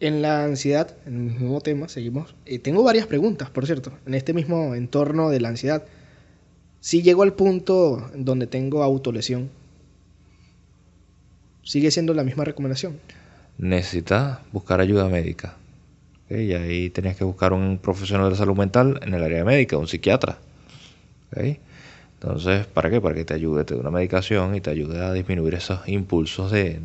En 0.00 0.22
la 0.22 0.44
ansiedad, 0.44 0.94
en 1.06 1.14
el 1.14 1.40
mismo 1.40 1.60
tema, 1.60 1.88
seguimos. 1.88 2.34
Eh, 2.46 2.58
tengo 2.58 2.82
varias 2.82 3.06
preguntas, 3.06 3.50
por 3.50 3.66
cierto, 3.66 3.92
en 4.06 4.14
este 4.14 4.32
mismo 4.32 4.74
entorno 4.74 5.30
de 5.30 5.40
la 5.40 5.48
ansiedad. 5.48 5.84
Si 6.80 7.02
llego 7.02 7.22
al 7.22 7.34
punto 7.34 8.10
donde 8.14 8.46
tengo 8.46 8.82
autolesión, 8.82 9.50
¿sigue 11.62 11.90
siendo 11.90 12.14
la 12.14 12.24
misma 12.24 12.44
recomendación? 12.44 12.98
necesitas 13.60 14.38
buscar 14.52 14.80
ayuda 14.80 15.08
médica. 15.08 15.54
Y 16.30 16.54
ahí 16.54 16.90
tenías 16.90 17.16
que 17.16 17.24
buscar 17.24 17.52
un 17.52 17.78
profesional 17.78 18.30
de 18.30 18.36
salud 18.36 18.56
mental 18.56 19.00
en 19.02 19.14
el 19.14 19.22
área 19.22 19.44
médica, 19.44 19.76
un 19.76 19.88
psiquiatra. 19.88 20.38
¿ok? 21.32 21.58
Entonces, 22.14 22.66
¿para 22.66 22.90
qué? 22.90 23.00
Para 23.00 23.14
que 23.14 23.24
te 23.24 23.34
ayude, 23.34 23.64
te 23.64 23.74
dé 23.74 23.80
una 23.80 23.90
medicación 23.90 24.54
y 24.54 24.60
te 24.60 24.70
ayude 24.70 25.02
a 25.02 25.12
disminuir 25.12 25.54
esos 25.54 25.88
impulsos 25.88 26.52
de, 26.52 26.80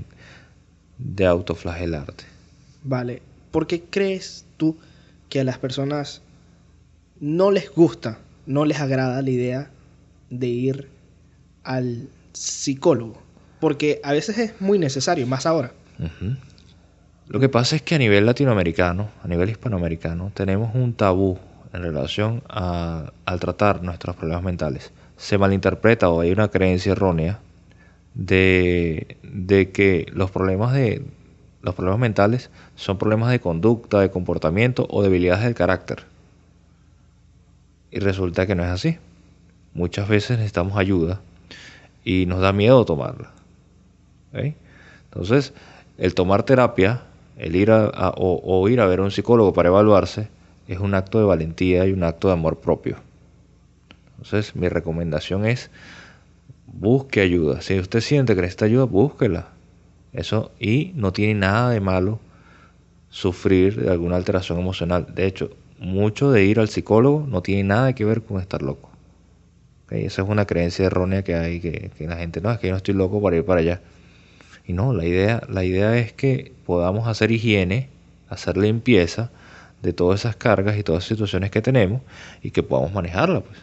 de 0.97 1.25
autoflagelarte. 1.25 2.23
Vale. 2.83 3.21
¿Por 3.51 3.67
qué 3.67 3.83
crees 3.83 4.45
tú 4.57 4.77
que 5.29 5.41
a 5.41 5.43
las 5.43 5.59
personas 5.59 6.21
no 7.19 7.51
les 7.51 7.69
gusta, 7.71 8.19
no 8.45 8.65
les 8.65 8.79
agrada 8.79 9.21
la 9.21 9.29
idea 9.29 9.71
de 10.29 10.47
ir 10.47 10.89
al 11.63 12.07
psicólogo? 12.33 13.21
Porque 13.59 13.99
a 14.03 14.11
veces 14.13 14.37
es 14.37 14.61
muy 14.61 14.79
necesario, 14.79 15.27
más 15.27 15.45
ahora. 15.45 15.71
Ujú. 15.99 16.35
Lo 17.27 17.39
que 17.39 17.49
pasa 17.49 17.75
es 17.75 17.81
que 17.81 17.95
a 17.95 17.97
nivel 17.97 18.25
latinoamericano, 18.25 19.09
a 19.23 19.27
nivel 19.27 19.49
hispanoamericano, 19.49 20.31
tenemos 20.33 20.75
un 20.75 20.93
tabú 20.93 21.39
en 21.73 21.81
relación 21.81 22.43
a- 22.49 23.11
al 23.25 23.39
tratar 23.39 23.81
nuestros 23.83 24.15
problemas 24.15 24.43
mentales. 24.43 24.91
Se 25.17 25.37
malinterpreta 25.37 26.09
o 26.09 26.21
hay 26.21 26.31
una 26.31 26.49
creencia 26.49 26.91
errónea 26.91 27.39
de, 28.13 29.17
de 29.23 29.71
que 29.71 30.05
los 30.13 30.31
problemas 30.31 30.73
de 30.73 31.03
los 31.61 31.73
problemas 31.73 31.99
mentales 31.99 32.51
son 32.75 32.99
problemas 32.99 33.31
de 33.31 33.39
conducta, 33.39 33.99
de 33.99 34.11
comportamiento 34.11 34.85
o 34.91 35.01
debilidades 35.01 35.43
del 35.45 35.55
carácter. 35.55 36.03
Y 37.89 37.99
resulta 37.99 38.45
que 38.45 38.53
no 38.53 38.63
es 38.63 38.69
así. 38.69 38.99
Muchas 39.73 40.07
veces 40.07 40.37
necesitamos 40.37 40.77
ayuda 40.77 41.21
y 42.03 42.27
nos 42.27 42.39
da 42.39 42.53
miedo 42.53 42.85
tomarla. 42.85 43.31
Entonces, 45.05 45.53
el 45.97 46.13
tomar 46.13 46.43
terapia, 46.43 47.01
el 47.37 47.55
ir 47.55 47.71
a, 47.71 48.13
o, 48.17 48.69
ir 48.69 48.79
a 48.79 48.85
ver 48.87 48.99
a 48.99 49.03
un 49.03 49.11
psicólogo 49.11 49.53
para 49.53 49.69
evaluarse, 49.69 50.29
es 50.67 50.79
un 50.79 50.93
acto 50.93 51.19
de 51.19 51.25
valentía 51.25 51.85
y 51.85 51.91
un 51.91 52.03
acto 52.03 52.27
de 52.27 52.33
amor 52.33 52.59
propio. 52.59 52.97
Entonces, 54.17 54.55
mi 54.55 54.69
recomendación 54.69 55.45
es 55.45 55.69
busque 56.65 57.21
ayuda. 57.21 57.61
Si 57.61 57.77
usted 57.79 58.01
siente 58.01 58.35
que 58.35 58.41
necesita 58.41 58.65
ayuda, 58.65 58.85
búsquela. 58.85 59.49
Eso, 60.13 60.51
y 60.59 60.91
no 60.95 61.11
tiene 61.11 61.33
nada 61.35 61.71
de 61.71 61.81
malo 61.81 62.19
sufrir 63.09 63.81
de 63.81 63.91
alguna 63.91 64.15
alteración 64.15 64.59
emocional. 64.59 65.07
De 65.13 65.25
hecho, 65.25 65.51
mucho 65.77 66.31
de 66.31 66.45
ir 66.45 66.59
al 66.59 66.69
psicólogo 66.69 67.25
no 67.29 67.41
tiene 67.41 67.63
nada 67.63 67.93
que 67.93 68.05
ver 68.05 68.21
con 68.21 68.39
estar 68.39 68.61
loco. 68.61 68.89
Esa 69.89 70.23
es 70.23 70.27
una 70.27 70.45
creencia 70.45 70.85
errónea 70.85 71.23
que 71.23 71.35
hay, 71.35 71.59
que, 71.59 71.91
que 71.97 72.07
la 72.07 72.17
gente 72.17 72.41
no, 72.41 72.51
es 72.51 72.59
que 72.59 72.67
yo 72.67 72.73
no 72.73 72.77
estoy 72.77 72.95
loco 72.95 73.21
para 73.21 73.35
ir 73.35 73.45
para 73.45 73.59
allá. 73.59 73.81
Y 74.67 74.73
no, 74.73 74.93
la 74.93 75.05
idea, 75.05 75.41
la 75.47 75.63
idea 75.63 75.97
es 75.97 76.13
que 76.13 76.53
podamos 76.65 77.07
hacer 77.07 77.31
higiene, 77.31 77.89
hacer 78.29 78.57
limpieza 78.57 79.31
de 79.81 79.93
todas 79.93 80.21
esas 80.21 80.35
cargas 80.35 80.77
y 80.77 80.83
todas 80.83 81.03
esas 81.03 81.09
situaciones 81.09 81.51
que 81.51 81.61
tenemos 81.61 82.01
y 82.41 82.51
que 82.51 82.63
podamos 82.63 82.93
manejarla, 82.93 83.41
pues. 83.41 83.59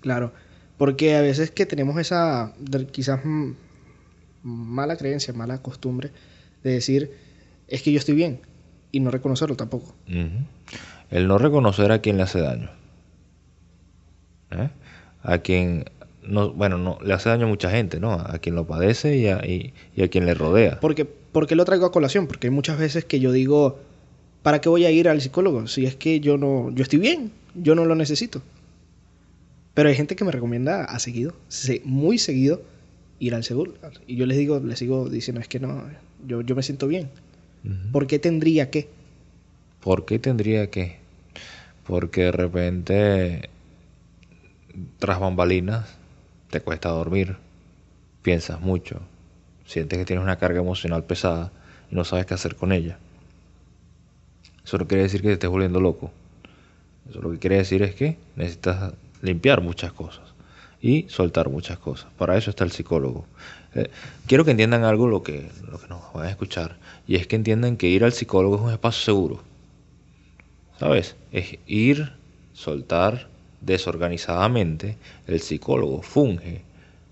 Claro, 0.00 0.32
porque 0.78 1.14
a 1.14 1.20
veces 1.20 1.50
que 1.50 1.66
tenemos 1.66 1.98
esa 1.98 2.54
quizás 2.90 3.20
mm, 3.22 3.52
mala 4.42 4.96
creencia, 4.96 5.34
mala 5.34 5.60
costumbre 5.60 6.10
de 6.62 6.72
decir, 6.72 7.12
es 7.68 7.82
que 7.82 7.92
yo 7.92 7.98
estoy 7.98 8.14
bien 8.14 8.40
y 8.92 9.00
no 9.00 9.10
reconocerlo 9.10 9.56
tampoco. 9.56 9.94
El 11.10 11.28
no 11.28 11.38
reconocer 11.38 11.92
a 11.92 12.00
quien 12.00 12.16
le 12.16 12.22
hace 12.22 12.40
daño. 12.40 12.70
¿Eh? 14.50 14.70
A 15.22 15.38
quien, 15.38 15.84
no, 16.30 16.52
bueno, 16.52 16.78
no, 16.78 16.98
le 17.04 17.12
hace 17.14 17.28
daño 17.28 17.46
a 17.46 17.48
mucha 17.48 17.70
gente, 17.70 18.00
¿no? 18.00 18.12
A 18.12 18.38
quien 18.38 18.54
lo 18.54 18.66
padece 18.66 19.16
y 19.18 19.26
a, 19.28 19.44
y- 19.46 19.72
y 19.96 20.02
a 20.02 20.08
quien 20.08 20.26
le 20.26 20.34
rodea. 20.34 20.80
Porque, 20.80 21.04
¿Por 21.04 21.46
qué 21.46 21.54
lo 21.56 21.64
traigo 21.64 21.86
a 21.86 21.92
colación? 21.92 22.26
Porque 22.26 22.46
hay 22.48 22.50
muchas 22.52 22.78
veces 22.78 23.04
que 23.04 23.20
yo 23.20 23.30
digo, 23.32 23.78
¿para 24.42 24.60
qué 24.60 24.68
voy 24.68 24.84
a 24.84 24.90
ir 24.90 25.08
al 25.08 25.20
psicólogo? 25.20 25.66
Si 25.68 25.86
es 25.86 25.94
que 25.96 26.20
yo 26.20 26.38
no, 26.38 26.70
yo 26.70 26.82
estoy 26.82 26.98
bien, 26.98 27.30
yo 27.54 27.74
no 27.74 27.84
lo 27.84 27.94
necesito. 27.94 28.42
Pero 29.74 29.88
hay 29.88 29.94
gente 29.94 30.16
que 30.16 30.24
me 30.24 30.32
recomienda 30.32 30.84
a 30.84 30.98
seguido, 30.98 31.34
se- 31.48 31.82
muy 31.84 32.18
seguido, 32.18 32.62
ir 33.18 33.34
al 33.34 33.44
seguro. 33.44 33.74
Y 34.06 34.16
yo 34.16 34.26
les 34.26 34.36
digo, 34.38 34.58
les 34.60 34.78
sigo 34.78 35.08
diciendo, 35.08 35.40
es 35.40 35.48
que 35.48 35.60
no, 35.60 35.84
yo, 36.26 36.40
yo 36.40 36.54
me 36.56 36.62
siento 36.62 36.88
bien. 36.88 37.08
Ujú. 37.64 37.92
¿Por 37.92 38.06
qué 38.06 38.18
tendría 38.18 38.70
que? 38.70 38.88
¿Por 39.82 40.04
qué 40.04 40.18
tendría 40.18 40.68
que? 40.70 40.96
Porque 41.86 42.22
de 42.24 42.32
repente, 42.32 43.48
tras 44.98 45.20
bambalinas, 45.20 45.88
te 46.50 46.60
cuesta 46.60 46.88
dormir, 46.90 47.36
piensas 48.22 48.60
mucho, 48.60 49.00
sientes 49.64 49.98
que 49.98 50.04
tienes 50.04 50.22
una 50.22 50.36
carga 50.36 50.60
emocional 50.60 51.04
pesada 51.04 51.52
y 51.90 51.94
no 51.94 52.04
sabes 52.04 52.26
qué 52.26 52.34
hacer 52.34 52.56
con 52.56 52.72
ella. 52.72 52.98
Eso 54.64 54.78
no 54.78 54.86
quiere 54.86 55.04
decir 55.04 55.22
que 55.22 55.28
te 55.28 55.34
estés 55.34 55.50
volviendo 55.50 55.80
loco. 55.80 56.12
Eso 57.08 57.20
lo 57.20 57.30
que 57.30 57.38
quiere 57.38 57.56
decir 57.56 57.82
es 57.82 57.94
que 57.94 58.16
necesitas 58.36 58.92
limpiar 59.22 59.60
muchas 59.62 59.92
cosas 59.92 60.22
y 60.82 61.06
soltar 61.08 61.48
muchas 61.48 61.78
cosas. 61.78 62.10
Para 62.18 62.36
eso 62.36 62.50
está 62.50 62.64
el 62.64 62.72
psicólogo. 62.72 63.26
Eh, 63.74 63.90
quiero 64.26 64.44
que 64.44 64.50
entiendan 64.50 64.84
algo 64.84 65.06
lo 65.06 65.22
que, 65.22 65.50
lo 65.70 65.78
que 65.78 65.88
nos 65.88 66.12
van 66.12 66.26
a 66.26 66.30
escuchar 66.30 66.76
y 67.06 67.16
es 67.16 67.26
que 67.26 67.36
entiendan 67.36 67.76
que 67.76 67.88
ir 67.88 68.04
al 68.04 68.12
psicólogo 68.12 68.56
es 68.56 68.62
un 68.62 68.72
espacio 68.72 69.04
seguro. 69.04 69.42
¿Sabes? 70.78 71.16
Es 71.30 71.58
ir, 71.66 72.12
soltar 72.52 73.29
desorganizadamente. 73.60 74.96
El 75.26 75.40
psicólogo 75.40 76.02
funge 76.02 76.62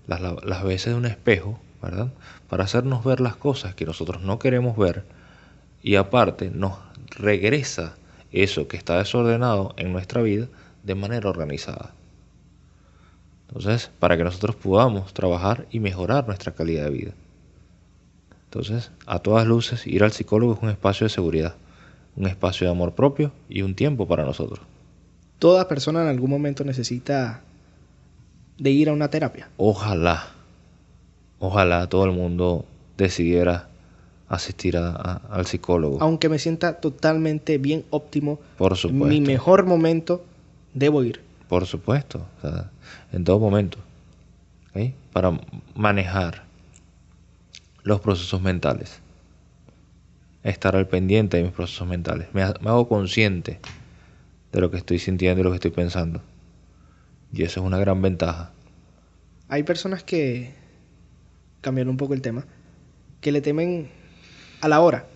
las, 0.07 0.63
veces 0.63 0.93
de 0.93 0.95
un 0.95 1.05
espejo, 1.05 1.59
¿verdad? 1.81 2.11
Para 2.49 2.63
hacernos 2.63 3.03
ver 3.03 3.19
las 3.19 3.35
cosas 3.35 3.75
que 3.75 3.85
nosotros 3.85 4.21
no 4.21 4.39
queremos 4.39 4.77
ver 4.77 5.03
y 5.81 5.95
aparte 5.95 6.49
nos 6.49 6.73
regresa 7.11 7.95
eso 8.31 8.67
que 8.67 8.77
está 8.77 8.97
desordenado 8.97 9.73
en 9.77 9.91
nuestra 9.91 10.21
vida 10.21 10.47
de 10.83 10.95
manera 10.95 11.29
organizada. 11.29 11.93
Entonces, 13.47 13.89
para 13.99 14.17
que 14.17 14.23
nosotros 14.23 14.55
podamos 14.55 15.13
trabajar 15.13 15.65
y 15.71 15.79
mejorar 15.79 16.27
nuestra 16.27 16.53
calidad 16.53 16.83
de 16.85 16.91
vida. 16.91 17.11
Entonces, 18.45 18.91
a 19.05 19.19
todas 19.19 19.47
luces, 19.47 19.87
ir 19.87 20.03
al 20.03 20.11
psicólogo 20.11 20.53
es 20.53 20.61
un 20.61 20.69
espacio 20.69 21.05
de 21.05 21.09
seguridad, 21.09 21.55
un 22.15 22.27
espacio 22.27 22.67
de 22.67 22.71
amor 22.71 22.93
propio 22.93 23.31
y 23.47 23.61
un 23.61 23.75
tiempo 23.75 24.07
para 24.07 24.23
nosotros. 24.23 24.59
Toda 25.39 25.67
persona 25.67 26.01
en 26.01 26.09
algún 26.09 26.29
momento 26.29 26.63
necesita 26.65 27.41
de 28.57 28.69
ir 28.71 28.89
a 28.89 28.93
una 28.93 29.09
terapia. 29.09 29.49
Ojalá, 29.57 30.27
ojalá 31.39 31.87
todo 31.87 32.03
el 32.05 32.11
mundo 32.11 32.65
decidiera 32.97 33.69
asistir 34.27 34.77
a- 34.77 34.89
a- 34.91 35.21
al 35.31 35.45
psicólogo. 35.45 35.97
Aunque 36.01 36.27
me 36.29 36.39
sienta 36.39 36.73
totalmente 36.81 37.57
bien 37.57 37.85
óptimo, 37.89 38.39
Por 38.57 38.75
supuesto. 38.75 39.05
mi 39.05 39.21
mejor 39.21 39.65
momento, 39.65 40.23
debo 40.73 41.03
ir. 41.03 41.21
Por 41.47 41.65
supuesto, 41.65 42.25
o 42.37 42.41
sea, 42.41 42.69
en 43.13 43.23
todo 43.23 43.39
momento. 43.39 43.77
¿ok? 44.75 44.91
Para 45.13 45.39
manejar 45.73 46.43
los 47.83 48.01
procesos 48.01 48.41
mentales. 48.41 48.99
Estar 50.43 50.75
al 50.75 50.87
pendiente 50.87 51.37
de 51.37 51.43
mis 51.43 51.51
procesos 51.53 51.87
mentales. 51.87 52.27
Me 52.33 52.43
hago 52.43 52.87
consciente 52.87 53.59
de 54.51 54.61
lo 54.61 54.71
que 54.71 54.77
estoy 54.77 54.99
sintiendo 54.99 55.41
y 55.41 55.43
lo 55.43 55.51
que 55.51 55.55
estoy 55.55 55.71
pensando. 55.71 56.21
Y 57.31 57.43
eso 57.43 57.59
es 57.59 57.65
una 57.65 57.77
gran 57.77 58.01
ventaja. 58.01 58.51
Hay 59.47 59.63
personas 59.63 60.03
que, 60.03 60.51
cambiando 61.61 61.91
un 61.91 61.97
poco 61.97 62.13
el 62.13 62.21
tema, 62.21 62.45
que 63.21 63.31
le 63.31 63.41
temen 63.41 63.89
a 64.61 64.67
la 64.67 64.81
hora. 64.81 65.07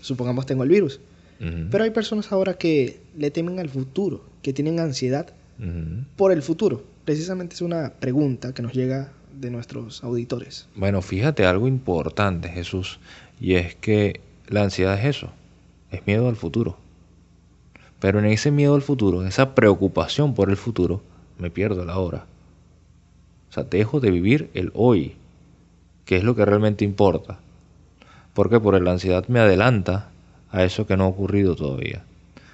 Supongamos 0.00 0.46
tengo 0.46 0.62
el 0.62 0.68
virus. 0.68 1.00
Pero 1.38 1.84
hay 1.84 1.90
personas 1.90 2.32
ahora 2.32 2.54
que 2.54 2.98
le 3.14 3.30
temen 3.30 3.58
al 3.58 3.68
futuro, 3.68 4.24
que 4.40 4.54
tienen 4.54 4.80
ansiedad 4.80 5.34
por 6.16 6.32
el 6.32 6.42
futuro. 6.42 6.84
Precisamente 7.04 7.54
es 7.54 7.60
una 7.60 7.92
pregunta 7.92 8.54
que 8.54 8.62
nos 8.62 8.72
llega 8.72 9.12
de 9.38 9.50
nuestros 9.50 10.02
auditores. 10.02 10.66
Bueno, 10.74 11.02
fíjate 11.02 11.44
algo 11.44 11.68
importante, 11.68 12.48
Jesús, 12.48 13.00
y 13.38 13.54
es 13.54 13.74
que 13.74 14.20
la 14.48 14.62
ansiedad 14.62 14.98
es 14.98 15.04
eso, 15.04 15.30
es 15.90 16.06
miedo 16.06 16.28
al 16.28 16.36
futuro. 16.36 16.78
Pero 18.06 18.20
en 18.20 18.26
ese 18.26 18.52
miedo 18.52 18.76
al 18.76 18.82
futuro, 18.82 19.20
en 19.20 19.26
esa 19.26 19.56
preocupación 19.56 20.32
por 20.32 20.48
el 20.48 20.56
futuro, 20.56 21.02
me 21.40 21.50
pierdo 21.50 21.84
la 21.84 21.98
hora. 21.98 22.26
O 23.50 23.52
sea, 23.52 23.64
dejo 23.64 23.98
de 23.98 24.12
vivir 24.12 24.48
el 24.54 24.70
hoy, 24.74 25.16
que 26.04 26.16
es 26.16 26.22
lo 26.22 26.36
que 26.36 26.44
realmente 26.44 26.84
importa. 26.84 27.40
Porque 28.32 28.60
por 28.60 28.80
la 28.80 28.92
ansiedad 28.92 29.26
me 29.26 29.40
adelanta 29.40 30.10
a 30.52 30.62
eso 30.62 30.86
que 30.86 30.96
no 30.96 31.02
ha 31.02 31.08
ocurrido 31.08 31.56
todavía. 31.56 32.04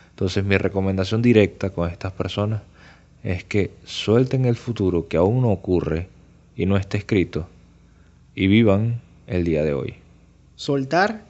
Entonces 0.09 0.43
mi 0.43 0.57
recomendación 0.57 1.21
directa 1.21 1.69
con 1.69 1.91
estas 1.91 2.13
personas 2.13 2.63
es 3.23 3.45
que 3.45 3.73
suelten 3.85 4.47
el 4.47 4.57
futuro 4.57 5.07
que 5.07 5.19
aún 5.19 5.43
no 5.43 5.51
ocurre 5.51 6.09
y 6.57 6.65
no 6.65 6.79
está 6.79 6.97
escrito 6.97 7.47
y 8.35 8.47
vivan 8.47 9.03
el 9.27 9.45
día 9.45 9.63
de 9.65 9.75
hoy, 9.75 9.97
Soltar 10.57 11.25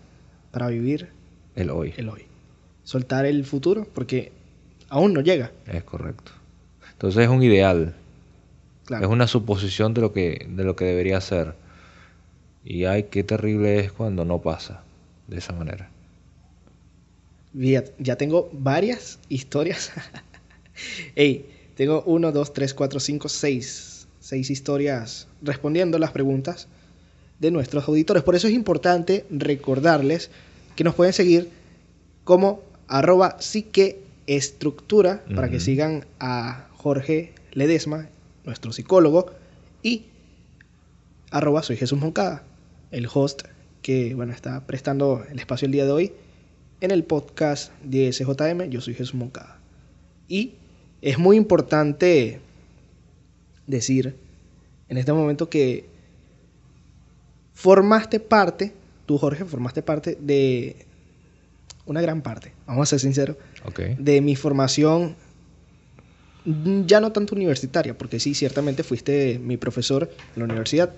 para 0.53 0.69
vivir 0.69 1.09
el 1.57 1.71
hoy. 1.71 1.93
el 1.97 2.09
hoy. 2.09 2.32
Soltar 2.85 3.27
el 3.27 3.45
futuro 3.45 3.87
porque 3.95 4.33
aún 4.89 5.13
no 5.13 5.21
llega. 5.21 5.53
Es 5.67 5.85
correcto. 5.85 6.33
Entonces 6.93 7.25
es 7.25 7.29
un 7.29 7.43
ideal, 7.43 7.95
Claro. 8.85 9.05
es 9.07 9.11
una 9.13 9.27
suposición 9.27 9.95
de 9.95 10.01
lo 10.01 10.13
que 10.13 10.47
de 10.49 10.65
lo 10.65 10.75
que 10.77 10.85
debería 10.85 11.21
ser. 11.21 11.55
Y 12.65 12.85
ay, 12.85 13.05
qué 13.05 13.25
terrible 13.25 13.79
es 13.81 13.93
cuando 13.93 14.25
no 14.25 14.41
pasa 14.41 14.83
de 15.29 15.39
esa 15.39 15.53
manera. 15.53 15.89
Ya, 17.55 17.85
ya 17.99 18.17
tengo 18.17 18.49
varias 18.53 19.19
historias. 19.29 19.91
Ey, 21.17 21.47
tengo 21.77 22.03
uno, 22.07 22.33
dos, 22.33 22.53
tres, 22.53 22.73
cuatro, 22.75 22.99
cinco, 23.01 23.29
seis. 23.29 24.07
Seis 24.21 24.51
historias 24.51 25.27
respondiendo 25.43 25.99
las 25.99 26.13
preguntas 26.13 26.69
de 27.41 27.51
nuestros 27.51 27.89
auditores. 27.89 28.23
Por 28.23 28.37
eso 28.37 28.47
es 28.47 28.55
importante 28.55 29.25
recordarles 29.31 30.31
que 30.77 30.85
nos 30.85 30.95
pueden 30.95 31.13
seguir 31.13 31.51
como 32.25 32.61
arroba 32.93 33.37
psiqueestructura 33.41 35.25
para 35.35 35.49
que 35.49 35.61
sigan 35.61 36.05
a 36.21 36.69
Jorge 36.75 37.33
Ledesma, 37.53 38.11
nuestro 38.45 38.71
psicólogo, 38.71 39.33
y 39.83 40.05
arroba 41.31 41.63
soy 41.63 41.79
Jesús 41.79 41.99
Moncada, 41.99 42.45
el 42.91 43.09
host 43.13 43.45
que 43.81 44.15
bueno, 44.15 44.35
está 44.35 44.67
prestando 44.67 45.25
el 45.31 45.39
espacio 45.39 45.65
el 45.65 45.73
día 45.73 45.87
de 45.87 45.91
hoy 45.91 46.13
en 46.83 46.91
el 46.91 47.03
podcast 47.05 47.73
de 47.83 48.13
SJM. 48.13 48.69
Yo 48.69 48.83
soy 48.83 48.93
Jesús 48.93 49.15
Moncada. 49.15 49.59
Y 50.29 50.57
es 51.01 51.19
muy 51.19 51.39
importante 51.39 52.41
decir 53.67 54.15
en 54.91 54.99
este 54.99 55.15
momento 55.15 55.49
que 55.49 55.87
formaste 57.55 58.21
parte, 58.21 58.75
tú 59.07 59.17
Jorge, 59.17 59.47
formaste 59.47 59.83
parte 59.83 60.19
de 60.21 60.92
una 61.87 62.01
gran 62.01 62.23
parte, 62.23 62.53
vamos 62.67 62.89
a 62.89 62.91
ser 62.91 63.01
sinceros, 63.01 63.37
de 63.99 64.21
mi 64.21 64.37
formación 64.37 65.17
mm, 66.45 66.83
ya 66.87 67.01
no 67.01 67.13
tanto 67.13 67.35
universitaria, 67.35 67.97
porque 67.97 68.21
sí, 68.21 68.35
ciertamente 68.35 68.83
fuiste 68.83 69.39
mi 69.39 69.57
profesor 69.57 70.11
en 70.35 70.41
la 70.41 70.45
universidad, 70.45 70.95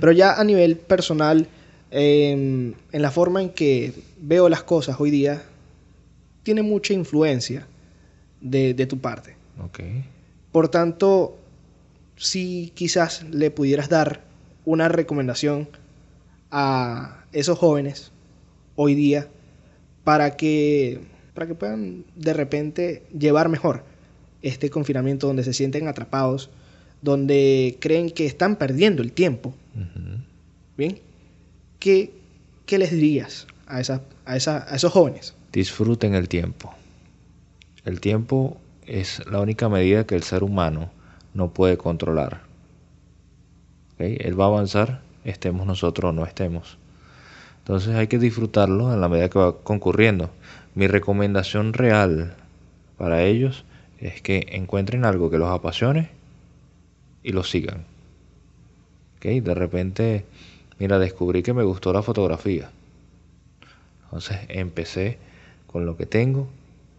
pero 0.00 0.12
ya 0.12 0.40
a 0.40 0.44
nivel 0.44 0.76
personal, 0.76 1.48
en, 1.90 2.76
en 2.92 3.02
la 3.02 3.10
forma 3.10 3.42
en 3.42 3.50
que 3.50 3.92
veo 4.20 4.48
las 4.48 4.62
cosas 4.62 4.96
hoy 5.00 5.10
día, 5.10 5.42
tiene 6.42 6.62
mucha 6.62 6.94
influencia 6.94 7.66
de, 8.40 8.74
de 8.74 8.86
tu 8.86 8.98
parte. 8.98 9.36
Por 10.52 10.68
tanto, 10.68 11.36
si 12.16 12.72
quizás 12.74 13.24
le 13.30 13.50
pudieras 13.50 13.88
dar 13.88 14.22
una 14.64 14.88
recomendación 14.88 15.68
a 16.50 17.24
esos 17.32 17.58
jóvenes 17.58 18.12
hoy 18.76 18.94
día 18.94 19.28
para 20.08 20.38
que, 20.38 21.02
para 21.34 21.46
que 21.46 21.54
puedan 21.54 22.06
de 22.16 22.32
repente 22.32 23.02
llevar 23.12 23.50
mejor 23.50 23.84
este 24.40 24.70
confinamiento, 24.70 25.26
donde 25.26 25.44
se 25.44 25.52
sienten 25.52 25.86
atrapados, 25.86 26.48
donde 27.02 27.76
creen 27.78 28.08
que 28.08 28.24
están 28.24 28.56
perdiendo 28.56 29.02
el 29.02 29.12
tiempo. 29.12 29.52
¿bien? 30.78 30.98
¿Qué, 31.78 32.14
qué 32.64 32.78
les 32.78 32.90
dirías 32.90 33.46
a, 33.66 33.82
esa, 33.82 34.00
a, 34.24 34.38
esa, 34.38 34.72
a 34.72 34.76
esos 34.76 34.90
jóvenes? 34.90 35.34
Disfruten 35.52 36.14
el 36.14 36.26
tiempo. 36.26 36.72
El 37.84 38.00
tiempo 38.00 38.56
es 38.86 39.20
la 39.30 39.42
única 39.42 39.68
medida 39.68 40.06
que 40.06 40.14
el 40.14 40.22
ser 40.22 40.42
humano 40.42 40.90
no 41.34 41.52
puede 41.52 41.76
controlar. 41.76 42.40
¿Ok? 43.92 44.00
Él 44.20 44.40
va 44.40 44.46
a 44.46 44.48
avanzar, 44.48 45.02
estemos 45.24 45.66
nosotros 45.66 46.08
o 46.08 46.12
no 46.14 46.24
estemos. 46.24 46.78
Entonces 47.68 47.96
hay 47.96 48.06
que 48.06 48.18
disfrutarlo 48.18 48.94
en 48.94 49.02
la 49.02 49.10
medida 49.10 49.28
que 49.28 49.38
va 49.38 49.58
concurriendo. 49.58 50.30
Mi 50.74 50.86
recomendación 50.86 51.74
real 51.74 52.34
para 52.96 53.24
ellos 53.24 53.66
es 54.00 54.22
que 54.22 54.46
encuentren 54.52 55.04
algo 55.04 55.28
que 55.28 55.36
los 55.36 55.50
apasione 55.50 56.08
y 57.22 57.32
lo 57.32 57.44
sigan. 57.44 57.84
¿Ok? 59.18 59.26
De 59.26 59.54
repente, 59.54 60.24
mira, 60.78 60.98
descubrí 60.98 61.42
que 61.42 61.52
me 61.52 61.62
gustó 61.62 61.92
la 61.92 62.00
fotografía. 62.00 62.70
Entonces 64.04 64.38
empecé 64.48 65.18
con 65.66 65.84
lo 65.84 65.98
que 65.98 66.06
tengo 66.06 66.48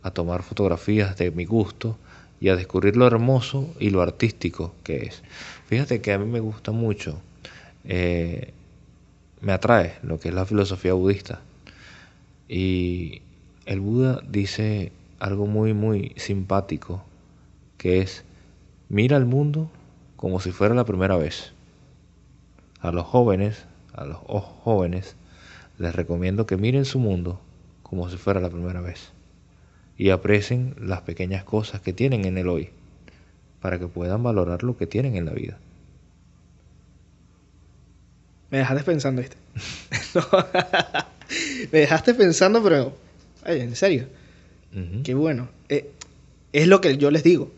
a 0.03 0.11
tomar 0.11 0.43
fotografías 0.43 1.17
de 1.17 1.31
mi 1.31 1.45
gusto 1.45 1.97
y 2.39 2.49
a 2.49 2.55
descubrir 2.55 2.95
lo 2.95 3.07
hermoso 3.07 3.73
y 3.79 3.89
lo 3.89 4.03
artístico 4.03 4.75
que 4.83 4.97
es. 5.07 5.23
Fíjate 5.65 5.99
que 5.99 6.13
a 6.13 6.19
mí 6.19 6.25
me 6.25 6.39
gusta 6.39 6.71
mucho, 6.71 7.19
eh, 7.85 8.53
me 9.41 9.51
atrae 9.51 9.95
lo 10.03 10.19
que 10.19 10.29
es 10.29 10.35
la 10.35 10.45
filosofía 10.45 10.93
budista. 10.93 11.41
Y 12.47 13.21
el 13.65 13.79
Buda 13.79 14.21
dice 14.27 14.91
algo 15.19 15.45
muy, 15.45 15.73
muy 15.73 16.13
simpático, 16.17 17.03
que 17.77 18.01
es, 18.01 18.23
mira 18.89 19.17
el 19.17 19.25
mundo 19.25 19.69
como 20.15 20.39
si 20.39 20.51
fuera 20.51 20.75
la 20.75 20.85
primera 20.85 21.17
vez. 21.17 21.53
A 22.81 22.91
los 22.91 23.05
jóvenes, 23.05 23.65
a 23.93 24.05
los 24.05 24.17
jóvenes, 24.17 25.15
les 25.77 25.95
recomiendo 25.95 26.45
que 26.45 26.57
miren 26.57 26.85
su 26.85 26.99
mundo 26.99 27.39
como 27.83 28.09
si 28.09 28.17
fuera 28.17 28.39
la 28.39 28.49
primera 28.49 28.81
vez 28.81 29.11
y 29.97 30.11
aprecien 30.11 30.75
las 30.79 31.01
pequeñas 31.01 31.43
cosas 31.43 31.81
que 31.81 31.93
tienen 31.93 32.25
en 32.25 32.37
el 32.37 32.47
hoy 32.47 32.69
para 33.61 33.79
que 33.79 33.87
puedan 33.87 34.23
valorar 34.23 34.63
lo 34.63 34.77
que 34.77 34.87
tienen 34.87 35.15
en 35.15 35.25
la 35.25 35.33
vida. 35.33 35.57
Me 38.51 38.59
dejaste 38.59 38.83
pensando, 38.83 39.21
¿viste? 39.21 39.37
No. 40.15 40.25
Me 41.71 41.79
dejaste 41.79 42.15
pensando, 42.15 42.63
pero... 42.63 42.97
Ay, 43.43 43.61
en 43.61 43.75
serio. 43.75 44.07
Qué 45.03 45.13
bueno. 45.13 45.49
Eh, 45.67 45.91
es 46.53 46.67
lo 46.67 46.81
que 46.81 46.97
yo 46.97 47.11
les 47.11 47.23
digo. 47.23 47.51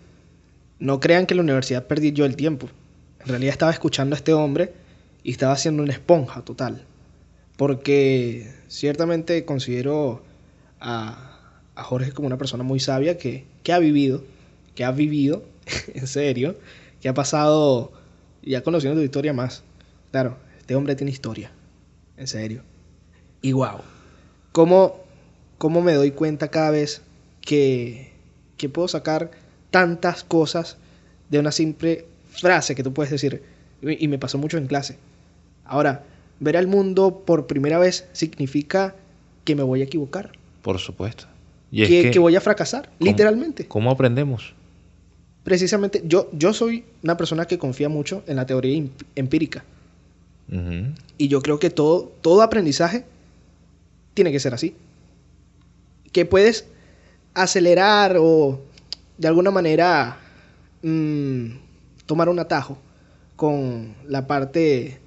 No 0.80 1.00
crean 1.00 1.26
que 1.26 1.34
en 1.34 1.38
la 1.38 1.44
universidad 1.44 1.88
perdí 1.88 2.12
yo 2.12 2.26
el 2.26 2.36
tiempo. 2.36 2.70
En 3.22 3.28
realidad 3.28 3.54
estaba 3.54 3.72
escuchando 3.72 4.16
a 4.16 4.18
este 4.18 4.34
hombre 4.34 4.74
y 5.24 5.32
estaba 5.32 5.54
haciendo 5.54 5.84
una 5.84 5.94
esponja 5.94 6.42
total. 6.42 6.84
Porque 7.56 8.52
ciertamente 8.68 9.46
considero 9.46 10.24
a, 10.80 11.40
a 11.76 11.84
Jorge 11.84 12.12
como 12.12 12.28
una 12.28 12.38
persona 12.38 12.64
muy 12.64 12.80
sabia 12.80 13.18
que, 13.18 13.46
que 13.64 13.74
ha 13.74 13.80
vivido, 13.80 14.24
que 14.76 14.84
ha 14.84 14.92
vivido, 14.92 15.44
en 15.94 16.08
serio, 16.08 16.58
que 17.02 17.10
ha 17.10 17.14
pasado, 17.14 17.92
ya 18.42 18.62
conociendo 18.62 19.00
tu 19.00 19.06
historia 19.06 19.34
más. 19.34 19.64
Claro, 20.12 20.38
este 20.72 20.78
hombre 20.78 20.96
tiene 20.96 21.12
historia, 21.12 21.52
en 22.16 22.28
serio. 22.28 22.62
Y 23.42 23.52
wow, 23.52 23.80
¿cómo, 24.54 25.02
cómo 25.58 25.82
me 25.82 25.92
doy 25.92 26.12
cuenta 26.12 26.48
cada 26.48 26.72
vez 26.72 27.02
que, 27.42 28.14
que 28.56 28.70
puedo 28.70 28.88
sacar 28.88 29.32
tantas 29.70 30.24
cosas 30.24 30.78
de 31.30 31.40
una 31.40 31.52
simple 31.52 32.06
frase 32.30 32.74
que 32.74 32.84
tú 32.84 32.94
puedes 32.94 33.12
decir? 33.12 33.44
Y 33.82 34.08
me 34.08 34.18
pasó 34.18 34.38
mucho 34.38 34.58
en 34.58 34.68
clase. 34.68 34.96
Ahora, 35.66 36.06
ver 36.40 36.56
al 36.56 36.68
mundo 36.68 37.24
por 37.26 37.48
primera 37.48 37.78
vez 37.78 38.08
significa 38.14 38.96
que 39.44 39.58
me 39.58 39.64
voy 39.64 39.82
a 39.82 39.84
equivocar, 39.84 40.32
Por 40.62 40.80
supuesto. 40.80 41.26
Y 41.70 41.82
es 41.82 41.90
que, 41.90 42.02
que, 42.04 42.12
que 42.12 42.20
voy 42.20 42.38
a 42.38 42.40
fracasar, 42.42 42.86
¿cómo- 42.98 43.10
literalmente. 43.12 43.68
¿Cómo 43.68 43.92
aprendemos? 43.92 44.54
Precisamente, 45.44 46.02
yo, 46.06 46.30
yo 46.32 46.54
soy 46.54 46.86
una 47.04 47.18
persona 47.18 47.46
que 47.46 47.58
confía 47.58 47.90
mucho 47.90 48.24
en 48.26 48.38
la 48.38 48.46
teoría 48.46 48.78
em- 48.78 48.90
Y 51.18 51.28
yo 51.30 51.42
creo 51.42 51.60
que 51.60 51.70
todo, 51.70 52.12
todo 52.22 52.42
aprendizaje 52.42 53.06
tiene 54.14 54.32
que 54.32 54.40
ser 54.40 54.54
así. 54.54 54.76
Que 56.12 56.26
puedes 56.26 56.68
acelerar 57.34 58.18
o 58.20 58.60
de 59.18 59.28
alguna 59.28 59.52
manera 59.52 60.18
mm, 60.82 61.46
tomar 62.06 62.28
un 62.28 62.40
atajo 62.40 62.78
con 63.38 63.96
la 64.08 64.28
parte 64.28 65.00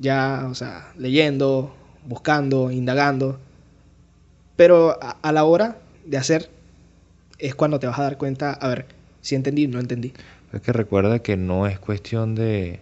ya, 0.00 0.46
o 0.50 0.54
sea, 0.54 0.92
leyendo, 0.96 1.74
buscando, 2.06 2.70
indagando. 2.70 3.38
Pero 4.56 4.96
a, 5.02 5.18
a 5.20 5.32
la 5.32 5.44
hora 5.44 5.78
de 6.06 6.16
hacer 6.16 6.48
es 7.38 7.54
cuando 7.54 7.78
te 7.78 7.86
vas 7.86 7.98
a 7.98 8.04
dar 8.04 8.16
cuenta, 8.16 8.52
a 8.52 8.68
ver, 8.68 8.86
si 9.20 9.34
entendí, 9.34 9.66
no 9.66 9.80
entendí. 9.80 10.14
Es 10.52 10.62
que 10.62 10.72
recuerda 10.72 11.18
que 11.18 11.36
no 11.36 11.66
es 11.66 11.78
cuestión 11.78 12.34
de 12.34 12.80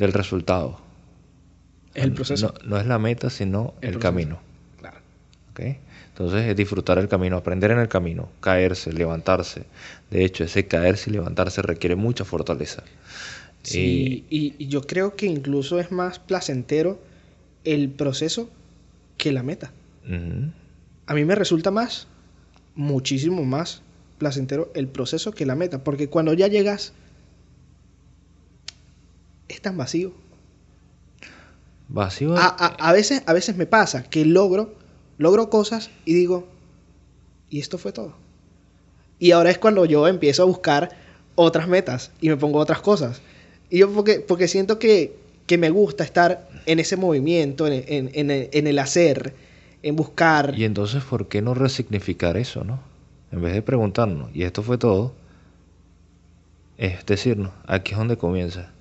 del 0.00 0.12
resultado. 0.12 0.80
Es 1.94 2.04
el 2.04 2.12
proceso. 2.12 2.54
No, 2.62 2.70
no 2.70 2.80
es 2.80 2.86
la 2.86 2.98
meta, 2.98 3.30
sino 3.30 3.74
El 3.80 3.98
camino. 3.98 4.40
Claro. 4.78 4.98
¿ok? 5.52 5.60
Entonces 6.08 6.46
es 6.46 6.56
disfrutar 6.56 6.98
el 6.98 7.08
camino, 7.08 7.36
aprender 7.36 7.70
en 7.70 7.78
el 7.78 7.88
camino, 7.88 8.28
caerse, 8.40 8.92
levantarse. 8.92 9.64
De 10.10 10.24
hecho, 10.24 10.44
ese 10.44 10.66
caerse 10.66 11.10
y 11.10 11.12
levantarse 11.12 11.62
requiere 11.62 11.96
mucha 11.96 12.24
fortaleza. 12.24 12.82
Sí, 13.62 14.24
y, 14.30 14.54
y 14.58 14.68
yo 14.68 14.82
creo 14.82 15.16
que 15.16 15.26
incluso 15.26 15.78
es 15.78 15.92
más 15.92 16.18
placentero 16.18 16.98
el 17.64 17.90
proceso 17.90 18.50
que 19.16 19.32
la 19.32 19.42
meta. 19.42 19.70
A 21.06 21.14
mí 21.14 21.24
me 21.24 21.34
resulta 21.34 21.70
más, 21.70 22.08
muchísimo 22.74 23.44
más 23.44 23.82
placentero 24.18 24.70
el 24.74 24.88
proceso 24.88 25.32
que 25.32 25.46
la 25.46 25.54
meta, 25.54 25.84
porque 25.84 26.08
cuando 26.08 26.32
ya 26.34 26.48
llegas 26.48 26.92
es 29.50 29.60
tan 29.60 29.76
vacío. 29.76 30.12
Vacío. 31.88 32.36
A, 32.36 32.46
a- 32.46 32.88
a 32.88 32.92
veces, 32.92 33.22
a 33.26 33.32
veces 33.32 33.56
me 33.56 33.66
pasa 33.66 34.04
que 34.04 34.24
logro, 34.24 34.74
logro 35.18 35.50
cosas 35.50 35.90
y 36.04 36.14
digo, 36.14 36.46
y 37.48 37.58
esto 37.60 37.78
fue 37.78 37.92
todo. 37.92 38.14
Y 39.18 39.32
ahora 39.32 39.50
es 39.50 39.58
cuando 39.58 39.84
yo 39.84 40.06
empiezo 40.08 40.42
a 40.42 40.46
buscar 40.46 40.90
otras 41.34 41.68
metas 41.68 42.12
y 42.20 42.28
me 42.28 42.36
pongo 42.36 42.58
otras 42.58 42.80
cosas. 42.80 43.20
Y 43.68 43.78
yo 43.78 43.90
porque, 43.92 44.20
porque 44.20 44.48
siento 44.48 44.78
que, 44.78 45.16
que 45.46 45.58
me 45.58 45.70
gusta 45.70 46.04
estar 46.04 46.48
en 46.66 46.78
ese 46.78 46.96
movimiento, 46.96 47.66
en, 47.66 47.84
en- 47.88 48.10
en 48.14 48.30
el- 48.30 48.48
en 48.52 48.66
el 48.66 48.78
hacer, 48.78 49.34
en 49.82 49.96
buscar. 49.96 50.54
Y 50.56 50.64
entonces, 50.64 51.02
¿por 51.04 51.28
qué 51.28 51.42
no 51.42 51.54
resignificar 51.54 52.36
eso, 52.36 52.64
no? 52.64 52.80
En 53.32 53.42
vez 53.42 53.52
de 53.54 53.62
preguntarnos, 53.62 54.30
¿y 54.34 54.42
esto 54.44 54.62
fue 54.62 54.78
todo? 54.78 55.14
Es 56.78 57.04
decirnos, 57.06 57.52
aquí 57.66 57.92
es 57.92 57.98
donde 57.98 58.16
comienza. 58.16 58.72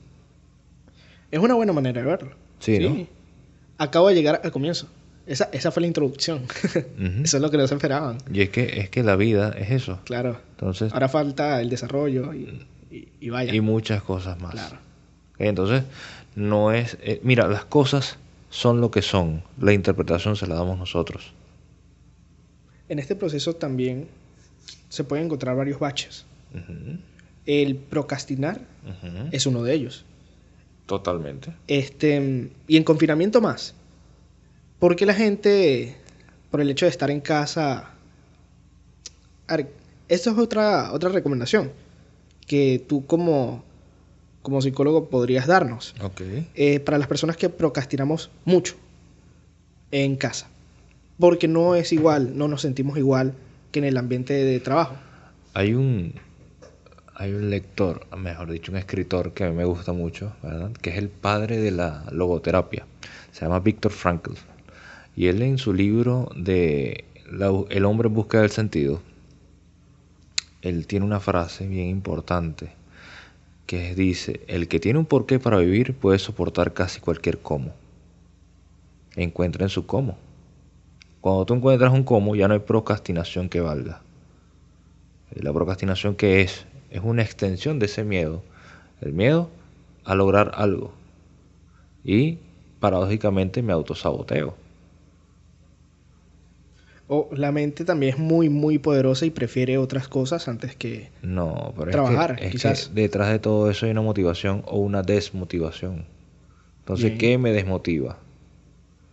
Es 1.31 1.39
una 1.39 1.53
buena 1.55 1.73
manera 1.73 2.01
de 2.01 2.07
verlo. 2.07 2.31
Sí, 2.59 2.79
¿no? 2.79 3.07
Acabo 3.77 4.09
de 4.09 4.15
llegar 4.15 4.41
al 4.43 4.51
comienzo. 4.51 4.87
Esa, 5.27 5.47
esa 5.53 5.69
fue 5.71 5.81
la 5.81 5.87
introducción. 5.87 6.41
Eso 7.23 7.37
es 7.37 7.41
lo 7.41 7.51
que 7.51 7.57
no 7.57 7.67
se 7.67 7.75
esperaban. 7.75 8.17
Y 8.33 8.41
es 8.41 8.49
que, 8.49 8.79
es 8.79 8.89
que 8.89 9.03
la 9.03 9.15
vida 9.15 9.49
es 9.57 9.69
eso. 9.69 9.99
Claro. 10.05 10.41
Entonces, 10.51 10.91
Ahora 10.91 11.07
falta 11.07 11.61
el 11.61 11.69
desarrollo 11.69 12.33
y, 12.33 12.65
y- 12.89 13.07
y 13.19 13.29
vaya. 13.29 13.53
y 13.53 13.61
muchas 13.61 14.01
cosas 14.01 14.41
más. 14.41 14.53
Claro. 14.53 14.77
Entonces, 15.37 15.83
no 16.35 16.71
es... 16.71 16.97
eh, 17.01 17.19
mira, 17.23 17.47
las 17.47 17.63
cosas 17.65 18.17
son 18.49 18.81
lo 18.81 18.89
que 18.89 19.03
son. 19.03 19.43
La 19.59 19.71
interpretación 19.71 20.35
se 20.35 20.47
la 20.47 20.55
damos 20.55 20.79
nosotros. 20.79 21.31
En 22.89 22.97
este 22.97 23.15
proceso 23.15 23.53
también 23.55 24.07
se 24.89 25.03
pueden 25.03 25.25
encontrar 25.25 25.55
varios 25.55 25.79
baches. 25.79 26.25
El 27.45 27.75
procrastinar 27.75 28.61
ujú. 28.83 29.29
es 29.31 29.45
uno 29.45 29.61
de 29.61 29.75
ellos. 29.75 30.05
Totalmente. 30.89 31.53
Este, 31.67 32.49
y 32.67 32.75
en 32.75 32.83
confinamiento 32.83 33.41
más. 33.41 33.75
Porque 34.79 35.05
la 35.05 35.13
gente, 35.13 35.95
por 36.49 36.61
el 36.61 36.69
hecho 36.71 36.87
de 36.87 36.89
estar 36.89 37.11
en 37.11 37.21
casa... 37.21 37.91
A 39.45 39.57
ver, 39.57 39.67
esto 40.07 40.31
es 40.31 40.37
otra, 40.39 40.91
otra 40.91 41.09
recomendación 41.09 41.71
que 42.47 42.83
tú 42.87 43.05
como, 43.05 43.63
como 44.41 44.63
psicólogo 44.63 45.09
podrías 45.09 45.45
darnos. 45.45 45.93
Eh, 46.55 46.79
para 46.79 46.97
las 46.97 47.07
personas 47.07 47.37
que 47.37 47.49
procrastinamos 47.49 48.31
mucho 48.43 48.73
en 49.91 50.15
casa. 50.15 50.49
Porque 51.19 51.47
no 51.47 51.75
es 51.75 51.93
igual, 51.93 52.35
no 52.35 52.47
nos 52.47 52.61
sentimos 52.61 52.97
igual 52.97 53.35
que 53.71 53.77
en 53.77 53.85
el 53.85 53.95
ambiente 53.95 54.33
de 54.33 54.59
trabajo. 54.59 54.95
Hay 55.53 55.75
un, 55.75 56.15
hay 57.19 57.33
un 57.33 57.49
lector, 57.49 58.07
mejor 58.17 58.49
dicho, 58.49 58.71
un 58.71 58.77
escritor 58.77 59.33
que 59.33 59.43
a 59.43 59.49
mí 59.49 59.55
me 59.55 59.65
gusta 59.65 59.91
mucho, 59.91 60.31
¿verdad? 60.41 60.71
Que 60.71 60.91
es 60.91 60.97
el 60.97 61.09
padre 61.09 61.57
de 61.57 61.69
la 61.69 62.05
logoterapia. 62.13 62.87
Se 63.33 63.41
llama 63.41 63.59
Viktor 63.59 63.91
Frankl. 63.91 64.35
Y 65.17 65.27
él 65.27 65.41
en 65.41 65.57
su 65.57 65.73
libro 65.73 66.31
de 66.37 67.03
El 67.69 67.83
hombre 67.83 68.07
en 68.07 68.13
busca 68.13 68.39
del 68.39 68.51
sentido, 68.51 69.01
él 70.61 70.87
tiene 70.87 71.05
una 71.05 71.19
frase 71.19 71.67
bien 71.67 71.89
importante 71.89 72.69
que 73.65 73.93
dice, 73.95 74.39
el 74.47 74.69
que 74.69 74.79
tiene 74.79 74.97
un 74.97 75.05
porqué 75.05 75.39
para 75.39 75.57
vivir 75.57 75.95
puede 75.95 76.19
soportar 76.19 76.71
casi 76.71 77.01
cualquier 77.01 77.39
cómo. 77.39 77.73
Encuentren 79.17 79.67
su 79.67 79.85
cómo. 79.85 80.17
Cuando 81.19 81.45
tú 81.45 81.53
encuentras 81.53 81.91
un 81.91 82.05
cómo, 82.05 82.37
ya 82.37 82.47
no 82.47 82.53
hay 82.53 82.61
procrastinación 82.61 83.49
que 83.49 83.59
valga. 83.59 84.01
La 85.31 85.51
procrastinación 85.51 86.15
que 86.15 86.41
es, 86.41 86.65
es 86.91 87.01
una 87.03 87.21
extensión 87.21 87.79
de 87.79 87.85
ese 87.85 88.03
miedo. 88.03 88.41
El 89.01 89.13
miedo 89.13 89.49
a 90.03 90.15
lograr 90.15 90.51
algo. 90.55 90.91
Y 92.03 92.39
paradójicamente 92.79 93.61
me 93.61 93.73
autosaboteo. 93.73 94.55
O 97.07 97.27
la 97.31 97.51
mente 97.51 97.85
también 97.85 98.13
es 98.13 98.19
muy, 98.19 98.49
muy 98.49 98.77
poderosa 98.77 99.25
y 99.25 99.31
prefiere 99.31 99.79
otras 99.79 100.07
cosas 100.07 100.47
antes 100.47 100.75
que 100.75 101.09
no, 101.23 101.73
pero 101.75 101.91
trabajar. 101.91 102.33
Es 102.33 102.45
que, 102.45 102.49
quizás. 102.51 102.93
detrás 102.93 103.29
de 103.29 103.39
todo 103.39 103.69
eso 103.69 103.87
hay 103.87 103.91
una 103.91 104.01
motivación 104.01 104.63
o 104.67 104.77
una 104.77 105.01
desmotivación. 105.01 106.05
Entonces, 106.81 107.17
¿qué 107.17 107.37
me 107.37 107.51
desmotiva? 107.51 108.17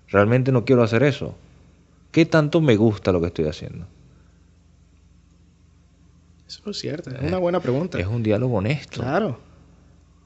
¿Realmente 0.08 0.52
no 0.52 0.64
quiero 0.64 0.82
hacer 0.82 1.02
eso? 1.02 1.34
¿Qué 2.12 2.26
tanto 2.26 2.60
me 2.60 2.76
gusta 2.76 3.12
lo 3.12 3.20
que 3.20 3.26
estoy 3.28 3.46
haciendo? 3.46 3.86
Eso 6.60 6.70
es 6.70 6.78
cierto, 6.78 7.10
es 7.10 7.22
una 7.22 7.38
buena 7.38 7.60
pregunta. 7.60 7.98
Es 7.98 8.06
un 8.06 8.22
diálogo 8.22 8.56
honesto. 8.56 9.00
Claro. 9.00 9.38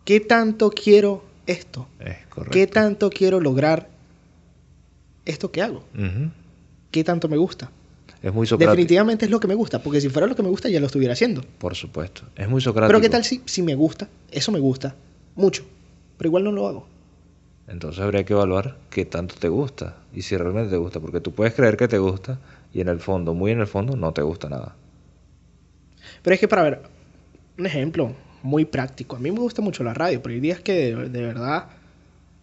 ¿Qué 0.05 0.20
tanto 0.20 0.70
quiero 0.70 1.24
esto? 1.47 1.89
Es 1.99 2.26
correcto. 2.28 2.53
¿Qué 2.53 2.66
tanto 2.66 3.11
quiero 3.11 3.41
lograr 3.41 3.89
esto 5.24 5.51
que 5.51 5.62
hago? 5.62 5.85
qué 6.91 7.05
tanto 7.05 7.28
me 7.28 7.37
gusta. 7.37 7.70
Es 8.22 8.33
muy 8.33 8.47
socrático. 8.47 8.72
Definitivamente 8.72 9.24
es 9.24 9.31
lo 9.31 9.41
que 9.41 9.49
me 9.49 9.55
gusta, 9.55 9.83
porque 9.83 10.01
si 10.01 10.09
fuera 10.09 10.26
lo 10.26 10.37
que 10.37 10.43
me 10.43 10.49
gusta 10.49 10.68
ya 10.68 10.81
lo 10.81 10.87
estuviera 10.87 11.14
haciendo. 11.14 11.43
Por 11.59 11.74
supuesto. 11.74 12.22
Es 12.37 12.49
muy 12.49 12.61
socrático. 12.61 12.89
Pero 12.89 13.01
¿qué 13.01 13.09
tal 13.09 13.24
si, 13.24 13.43
si 13.47 13.62
me 13.62 13.74
gusta? 13.74 14.09
Eso 14.31 14.53
me 14.53 14.59
gusta. 14.59 14.95
Mucho. 15.37 15.64
Pero 16.18 16.28
igual 16.28 16.45
no 16.45 16.53
lo 16.53 16.66
hago. 16.66 16.87
Entonces 17.66 18.03
habría 18.03 18.24
que 18.24 18.33
evaluar 18.33 18.76
qué 18.91 19.05
tanto 19.05 19.37
te 19.39 19.49
gusta 19.49 19.97
y 20.12 20.22
si 20.22 20.37
realmente 20.37 20.70
te 20.70 20.76
gusta, 20.76 20.99
porque 20.99 21.20
tú 21.20 21.33
puedes 21.33 21.55
creer 21.55 21.76
que 21.76 21.87
te 21.87 21.99
gusta 21.99 22.41
y 22.74 22.81
en 22.81 22.89
el 22.89 22.99
fondo, 22.99 23.33
muy 23.33 23.53
en 23.53 23.61
el 23.61 23.68
fondo, 23.68 23.97
no 23.97 24.12
te 24.12 24.22
gusta 24.22 24.49
nada. 24.49 24.74
Pero 26.23 26.35
es 26.35 26.41
que 26.41 26.49
para 26.49 26.62
ver, 26.62 26.83
un 27.59 27.66
ejemplo 27.66 28.12
muy 28.43 28.64
práctico. 28.64 29.16
A 29.16 29.18
mí 29.18 29.31
me 29.31 29.41
gusta 29.41 29.62
mucho 29.62 29.85
la 29.85 29.95
radio, 29.95 30.23
pero 30.23 30.35
hay 30.35 30.41
días 30.41 30.61
que 30.61 30.95
de, 30.95 31.09
de 31.09 31.23
verdad 31.23 31.66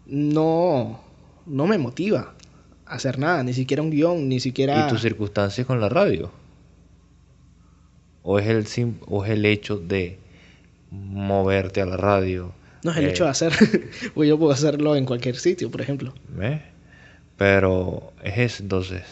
no, 0.06 1.00
no 1.46 1.68
me 1.68 1.78
motiva 1.78 2.34
hacer 2.86 3.20
nada, 3.20 3.44
ni 3.44 3.54
siquiera 3.54 3.82
un 3.84 3.90
guion, 3.90 4.30
ni 4.30 4.40
siquiera... 4.40 4.86
¿Y 4.86 4.90
tus 4.90 5.02
circunstancias 5.02 5.68
con 5.68 5.82
la 5.82 5.90
radio? 5.90 6.32
¿O 8.24 8.40
es 8.40 8.48
el, 8.48 8.66
sim 8.68 8.96
o 9.08 9.24
es 9.26 9.32
el 9.32 9.46
hecho 9.46 9.78
de 9.78 10.18
moverte 10.92 11.82
a 11.82 11.86
la 11.86 11.98
radio? 11.98 12.52
No 12.84 12.92
es 12.92 12.98
el 12.98 13.06
Eh, 13.06 13.10
hecho 13.10 13.24
de 13.26 13.30
hacer, 13.30 13.54
pues 14.14 14.30
yo 14.30 14.38
puedo 14.38 14.52
hacerlo 14.52 14.96
en 14.96 15.06
cualquier 15.06 15.36
sitio, 15.36 15.70
por 15.72 15.82
ejemplo. 15.82 16.14
¿Ves? 16.30 16.62
Pero 17.38 18.14
es 18.24 18.38
eso, 18.38 18.64
entonces, 18.64 19.04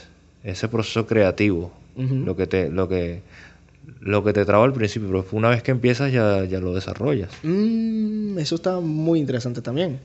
ese 0.44 0.68
proceso 0.68 1.06
creativo, 1.06 1.72
lo 1.96 2.36
que 2.36 2.48
te, 2.48 2.70
lo 2.70 2.90
que, 2.90 3.22
lo 4.00 4.24
que 4.24 4.34
te 4.34 4.46
traba 4.46 4.66
al 4.66 4.74
principio, 4.74 5.08
pero 5.08 5.26
una 5.32 5.50
vez 5.50 5.64
que 5.64 5.72
empiezas 5.72 6.12
ya, 6.12 6.46
ya 6.46 6.60
lo 6.60 6.74
desarrollas. 6.74 7.32
Mm, 7.44 8.38
eso 8.40 8.56
está 8.56 8.80
muy 8.80 9.20
interesante 9.20 9.62
también. 9.62 10.00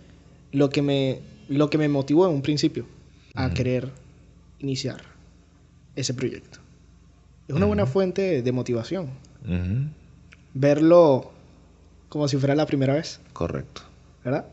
Lo 0.52 0.70
que 0.70 0.82
me, 0.82 1.20
lo 1.48 1.70
que 1.70 1.78
me 1.78 1.88
motivó 1.88 2.26
en 2.26 2.34
un 2.34 2.42
principio 2.42 2.86
a 3.34 3.50
querer 3.50 3.88
iniciar 4.58 5.02
ese 5.96 6.14
proyecto. 6.14 6.58
Es 7.48 7.54
una 7.54 7.66
buena 7.66 7.86
fuente 7.86 8.42
de 8.42 8.52
motivación. 8.52 9.10
Verlo 10.54 11.30
como 12.08 12.28
si 12.28 12.36
fuera 12.36 12.54
la 12.54 12.66
primera 12.66 12.94
vez, 12.94 13.20
Correcto. 13.32 13.82
¿verdad? 14.24 14.46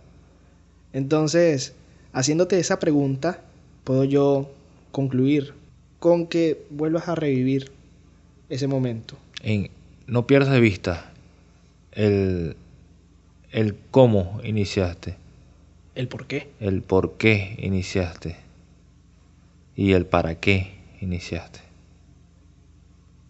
Entonces, 0.93 1.73
haciéndote 2.13 2.59
esa 2.59 2.79
pregunta, 2.79 3.41
puedo 3.83 4.03
yo 4.03 4.51
concluir 4.91 5.53
con 5.99 6.27
que 6.27 6.65
vuelvas 6.69 7.07
a 7.07 7.15
revivir 7.15 7.71
ese 8.49 8.67
momento. 8.67 9.17
En- 9.41 9.69
no 10.07 10.25
pierdas 10.27 10.51
de 10.51 10.59
vista 10.61 11.11
el, 11.91 12.55
el 13.51 13.75
cómo 13.91 14.39
iniciaste, 14.43 15.17
El 15.95 16.07
por 16.07 16.27
qué. 16.27 16.49
el 16.59 16.81
por 16.81 17.17
qué 17.17 17.55
iniciaste 17.59 18.37
y 19.75 19.91
el 19.93 20.05
para 20.05 20.35
qué 20.39 20.75
iniciaste. 21.01 21.59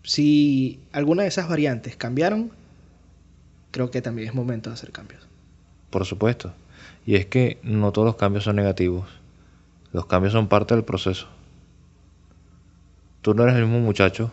Si 0.04 0.80
alguna 0.94 1.24
de 1.24 1.30
esas 1.30 1.50
variantes 1.50 1.96
cambiaron, 1.98 2.52
creo 3.72 3.92
que 3.92 4.02
también 4.02 4.28
es 4.30 4.34
momento 4.36 4.70
de 4.70 4.76
hacer 4.76 4.92
cambios. 4.92 5.28
Por 5.90 6.06
supuesto. 6.06 6.54
Y 7.06 7.16
es 7.16 7.26
que 7.26 7.58
no 7.64 7.92
todos 7.92 8.06
los 8.06 8.16
cambios 8.16 8.44
son 8.46 8.56
negativos. 8.56 9.10
Los 9.92 10.06
cambios 10.06 10.34
son 10.34 10.48
parte 10.48 10.76
del 10.76 10.84
proceso. 10.84 11.28
Tú 13.22 13.34
no 13.34 13.44
eres 13.44 13.56
el 13.56 13.64
mismo 13.66 13.80
muchacho 13.80 14.32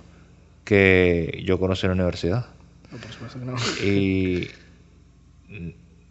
que 0.64 1.42
yo 1.44 1.58
conocí 1.58 1.86
en 1.86 1.90
la 1.90 1.94
universidad. 1.94 2.46
No, 2.90 2.98
por 2.98 3.12
supuesto 3.12 3.38
que 3.38 3.44
no. 3.44 3.56
Y 3.82 4.50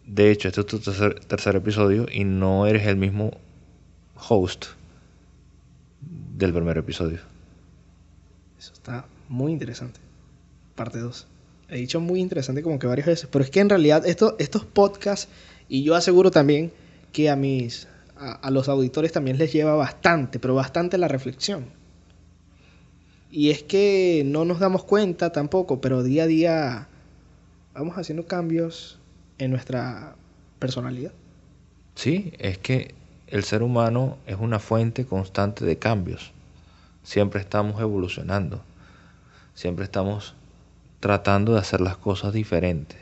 de 0.06 0.30
hecho, 0.30 0.48
este 0.48 0.60
es 0.60 0.66
tu 0.66 0.78
tercer, 0.78 1.20
tercer 1.20 1.56
episodio 1.56 2.06
y 2.10 2.24
no 2.24 2.66
eres 2.66 2.86
el 2.86 2.96
mismo 2.96 3.32
host 4.28 4.66
del 6.00 6.52
primer 6.52 6.78
episodio. 6.78 7.18
Eso 8.58 8.72
está 8.72 9.06
muy 9.28 9.52
interesante. 9.52 10.00
Parte 10.74 10.98
2. 10.98 11.26
He 11.70 11.78
dicho 11.78 12.00
muy 12.00 12.20
interesante 12.20 12.62
como 12.62 12.78
que 12.78 12.86
varias 12.86 13.06
veces, 13.06 13.28
pero 13.30 13.44
es 13.44 13.50
que 13.50 13.60
en 13.60 13.70
realidad 13.70 14.06
esto, 14.06 14.36
estos 14.38 14.64
podcasts, 14.64 15.28
y 15.68 15.82
yo 15.82 15.94
aseguro 15.94 16.30
también 16.30 16.72
que 17.12 17.30
a 17.30 17.36
mis, 17.36 17.88
a, 18.16 18.32
a 18.32 18.50
los 18.50 18.68
auditores 18.68 19.12
también 19.12 19.38
les 19.38 19.52
lleva 19.52 19.74
bastante, 19.74 20.38
pero 20.38 20.54
bastante 20.54 20.98
la 20.98 21.08
reflexión. 21.08 21.66
Y 23.36 23.50
es 23.50 23.64
que 23.64 24.22
no 24.24 24.44
nos 24.44 24.60
damos 24.60 24.84
cuenta 24.84 25.32
tampoco, 25.32 25.80
pero 25.80 26.04
día 26.04 26.22
a 26.22 26.26
día 26.28 26.86
vamos 27.74 27.98
haciendo 27.98 28.28
cambios 28.28 29.00
en 29.38 29.50
nuestra 29.50 30.14
personalidad. 30.60 31.10
Sí, 31.96 32.32
es 32.38 32.58
que 32.58 32.94
el 33.26 33.42
ser 33.42 33.64
humano 33.64 34.18
es 34.28 34.36
una 34.38 34.60
fuente 34.60 35.04
constante 35.04 35.64
de 35.64 35.80
cambios. 35.80 36.30
Siempre 37.02 37.40
estamos 37.40 37.80
evolucionando. 37.80 38.62
Siempre 39.54 39.84
estamos 39.84 40.36
tratando 41.00 41.54
de 41.54 41.58
hacer 41.58 41.80
las 41.80 41.96
cosas 41.96 42.32
diferentes 42.32 43.00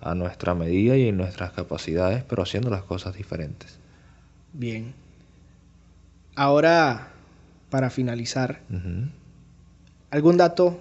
a 0.00 0.14
nuestra 0.14 0.54
medida 0.54 0.96
y 0.96 1.08
en 1.08 1.16
nuestras 1.16 1.50
capacidades, 1.50 2.22
pero 2.22 2.44
haciendo 2.44 2.70
las 2.70 2.84
cosas 2.84 3.16
diferentes. 3.16 3.80
Bien. 4.52 4.94
Ahora, 6.36 7.08
para 7.68 7.90
finalizar. 7.90 8.60
¿Algún 10.10 10.36
dato, 10.36 10.78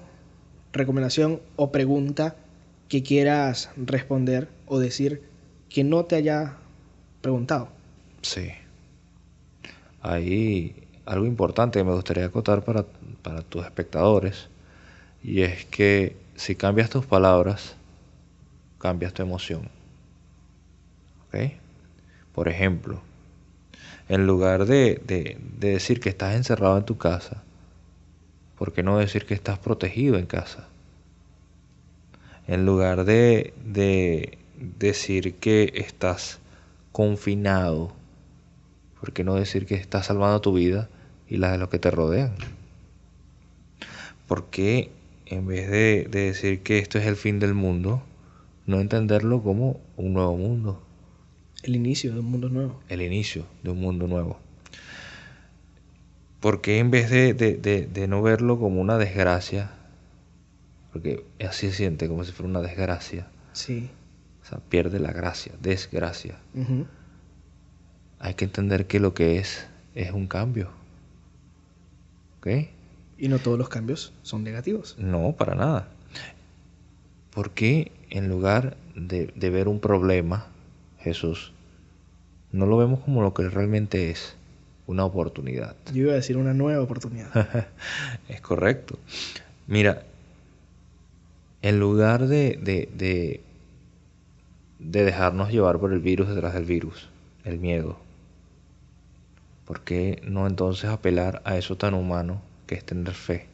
recomendación 0.74 1.42
o 1.56 1.72
pregunta 1.72 2.36
que 2.90 3.04
quieras 3.04 3.70
responder 3.78 4.50
o 4.68 4.80
decir 4.80 5.22
que 5.70 5.84
no 5.84 6.06
te 6.06 6.16
haya 6.16 6.58
preguntado? 7.22 7.70
Sí. 8.22 8.52
Hay 10.02 10.76
algo 11.06 11.26
importante 11.26 11.80
que 11.80 11.84
me 11.84 11.94
gustaría 11.94 12.26
acotar 12.26 12.64
para, 12.64 12.86
para 13.22 13.42
tus 13.42 13.64
espectadores 13.66 14.48
y 15.24 15.42
es 15.42 15.66
que 15.66 16.16
si 16.36 16.56
cambias 16.56 16.90
tus 16.90 17.06
palabras, 17.06 17.76
cambias 18.80 19.14
tu 19.14 19.22
emoción. 19.24 19.70
¿Ok? 21.28 21.52
Por 22.34 22.48
ejemplo, 22.48 23.02
en 24.08 24.28
lugar 24.28 24.66
de, 24.66 25.02
de- 25.06 25.38
de 25.60 25.70
decir 25.72 26.00
que 26.00 26.10
estás 26.10 26.36
encerrado 26.36 26.78
en 26.78 26.86
tu 26.86 26.98
casa, 26.98 27.44
¿por 28.58 28.74
qué 28.74 28.84
no 28.84 28.98
decir 28.98 29.26
que 29.26 29.34
estás 29.34 29.60
protegido 29.60 30.18
en 30.18 30.26
casa? 30.26 30.68
En 32.48 32.66
lugar 32.66 33.06
de, 33.06 33.54
de 33.66 34.38
decir 34.80 35.36
que 35.36 35.72
estás 35.76 36.40
confinado, 36.92 37.94
¿por 39.00 39.14
qué 39.14 39.24
no 39.24 39.36
decir 39.36 39.66
que 39.66 39.76
estás 39.76 40.08
salvando 40.08 40.42
tu 40.42 40.54
vida 40.54 40.90
y 41.28 41.38
la 41.38 41.52
de 41.52 41.58
los 41.58 41.70
que 41.70 41.80
te 41.80 41.92
rodean? 41.92 42.36
¿Por 44.28 44.46
qué 44.46 44.92
en 45.26 45.48
vez 45.48 45.70
de, 45.70 46.08
de 46.10 46.20
decir 46.28 46.62
que 46.62 46.80
esto 46.80 47.00
es 47.00 47.06
el 47.06 47.16
fin 47.16 47.40
del 47.40 47.54
mundo, 47.54 48.04
no 48.66 48.80
entenderlo 48.80 49.42
como 49.42 49.80
un 49.98 50.14
nuevo 50.14 50.38
mundo, 50.38 50.82
El 51.64 51.76
inicio 51.76 52.14
de 52.14 52.20
un 52.20 52.26
mundo 52.28 52.50
nuevo. 52.50 52.80
el 52.90 53.02
inicio 53.02 53.46
de 53.64 53.72
un 53.72 53.80
mundo 53.80 54.08
nuevo? 54.08 54.38
¿Por 56.46 56.62
qué 56.62 56.78
en 56.78 56.92
vez 56.92 57.10
de, 57.10 57.34
de- 57.34 57.56
de- 57.58 57.88
de 57.88 58.08
no 58.08 58.22
verlo 58.22 58.60
como 58.60 58.80
una 58.80 59.00
desgracia, 59.00 59.72
porque 60.94 61.26
así 61.44 61.72
se 61.72 61.74
siente 61.78 62.08
como 62.08 62.24
si 62.24 62.34
fuera 62.34 62.48
una 62.52 62.62
desgracia, 62.62 63.26
Sí. 63.54 63.90
o 64.44 64.46
sea, 64.46 64.60
pierde 64.60 65.00
la 65.00 65.12
gracia, 65.12 65.54
desgracia. 65.60 66.38
Hay 68.20 68.36
que 68.36 68.46
entender 68.46 68.86
que 68.86 69.00
lo 69.00 69.16
que 69.16 69.40
es 69.40 69.66
es 69.96 70.12
un 70.12 70.28
cambio. 70.28 70.70
¿Ok? 72.38 72.68
Y 73.18 73.28
no 73.28 73.40
todos 73.40 73.58
los 73.58 73.68
cambios 73.70 74.14
son 74.22 74.44
negativos. 74.44 74.96
No, 75.00 75.32
para 75.32 75.56
nada. 75.56 75.88
¿por 77.32 77.50
qué 77.56 77.92
en 78.12 78.30
lugar 78.30 78.78
de, 78.96 79.34
de 79.36 79.50
ver 79.50 79.68
un 79.68 79.80
problema, 79.80 80.46
Jesús, 81.00 81.54
no 82.52 82.68
lo 82.68 82.78
vemos 82.78 83.00
como 83.00 83.24
lo 83.24 83.34
que 83.34 83.50
realmente 83.50 84.12
es? 84.12 84.35
Una 84.88 85.06
oportunidad. 85.06 85.76
Yo 85.94 86.04
iba 86.04 86.12
a 86.12 86.16
decir 86.16 86.38
una 86.38 86.54
nueva 86.54 86.84
oportunidad. 86.84 87.68
es 88.30 88.42
correcto. 88.42 89.00
Mira, 89.68 90.04
en 91.62 91.80
lugar 91.80 92.28
de, 92.28 92.60
de, 92.62 92.90
de, 92.94 93.42
de 94.78 95.04
dejarnos 95.04 95.52
llevar 95.52 95.80
por 95.80 95.92
el 95.92 96.00
virus 96.00 96.28
detrás 96.30 96.54
del 96.54 96.66
virus, 96.66 97.10
el 97.44 97.58
miedo, 97.58 97.98
¿por 99.66 99.82
qué 99.82 100.22
no 100.24 100.46
entonces 100.46 100.90
apelar 100.90 101.42
a 101.46 101.58
eso 101.58 101.76
tan 101.76 101.96
humano 101.96 102.42
que 102.68 102.76
es 102.76 102.86
tener 102.86 103.14
fe? 103.14 103.48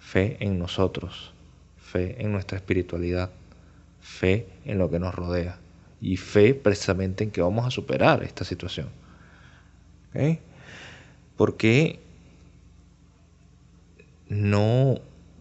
Fe 0.00 0.36
en 0.40 0.58
nosotros, 0.58 1.32
fe 1.78 2.20
en 2.20 2.32
nuestra 2.32 2.58
espiritualidad, 2.58 3.30
fe 4.00 4.48
en 4.64 4.78
lo 4.78 4.90
que 4.90 4.98
nos 4.98 5.14
rodea 5.14 5.58
y 6.00 6.16
fe 6.16 6.54
precisamente 6.54 7.24
en 7.24 7.30
que 7.30 7.42
vamos 7.42 7.66
a 7.66 7.70
superar 7.70 8.22
esta 8.22 8.44
situación. 8.44 8.88
¿Okay? 10.16 10.38
¿Por 11.36 11.58
qué 11.58 12.00
no 14.28 14.94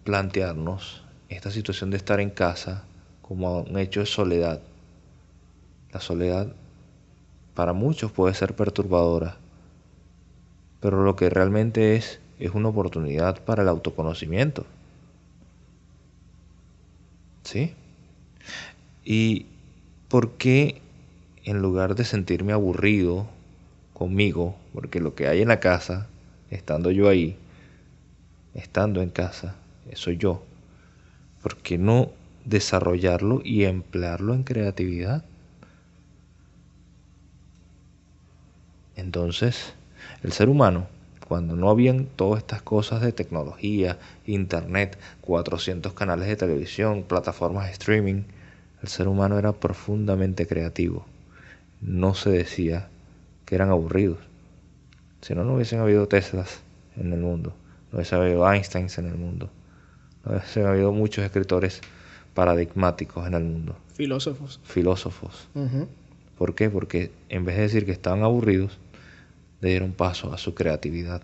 plantearnos 0.03 1.01
esta 1.29 1.49
situación 1.49 1.91
de 1.91 1.97
estar 1.97 2.19
en 2.19 2.29
casa 2.29 2.83
como 3.21 3.61
un 3.61 3.79
hecho 3.79 4.01
de 4.01 4.05
soledad? 4.05 4.61
La 5.93 6.01
soledad 6.01 6.51
para 7.53 7.71
muchos 7.71 8.11
puede 8.11 8.33
ser 8.33 8.53
perturbadora, 8.53 9.37
pero 10.81 11.03
lo 11.03 11.15
que 11.15 11.29
realmente 11.29 11.95
es 11.95 12.19
es 12.37 12.51
una 12.51 12.67
oportunidad 12.67 13.41
para 13.45 13.63
el 13.63 13.69
autoconocimiento. 13.69 14.65
¿Sí? 17.43 17.73
¿Y 19.05 19.45
por 20.09 20.31
qué 20.31 20.81
en 21.45 21.61
lugar 21.61 21.95
de 21.95 22.03
sentirme 22.03 22.51
aburrido 22.51 23.27
conmigo, 23.95 24.57
porque 24.73 24.99
lo 24.99 25.15
que 25.15 25.27
hay 25.27 25.41
en 25.41 25.47
la 25.47 25.61
casa, 25.61 26.07
estando 26.51 26.91
yo 26.91 27.07
ahí, 27.07 27.37
estando 28.53 29.01
en 29.01 29.09
casa, 29.09 29.55
soy 29.93 30.17
yo, 30.17 30.43
¿por 31.41 31.55
qué 31.57 31.77
no 31.77 32.11
desarrollarlo 32.43 33.41
y 33.43 33.63
emplearlo 33.63 34.33
en 34.33 34.43
creatividad? 34.43 35.23
Entonces, 38.97 39.73
el 40.23 40.33
ser 40.33 40.49
humano, 40.49 40.87
cuando 41.27 41.55
no 41.55 41.69
habían 41.69 42.05
todas 42.05 42.39
estas 42.39 42.61
cosas 42.61 43.01
de 43.01 43.13
tecnología, 43.13 43.97
internet, 44.25 44.97
400 45.21 45.93
canales 45.93 46.27
de 46.27 46.35
televisión, 46.35 47.03
plataformas 47.03 47.67
de 47.67 47.71
streaming, 47.71 48.23
el 48.81 48.89
ser 48.89 49.07
humano 49.07 49.39
era 49.39 49.53
profundamente 49.53 50.47
creativo. 50.47 51.05
No 51.81 52.13
se 52.13 52.29
decía 52.29 52.89
que 53.45 53.55
eran 53.55 53.69
aburridos. 53.69 54.17
Si 55.21 55.33
no, 55.33 55.43
no 55.43 55.55
hubiesen 55.55 55.79
habido 55.79 56.07
Teslas 56.07 56.61
en 56.97 57.13
el 57.13 57.19
mundo, 57.19 57.53
no 57.91 57.97
hubiesen 57.97 58.19
habido 58.19 58.51
Einsteins 58.51 58.97
en 58.97 59.07
el 59.07 59.15
mundo, 59.15 59.49
no 60.23 60.31
hubiesen 60.31 60.65
habido 60.65 60.91
muchos 60.91 61.23
escritores 61.23 61.81
paradigmáticos 62.33 63.25
en 63.27 63.33
el 63.33 63.43
mundo. 63.43 63.75
Filósofos. 63.93 64.59
Filósofos. 64.63 65.47
¿Por 66.37 66.53
qué? 66.53 66.69
Porque 66.69 67.11
en 67.29 67.45
vez 67.45 67.55
de 67.55 67.61
decir 67.63 67.85
que 67.85 67.91
estaban 67.91 68.23
aburridos, 68.23 68.77
le 69.61 69.69
dieron 69.69 69.93
paso 69.93 70.33
a 70.33 70.37
su 70.37 70.53
creatividad. 70.53 71.21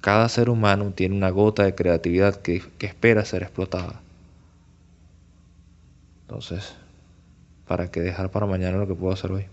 Cada 0.00 0.28
ser 0.28 0.50
humano 0.50 0.92
tiene 0.94 1.16
una 1.16 1.30
gota 1.30 1.64
de 1.64 1.74
creatividad 1.74 2.36
que, 2.36 2.62
que 2.78 2.86
espera 2.86 3.24
ser 3.24 3.42
explotada. 3.42 4.02
Entonces, 6.22 6.74
¿para 7.66 7.90
qué 7.90 8.00
dejar 8.00 8.30
para 8.30 8.44
mañana 8.46 8.76
lo 8.76 8.86
que 8.86 8.94
puedo 8.94 9.14
hacer 9.14 9.32
hoy? 9.32 9.46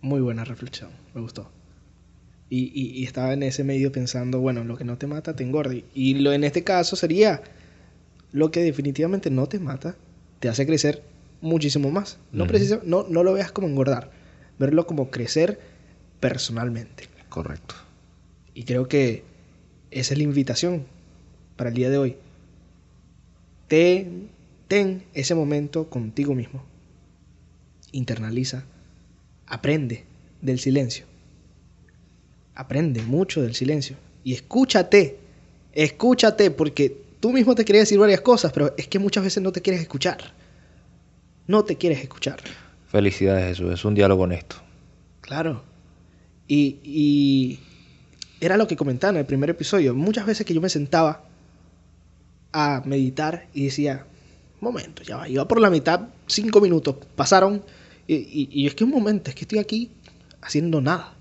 Muy 0.00 0.20
buena 0.20 0.44
reflexión, 0.44 0.90
me 1.14 1.20
gustó. 1.20 1.50
Y, 2.50 2.72
y, 2.74 3.00
y, 3.00 3.04
estaba 3.04 3.34
en 3.34 3.42
ese 3.42 3.62
medio 3.62 3.92
pensando, 3.92 4.40
bueno, 4.40 4.64
lo 4.64 4.76
que 4.76 4.84
no 4.84 4.96
te 4.96 5.06
mata 5.06 5.36
te 5.36 5.44
engorda. 5.44 5.74
Y 5.94 6.14
lo 6.14 6.32
en 6.32 6.44
este 6.44 6.64
caso 6.64 6.96
sería 6.96 7.42
lo 8.32 8.50
que 8.50 8.62
definitivamente 8.62 9.30
no 9.30 9.48
te 9.48 9.58
mata, 9.58 9.96
te 10.40 10.48
hace 10.48 10.66
crecer 10.66 11.02
muchísimo 11.40 11.90
más. 11.90 12.18
No, 12.32 12.44
uh 12.44 12.46
-huh. 12.46 12.82
no, 12.84 13.06
no 13.08 13.22
lo 13.22 13.34
veas 13.34 13.52
como 13.52 13.68
engordar, 13.68 14.10
verlo 14.58 14.86
como 14.86 15.10
crecer 15.10 15.60
personalmente. 16.20 17.04
Correcto. 17.28 17.74
Y 18.54 18.64
creo 18.64 18.88
que 18.88 19.24
esa 19.90 20.14
es 20.14 20.18
la 20.18 20.24
invitación 20.24 20.86
para 21.56 21.70
el 21.70 21.76
día 21.76 21.90
de 21.90 21.98
hoy. 21.98 22.16
Ten, 23.68 24.30
ten 24.68 25.04
ese 25.14 25.34
momento 25.34 25.90
contigo 25.90 26.34
mismo. 26.34 26.64
Internaliza. 27.92 28.64
Aprende 29.48 30.04
del 30.40 30.58
silencio. 30.58 31.06
Aprende 32.54 33.02
mucho 33.02 33.42
del 33.42 33.54
silencio. 33.54 33.96
Y 34.24 34.34
escúchate. 34.34 35.18
Escúchate 35.72 36.50
porque 36.50 36.96
tú 37.20 37.32
mismo 37.32 37.54
te 37.54 37.64
quieres 37.64 37.82
decir 37.82 37.98
varias 37.98 38.20
cosas, 38.20 38.52
pero 38.52 38.74
es 38.76 38.88
que 38.88 38.98
muchas 38.98 39.24
veces 39.24 39.42
no 39.42 39.52
te 39.52 39.62
quieres 39.62 39.80
escuchar. 39.80 40.18
No 41.46 41.64
te 41.64 41.76
quieres 41.76 42.00
escuchar. 42.00 42.40
Felicidades, 42.88 43.46
Jesús. 43.46 43.72
Es 43.72 43.84
un 43.84 43.94
diálogo 43.94 44.24
honesto. 44.24 44.56
Claro. 45.20 45.62
Y, 46.46 46.78
y, 46.82 47.60
era 48.40 48.56
lo 48.56 48.66
que 48.66 48.76
comentaba 48.76 49.12
en 49.12 49.18
el 49.18 49.26
primer 49.26 49.50
episodio. 49.50 49.94
Muchas 49.94 50.26
veces 50.26 50.46
que 50.46 50.54
yo 50.54 50.60
me 50.60 50.68
sentaba 50.68 51.24
a 52.52 52.82
meditar 52.84 53.46
y 53.52 53.64
decía, 53.64 54.06
momento, 54.60 55.02
ya 55.02 55.16
va, 55.16 55.28
iba 55.28 55.46
por 55.46 55.60
la 55.60 55.70
mitad, 55.70 56.08
cinco 56.26 56.60
minutos, 56.60 56.96
pasaron, 57.14 57.62
y, 58.08 58.14
y, 58.14 58.48
y 58.50 58.66
es 58.66 58.74
que 58.74 58.84
un 58.84 58.90
momento, 58.90 59.30
es 59.30 59.36
que 59.36 59.42
estoy 59.42 59.58
aquí 59.58 59.90
haciendo 60.40 60.80
nada. 60.80 61.14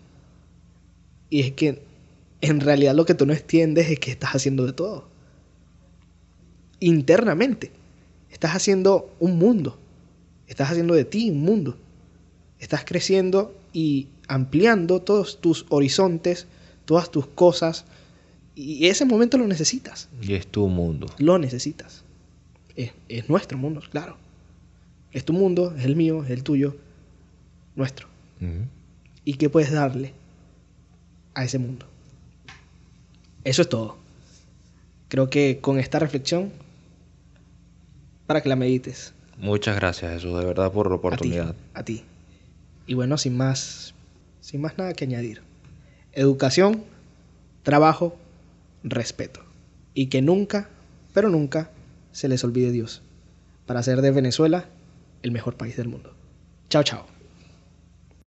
Y 1.29 1.41
es 1.41 1.51
que 1.51 1.81
en 2.41 2.61
realidad 2.61 2.95
lo 2.95 3.05
que 3.05 3.13
tú 3.13 3.25
no 3.25 3.33
entiendes 3.33 3.89
es 3.89 3.99
que 3.99 4.09
estás 4.09 4.31
haciendo 4.31 4.65
de 4.65 4.73
todo. 4.73 5.07
Internamente. 6.79 7.71
Estás 8.31 8.55
haciendo 8.55 9.13
un 9.19 9.37
mundo. 9.37 9.77
Estás 10.47 10.71
haciendo 10.71 10.93
de 10.93 11.03
ti 11.03 11.29
un 11.29 11.41
mundo. 11.41 11.77
Estás 12.59 12.85
creciendo 12.85 13.53
y 13.73 14.07
ampliando 14.27 15.01
todos 15.01 15.41
tus 15.41 15.65
horizontes, 15.69 16.47
todas 16.85 17.11
tus 17.11 17.27
cosas. 17.27 17.85
Y 18.55 18.87
ese 18.87 19.05
momento 19.05 19.37
lo 19.37 19.45
necesitas. 19.45 20.07
Y 20.21 20.33
es 20.33 20.47
tu 20.47 20.67
mundo. 20.67 21.07
Lo 21.17 21.37
necesitas. 21.37 22.03
Es, 22.75 22.93
es 23.09 23.27
nuestro 23.29 23.57
mundo, 23.57 23.81
claro. 23.91 24.17
Es 25.11 25.25
tu 25.25 25.33
mundo, 25.33 25.73
es 25.77 25.85
el 25.85 25.95
mío, 25.95 26.23
es 26.23 26.29
el 26.29 26.43
tuyo, 26.43 26.75
nuestro. 27.75 28.07
Uh 28.41 28.45
-huh. 28.45 28.65
¿Y 29.23 29.33
qué 29.33 29.49
puedes 29.49 29.71
darle 29.71 30.13
a 31.33 31.43
ese 31.43 31.57
mundo? 31.59 31.85
Eso 33.43 33.61
es 33.61 33.69
todo. 33.69 33.97
Creo 35.07 35.29
que 35.29 35.59
con 35.61 35.79
esta 35.79 35.99
reflexión, 35.99 36.51
para 38.25 38.41
que 38.41 38.49
la 38.49 38.55
medites. 38.55 39.13
Muchas 39.37 39.75
gracias, 39.75 40.11
Jesús, 40.13 40.37
de 40.37 40.45
verdad, 40.45 40.71
por 40.71 40.89
la 40.89 40.95
oportunidad. 40.95 41.49
A 41.49 41.53
ti. 41.53 41.57
A 41.73 41.83
ti. 41.83 42.03
Y 42.87 42.93
bueno, 42.93 43.17
sin 43.17 43.37
más, 43.37 43.93
sin 44.41 44.61
más 44.61 44.77
nada 44.77 44.93
que 44.93 45.05
añadir. 45.05 45.41
Educación, 46.13 46.83
trabajo, 47.63 48.17
respeto. 48.83 49.41
Y 49.93 50.07
que 50.07 50.21
nunca, 50.21 50.69
pero 51.13 51.29
nunca, 51.29 51.69
se 52.11 52.27
les 52.27 52.43
olvide 52.43 52.71
Dios. 52.71 53.01
Para 53.65 53.81
hacer 53.81 54.01
de 54.01 54.11
Venezuela 54.11 54.69
el 55.27 55.31
mejor 55.31 55.55
país 55.55 55.75
del 55.77 55.89
mundo. 55.89 56.15
Chao, 56.69 56.83
chao. 56.83 57.16